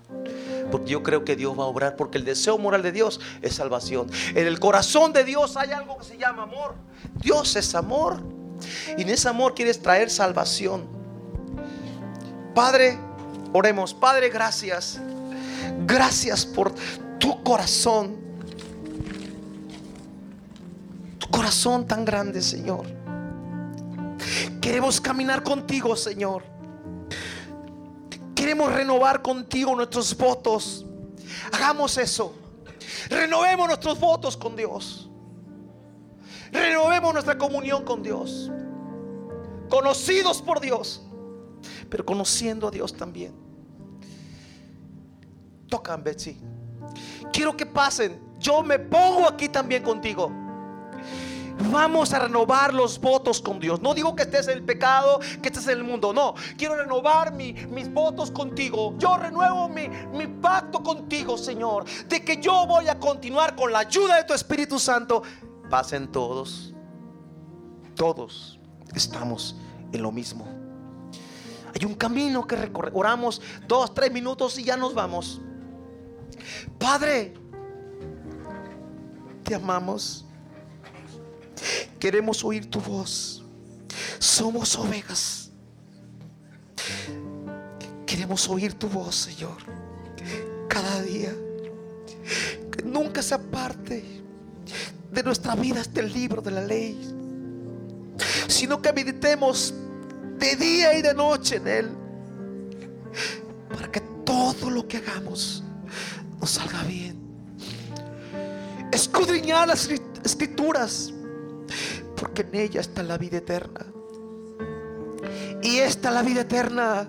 Porque 0.69 0.91
yo 0.91 1.01
creo 1.01 1.23
que 1.23 1.35
Dios 1.35 1.57
va 1.57 1.63
a 1.63 1.67
obrar. 1.67 1.95
Porque 1.95 2.17
el 2.17 2.25
deseo 2.25 2.57
moral 2.57 2.81
de 2.81 2.91
Dios 2.91 3.21
es 3.41 3.55
salvación. 3.55 4.11
En 4.29 4.45
el 4.45 4.59
corazón 4.59 5.13
de 5.13 5.23
Dios 5.23 5.55
hay 5.55 5.71
algo 5.71 5.97
que 5.97 6.03
se 6.03 6.17
llama 6.17 6.43
amor. 6.43 6.75
Dios 7.21 7.55
es 7.55 7.73
amor. 7.73 8.21
Y 8.97 9.03
en 9.03 9.09
ese 9.09 9.29
amor 9.29 9.55
quieres 9.55 9.81
traer 9.81 10.09
salvación. 10.09 10.94
Padre, 12.55 12.97
oremos. 13.51 13.93
Padre, 13.93 14.29
gracias. 14.29 14.99
Gracias 15.85 16.45
por 16.45 16.73
tu 17.19 17.43
corazón. 17.43 18.15
Tu 21.19 21.27
corazón 21.27 21.85
tan 21.85 22.05
grande, 22.05 22.41
Señor. 22.41 22.85
Queremos 24.61 24.99
caminar 25.01 25.43
contigo, 25.43 25.95
Señor. 25.97 26.43
Queremos 28.33 28.71
renovar 28.71 29.21
contigo 29.21 29.75
nuestros 29.75 30.15
votos. 30.17 30.85
Hagamos 31.51 31.97
eso. 31.97 32.33
Renovemos 33.09 33.67
nuestros 33.67 33.99
votos 33.99 34.37
con 34.37 34.55
Dios. 34.55 35.09
Renovemos 36.51 37.13
nuestra 37.13 37.37
comunión 37.37 37.83
con 37.83 38.01
Dios. 38.01 38.49
Conocidos 39.69 40.41
por 40.41 40.61
Dios, 40.61 41.04
pero 41.89 42.05
conociendo 42.05 42.67
a 42.67 42.71
Dios 42.71 42.95
también. 42.95 43.33
Tocan, 45.67 46.03
Betsy. 46.03 46.37
Quiero 47.31 47.55
que 47.55 47.65
pasen. 47.65 48.19
Yo 48.39 48.63
me 48.63 48.79
pongo 48.79 49.27
aquí 49.27 49.49
también 49.49 49.83
contigo. 49.83 50.31
Vamos 51.71 52.13
a 52.13 52.19
renovar 52.19 52.73
los 52.73 52.99
votos 52.99 53.41
con 53.41 53.59
Dios. 53.59 53.81
No 53.81 53.93
digo 53.93 54.15
que 54.15 54.23
estés 54.23 54.47
en 54.47 54.57
el 54.57 54.63
pecado, 54.63 55.19
que 55.41 55.47
estés 55.47 55.67
en 55.67 55.77
el 55.77 55.83
mundo. 55.83 56.13
No, 56.13 56.35
quiero 56.57 56.75
renovar 56.75 57.33
mis 57.33 57.91
votos 57.93 58.29
contigo. 58.29 58.95
Yo 58.97 59.17
renuevo 59.17 59.69
mi, 59.69 59.87
mi 59.87 60.27
pacto 60.27 60.83
contigo, 60.83 61.37
Señor. 61.37 61.85
De 62.07 62.23
que 62.23 62.41
yo 62.41 62.65
voy 62.67 62.87
a 62.89 62.99
continuar 62.99 63.55
con 63.55 63.71
la 63.71 63.79
ayuda 63.79 64.17
de 64.17 64.25
tu 64.25 64.33
Espíritu 64.33 64.79
Santo. 64.79 65.23
Pasen 65.69 66.11
todos. 66.11 66.73
Todos 67.95 68.59
estamos 68.93 69.55
en 69.93 70.01
lo 70.01 70.11
mismo. 70.11 70.64
Hay 71.75 71.85
un 71.85 71.93
camino 71.93 72.47
que 72.47 72.55
recorrer. 72.55 72.93
Oramos 72.95 73.41
dos, 73.67 73.93
tres 73.93 74.11
minutos 74.11 74.57
y 74.57 74.63
ya 74.63 74.77
nos 74.77 74.93
vamos. 74.93 75.41
Padre, 76.79 77.33
te 79.43 79.55
amamos. 79.55 80.25
Queremos 81.99 82.43
oír 82.45 82.69
tu 82.69 82.79
voz. 82.79 83.43
Somos 84.19 84.77
ovejas. 84.77 85.51
Queremos 88.05 88.47
oír 88.47 88.73
tu 88.73 88.87
voz, 88.87 89.15
Señor. 89.15 89.57
Cada 90.69 91.01
día. 91.01 91.33
Que 92.71 92.83
nunca 92.85 93.21
se 93.21 93.35
aparte 93.35 94.23
de 95.11 95.23
nuestra 95.23 95.55
vida 95.55 95.81
este 95.81 96.03
libro 96.03 96.41
de 96.41 96.51
la 96.51 96.61
ley. 96.61 96.97
Sino 98.47 98.81
que 98.81 98.93
meditemos 98.93 99.73
de 100.39 100.55
día 100.55 100.97
y 100.97 101.01
de 101.01 101.13
noche 101.13 101.57
en 101.57 101.67
Él. 101.67 101.89
Para 103.69 103.91
que 103.91 104.01
todo 104.25 104.69
lo 104.69 104.87
que 104.87 104.97
hagamos 104.97 105.63
nos 106.39 106.49
salga 106.51 106.83
bien. 106.83 107.19
Escudriñar 108.91 109.67
las 109.67 109.89
escrituras. 110.23 111.13
Porque 112.15 112.43
en 112.43 112.55
ella 112.55 112.81
está 112.81 113.03
la 113.03 113.17
vida 113.17 113.37
eterna. 113.37 113.85
Y 115.61 115.77
esta 115.77 116.11
la 116.11 116.21
vida 116.21 116.41
eterna. 116.41 117.07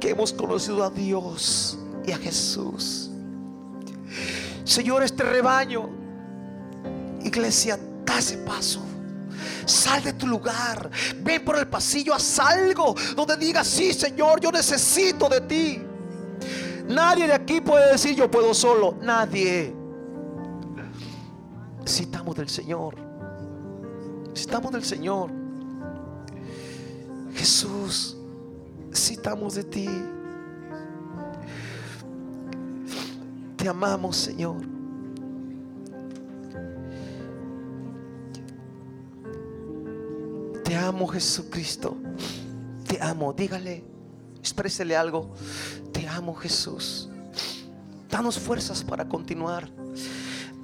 Que 0.00 0.10
hemos 0.10 0.32
conocido 0.32 0.84
a 0.84 0.90
Dios 0.90 1.78
y 2.06 2.12
a 2.12 2.18
Jesús. 2.18 3.10
Señor, 4.64 5.02
este 5.02 5.22
rebaño. 5.24 5.88
Iglesia, 7.24 7.78
da 8.04 8.18
ese 8.18 8.38
paso. 8.38 8.87
Sal 9.68 10.02
de 10.02 10.14
tu 10.14 10.26
lugar. 10.26 10.90
Ven 11.20 11.44
por 11.44 11.58
el 11.58 11.68
pasillo. 11.68 12.14
Haz 12.14 12.38
algo 12.38 12.94
donde 13.14 13.36
digas, 13.36 13.66
sí, 13.66 13.92
Señor, 13.92 14.40
yo 14.40 14.50
necesito 14.50 15.28
de 15.28 15.40
ti. 15.42 15.82
Nadie 16.88 17.26
de 17.26 17.34
aquí 17.34 17.60
puede 17.60 17.92
decir, 17.92 18.16
yo 18.16 18.30
puedo 18.30 18.54
solo. 18.54 18.96
Nadie. 19.02 19.74
Necesitamos 21.80 22.34
del 22.34 22.48
Señor. 22.48 22.96
Necesitamos 24.30 24.72
del 24.72 24.84
Señor. 24.84 25.30
Jesús, 27.34 28.16
necesitamos 28.88 29.54
de 29.54 29.64
ti. 29.64 29.88
Te 33.56 33.68
amamos, 33.68 34.16
Señor. 34.16 34.77
Amo, 40.88 41.06
Jesucristo. 41.06 41.96
Te 42.86 43.00
amo. 43.00 43.32
Dígale, 43.32 43.84
exprésele 44.40 44.96
algo. 44.96 45.34
Te 45.92 46.08
amo, 46.08 46.34
Jesús. 46.34 47.08
Danos 48.08 48.38
fuerzas 48.38 48.82
para 48.82 49.06
continuar. 49.06 49.70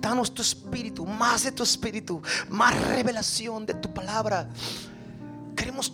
Danos 0.01 0.33
tu 0.35 0.43
espíritu, 0.43 1.07
más 1.07 1.45
de 1.45 1.53
tu 1.53 1.63
espíritu, 1.63 2.21
más 2.49 2.79
revelación 2.89 3.65
de 3.65 3.75
tu 3.75 3.93
palabra. 3.93 4.49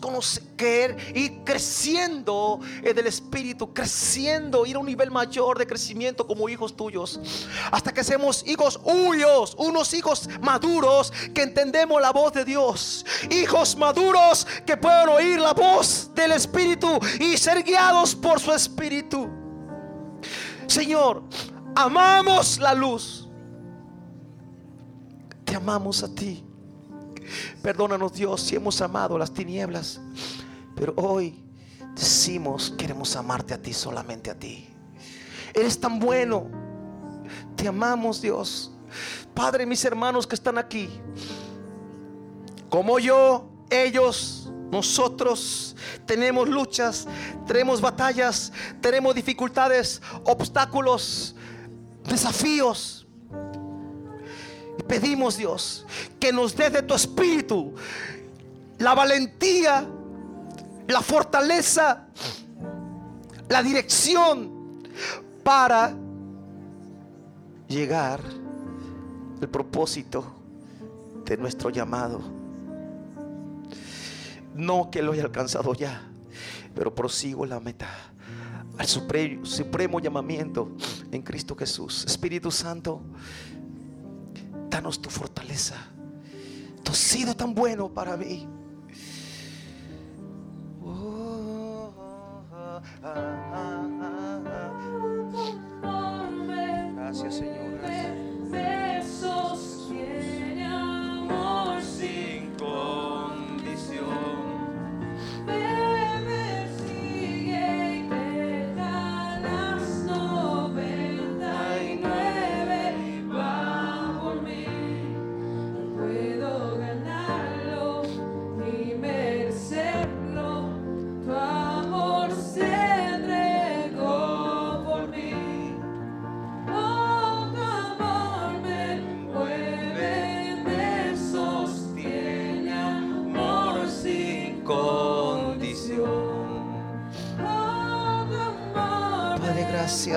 Conocer, 0.01 0.97
ir 1.15 1.43
creciendo 1.45 2.61
en 2.83 2.99
el 2.99 3.07
Espíritu, 3.07 3.73
creciendo, 3.73 4.67
ir 4.67 4.77
a 4.77 4.79
un 4.79 4.87
nivel 4.87 5.11
mayor 5.11 5.59
de 5.59 5.67
crecimiento 5.67 6.27
como 6.27 6.49
hijos 6.49 6.77
tuyos. 6.77 7.21
Hasta 7.71 7.93
que 7.93 8.05
seamos 8.05 8.47
hijos 8.47 8.81
huyos, 8.85 9.55
unos 9.59 9.95
hijos 9.95 10.29
maduros 10.41 11.13
que 11.35 11.43
entendemos 11.43 12.01
la 12.01 12.13
voz 12.13 12.33
de 12.33 12.45
Dios. 12.45 13.05
Hijos 13.31 13.77
maduros 13.77 14.47
que 14.67 14.77
puedan 14.77 15.09
oír 15.09 15.41
la 15.41 15.53
voz 15.53 16.11
del 16.15 16.33
Espíritu 16.33 16.99
y 17.19 17.37
ser 17.37 17.63
guiados 17.63 18.15
por 18.15 18.41
su 18.41 18.53
Espíritu. 18.53 19.29
Señor, 20.67 21.23
amamos 21.75 22.59
la 22.59 22.75
luz. 22.75 23.29
Te 25.45 25.57
amamos 25.57 26.03
a 26.03 26.15
ti. 26.15 26.45
Perdónanos 27.63 28.13
Dios 28.13 28.41
si 28.41 28.57
hemos 28.57 28.81
amado 28.81 29.19
las 29.19 29.33
tinieblas. 29.33 30.01
Pero 30.75 30.95
hoy 30.97 31.43
decimos, 31.95 32.73
queremos 32.77 33.15
amarte 33.17 33.55
a 33.55 33.61
ti, 33.61 33.73
solamente 33.73 34.31
a 34.31 34.39
ti. 34.39 34.69
Eres 35.55 35.79
tan 35.79 35.99
bueno. 35.99 36.49
Te 37.57 37.69
amamos 37.69 38.21
Dios. 38.21 38.73
Padre, 39.35 39.67
mis 39.67 39.85
hermanos 39.85 40.27
que 40.27 40.35
están 40.35 40.59
aquí. 40.59 40.89
Como 42.69 42.99
yo, 42.99 43.49
ellos, 43.69 44.51
nosotros 44.71 45.77
tenemos 46.07 46.49
luchas, 46.49 47.07
tenemos 47.47 47.81
batallas, 47.81 48.53
tenemos 48.81 49.15
dificultades, 49.15 50.01
obstáculos, 50.25 51.35
desafíos 52.05 53.00
pedimos, 54.91 55.37
Dios, 55.37 55.87
que 56.19 56.33
nos 56.33 56.57
dé 56.57 56.69
de 56.69 56.83
tu 56.83 56.95
espíritu 56.95 57.73
la 58.79 58.93
valentía, 58.93 59.87
la 60.89 61.01
fortaleza, 61.01 62.09
la 63.49 63.63
dirección 63.63 64.83
para 65.45 65.95
llegar 67.69 68.21
al 69.41 69.49
propósito 69.49 70.25
de 71.25 71.37
nuestro 71.37 71.71
llamado. 71.71 72.21
No 74.57 74.91
que 74.91 75.03
lo 75.03 75.13
haya 75.13 75.23
alcanzado 75.23 75.73
ya, 75.75 76.03
pero 76.75 76.93
prosigo 76.95 77.47
la 77.47 77.61
meta 77.61 77.89
al 78.79 78.89
supremo 78.89 80.01
llamamiento 80.01 80.73
en 81.13 81.21
Cristo 81.21 81.55
Jesús. 81.55 82.05
Espíritu 82.07 82.51
Santo, 82.51 83.03
danos 84.71 85.03
tu 85.03 85.11
fortaleza. 85.11 85.75
Tú 86.83 86.93
has 86.93 86.99
sido 86.99 87.35
tan 87.35 87.55
bueno 87.55 87.93
para 87.93 88.17
mí. 88.17 88.49
Gracias, 96.97 97.35
Señor. 97.35 97.60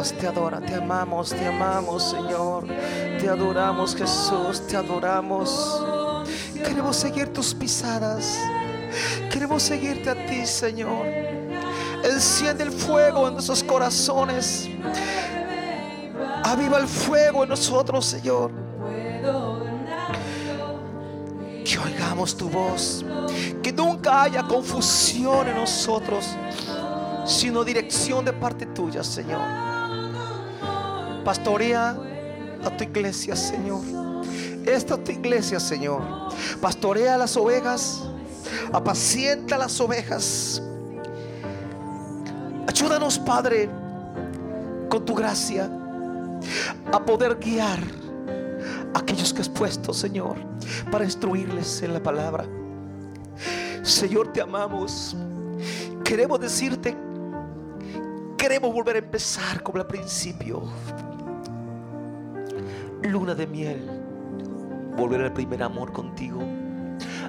Te 0.02 0.28
adora, 0.28 0.60
te 0.60 0.74
amamos, 0.74 1.30
te 1.30 1.46
amamos, 1.46 2.10
Señor. 2.10 2.66
Te 3.20 3.30
adoramos, 3.30 3.96
Jesús, 3.96 4.66
te 4.68 4.76
adoramos. 4.76 5.84
Queremos 6.56 6.96
seguir 6.96 7.32
tus 7.32 7.54
pisadas. 7.54 8.40
Queremos 9.32 9.62
seguirte 9.62 10.10
a 10.10 10.26
ti, 10.26 10.46
Señor. 10.48 11.06
Enciende 12.04 12.64
el 12.64 12.72
fuego 12.72 13.28
en 13.28 13.34
nuestros 13.34 13.64
corazones. 13.64 14.68
Aviva 16.44 16.80
el 16.80 16.88
fuego 16.88 17.44
en 17.44 17.50
nosotros, 17.50 18.06
Señor. 18.06 18.52
Que 21.64 21.78
oigamos 21.78 22.36
tu 22.36 22.50
voz. 22.50 23.06
Que 23.62 23.72
nunca 23.72 24.24
haya 24.24 24.44
confusión 24.44 25.48
en 25.48 25.56
nosotros, 25.56 26.26
sino 27.26 27.64
dirección 27.64 28.26
de 28.26 28.34
parte 28.34 28.66
tuya, 28.66 29.04
Señor. 29.04 29.73
Pastorea 31.24 31.98
a 32.64 32.78
tu 32.78 32.84
iglesia, 32.84 33.36
Señor. 33.36 33.82
Esta 34.66 34.96
es 34.96 35.04
tu 35.04 35.12
iglesia, 35.12 35.60
Señor. 35.60 36.02
Pastorea 36.62 37.18
las 37.18 37.36
ovejas, 37.36 38.04
apacienta 38.72 39.58
las 39.58 39.80
ovejas. 39.80 40.62
Ayúdanos, 42.68 43.20
Padre, 43.20 43.70
con 44.90 45.06
tu 45.06 45.14
gracia, 45.16 45.70
a 46.92 47.00
poder 47.06 47.38
guiar 47.40 47.80
a 48.94 49.00
aquellos 49.00 49.34
que 49.34 49.42
has 49.42 49.50
puesto, 49.50 49.94
Señor, 49.94 50.38
para 50.92 51.04
instruirles 51.04 51.82
en 51.82 51.94
la 51.94 52.02
palabra. 52.02 52.46
Señor, 53.84 54.32
te 54.32 54.42
amamos. 54.42 55.16
Queremos 56.04 56.40
decirte, 56.40 56.96
queremos 58.38 58.74
volver 58.74 58.96
a 58.96 59.00
empezar 59.00 59.62
como 59.62 59.80
al 59.80 59.88
principio. 59.88 60.64
Luna 63.04 63.36
de 63.36 63.48
miel, 63.48 63.82
volver 64.98 65.22
al 65.22 65.34
primer 65.34 65.62
amor 65.62 65.92
contigo, 65.92 66.42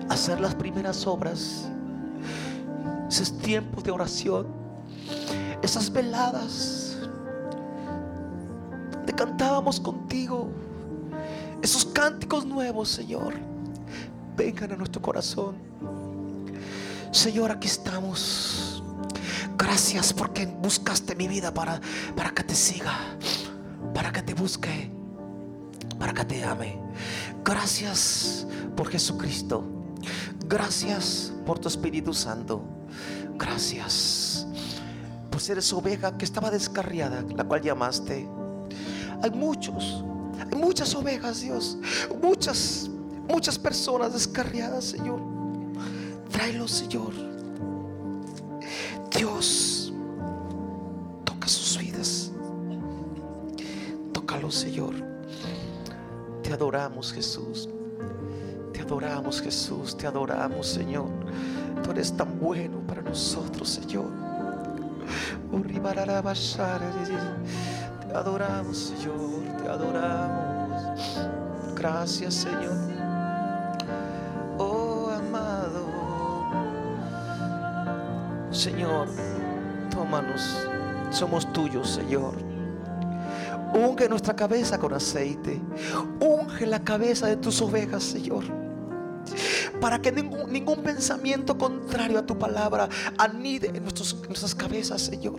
hacer 0.08 0.40
las 0.40 0.54
primeras 0.54 1.06
obras, 1.06 1.68
esos 3.08 3.36
tiempos 3.38 3.82
de 3.82 3.90
oración, 3.90 4.46
esas 5.62 5.92
veladas, 5.92 6.98
te 9.04 9.12
cantábamos 9.12 9.80
contigo, 9.80 10.48
esos 11.62 11.84
cánticos 11.86 12.44
nuevos, 12.46 12.88
Señor, 12.88 13.34
vengan 14.36 14.72
a 14.72 14.76
nuestro 14.76 15.02
corazón. 15.02 15.56
Señor, 17.10 17.50
aquí 17.50 17.68
estamos. 17.68 18.82
Gracias 19.56 20.12
porque 20.12 20.46
buscaste 20.46 21.14
mi 21.14 21.28
vida 21.28 21.54
para, 21.54 21.80
para 22.16 22.30
que 22.30 22.42
te 22.42 22.54
siga, 22.54 22.94
para 23.94 24.12
que 24.12 24.22
te 24.22 24.34
busque, 24.34 24.90
para 26.04 26.12
que 26.12 26.24
te 26.26 26.44
ame. 26.44 26.78
Gracias 27.42 28.46
por 28.76 28.90
Jesucristo. 28.90 29.64
Gracias 30.46 31.32
por 31.46 31.58
tu 31.58 31.66
Espíritu 31.66 32.12
Santo. 32.12 32.62
Gracias 33.38 34.46
por 35.30 35.40
ser 35.40 35.56
esa 35.56 35.74
oveja 35.76 36.14
que 36.18 36.26
estaba 36.26 36.50
descarriada, 36.50 37.24
la 37.34 37.44
cual 37.44 37.62
llamaste. 37.62 38.28
Hay 39.22 39.30
muchos, 39.30 40.04
hay 40.38 40.58
muchas 40.58 40.94
ovejas, 40.94 41.40
Dios. 41.40 41.78
Muchas, 42.22 42.90
muchas 43.26 43.58
personas 43.58 44.12
descarriadas, 44.12 44.84
Señor. 44.84 45.22
Tráelos, 46.30 46.70
Señor. 46.70 47.14
Dios, 49.10 49.90
toca 51.24 51.48
sus 51.48 51.78
vidas. 51.78 52.30
Tócalo, 54.12 54.50
Señor. 54.50 55.13
Te 56.44 56.52
adoramos, 56.52 57.12
Jesús. 57.12 57.70
Te 58.72 58.82
adoramos, 58.82 59.40
Jesús. 59.40 59.96
Te 59.96 60.06
adoramos, 60.06 60.66
Señor. 60.66 61.08
Tú 61.82 61.90
eres 61.90 62.14
tan 62.14 62.38
bueno 62.38 62.78
para 62.86 63.00
nosotros, 63.00 63.66
Señor. 63.68 64.10
Te 68.06 68.14
adoramos, 68.14 68.76
Señor. 68.76 69.62
Te 69.62 69.68
adoramos. 69.70 71.28
Gracias, 71.74 72.34
Señor. 72.34 72.76
Oh, 74.58 75.08
amado. 75.16 75.86
Señor, 78.50 79.08
tómanos. 79.90 80.68
Somos 81.10 81.50
tuyos, 81.54 81.88
Señor. 81.88 82.53
Unge 83.74 84.08
nuestra 84.08 84.34
cabeza 84.36 84.78
con 84.78 84.94
aceite. 84.94 85.60
Unge 86.20 86.66
la 86.66 86.82
cabeza 86.84 87.26
de 87.26 87.36
tus 87.36 87.60
ovejas, 87.60 88.02
Señor. 88.04 88.44
Para 89.80 90.00
que 90.00 90.12
ningún, 90.12 90.52
ningún 90.52 90.82
pensamiento 90.82 91.56
contrario 91.58 92.18
a 92.18 92.26
tu 92.26 92.38
palabra 92.38 92.88
anide 93.18 93.68
en, 93.74 93.82
nuestros- 93.82 94.16
nuestras 94.28 94.54
cabezas, 94.54 95.02
Señor. 95.02 95.34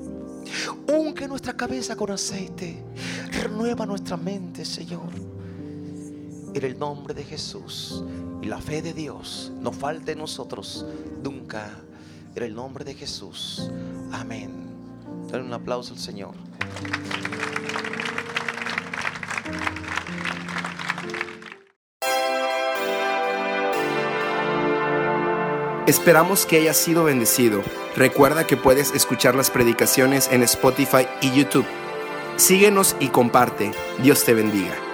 Unge 0.87 1.27
nuestra 1.27 1.53
cabeza 1.53 1.95
con 1.95 2.11
aceite. 2.11 2.83
Renueva 3.31 3.85
nuestra 3.85 4.17
mente, 4.17 4.65
Señor. 4.65 5.09
En 6.53 6.63
el 6.63 6.77
nombre 6.79 7.13
de 7.13 7.23
Jesús 7.23 8.03
y 8.41 8.45
la 8.47 8.59
fe 8.59 8.81
de 8.81 8.93
Dios 8.93 9.51
no 9.59 9.71
falte 9.71 10.13
en 10.13 10.19
nosotros 10.19 10.85
nunca. 11.23 11.69
En 12.35 12.43
el 12.43 12.53
nombre 12.55 12.83
de 12.85 12.93
Jesús. 12.93 13.69
Amén. 14.11 14.51
Dale 15.31 15.43
un 15.43 15.53
aplauso 15.53 15.93
al 15.93 15.99
Señor. 15.99 16.33
Esperamos 25.87 26.47
que 26.47 26.57
hayas 26.57 26.77
sido 26.77 27.03
bendecido. 27.03 27.61
Recuerda 27.95 28.47
que 28.47 28.57
puedes 28.57 28.91
escuchar 28.95 29.35
las 29.35 29.51
predicaciones 29.51 30.29
en 30.31 30.41
Spotify 30.41 31.07
y 31.21 31.31
YouTube. 31.31 31.65
Síguenos 32.37 32.95
y 32.99 33.09
comparte. 33.09 33.71
Dios 34.01 34.23
te 34.25 34.33
bendiga. 34.33 34.84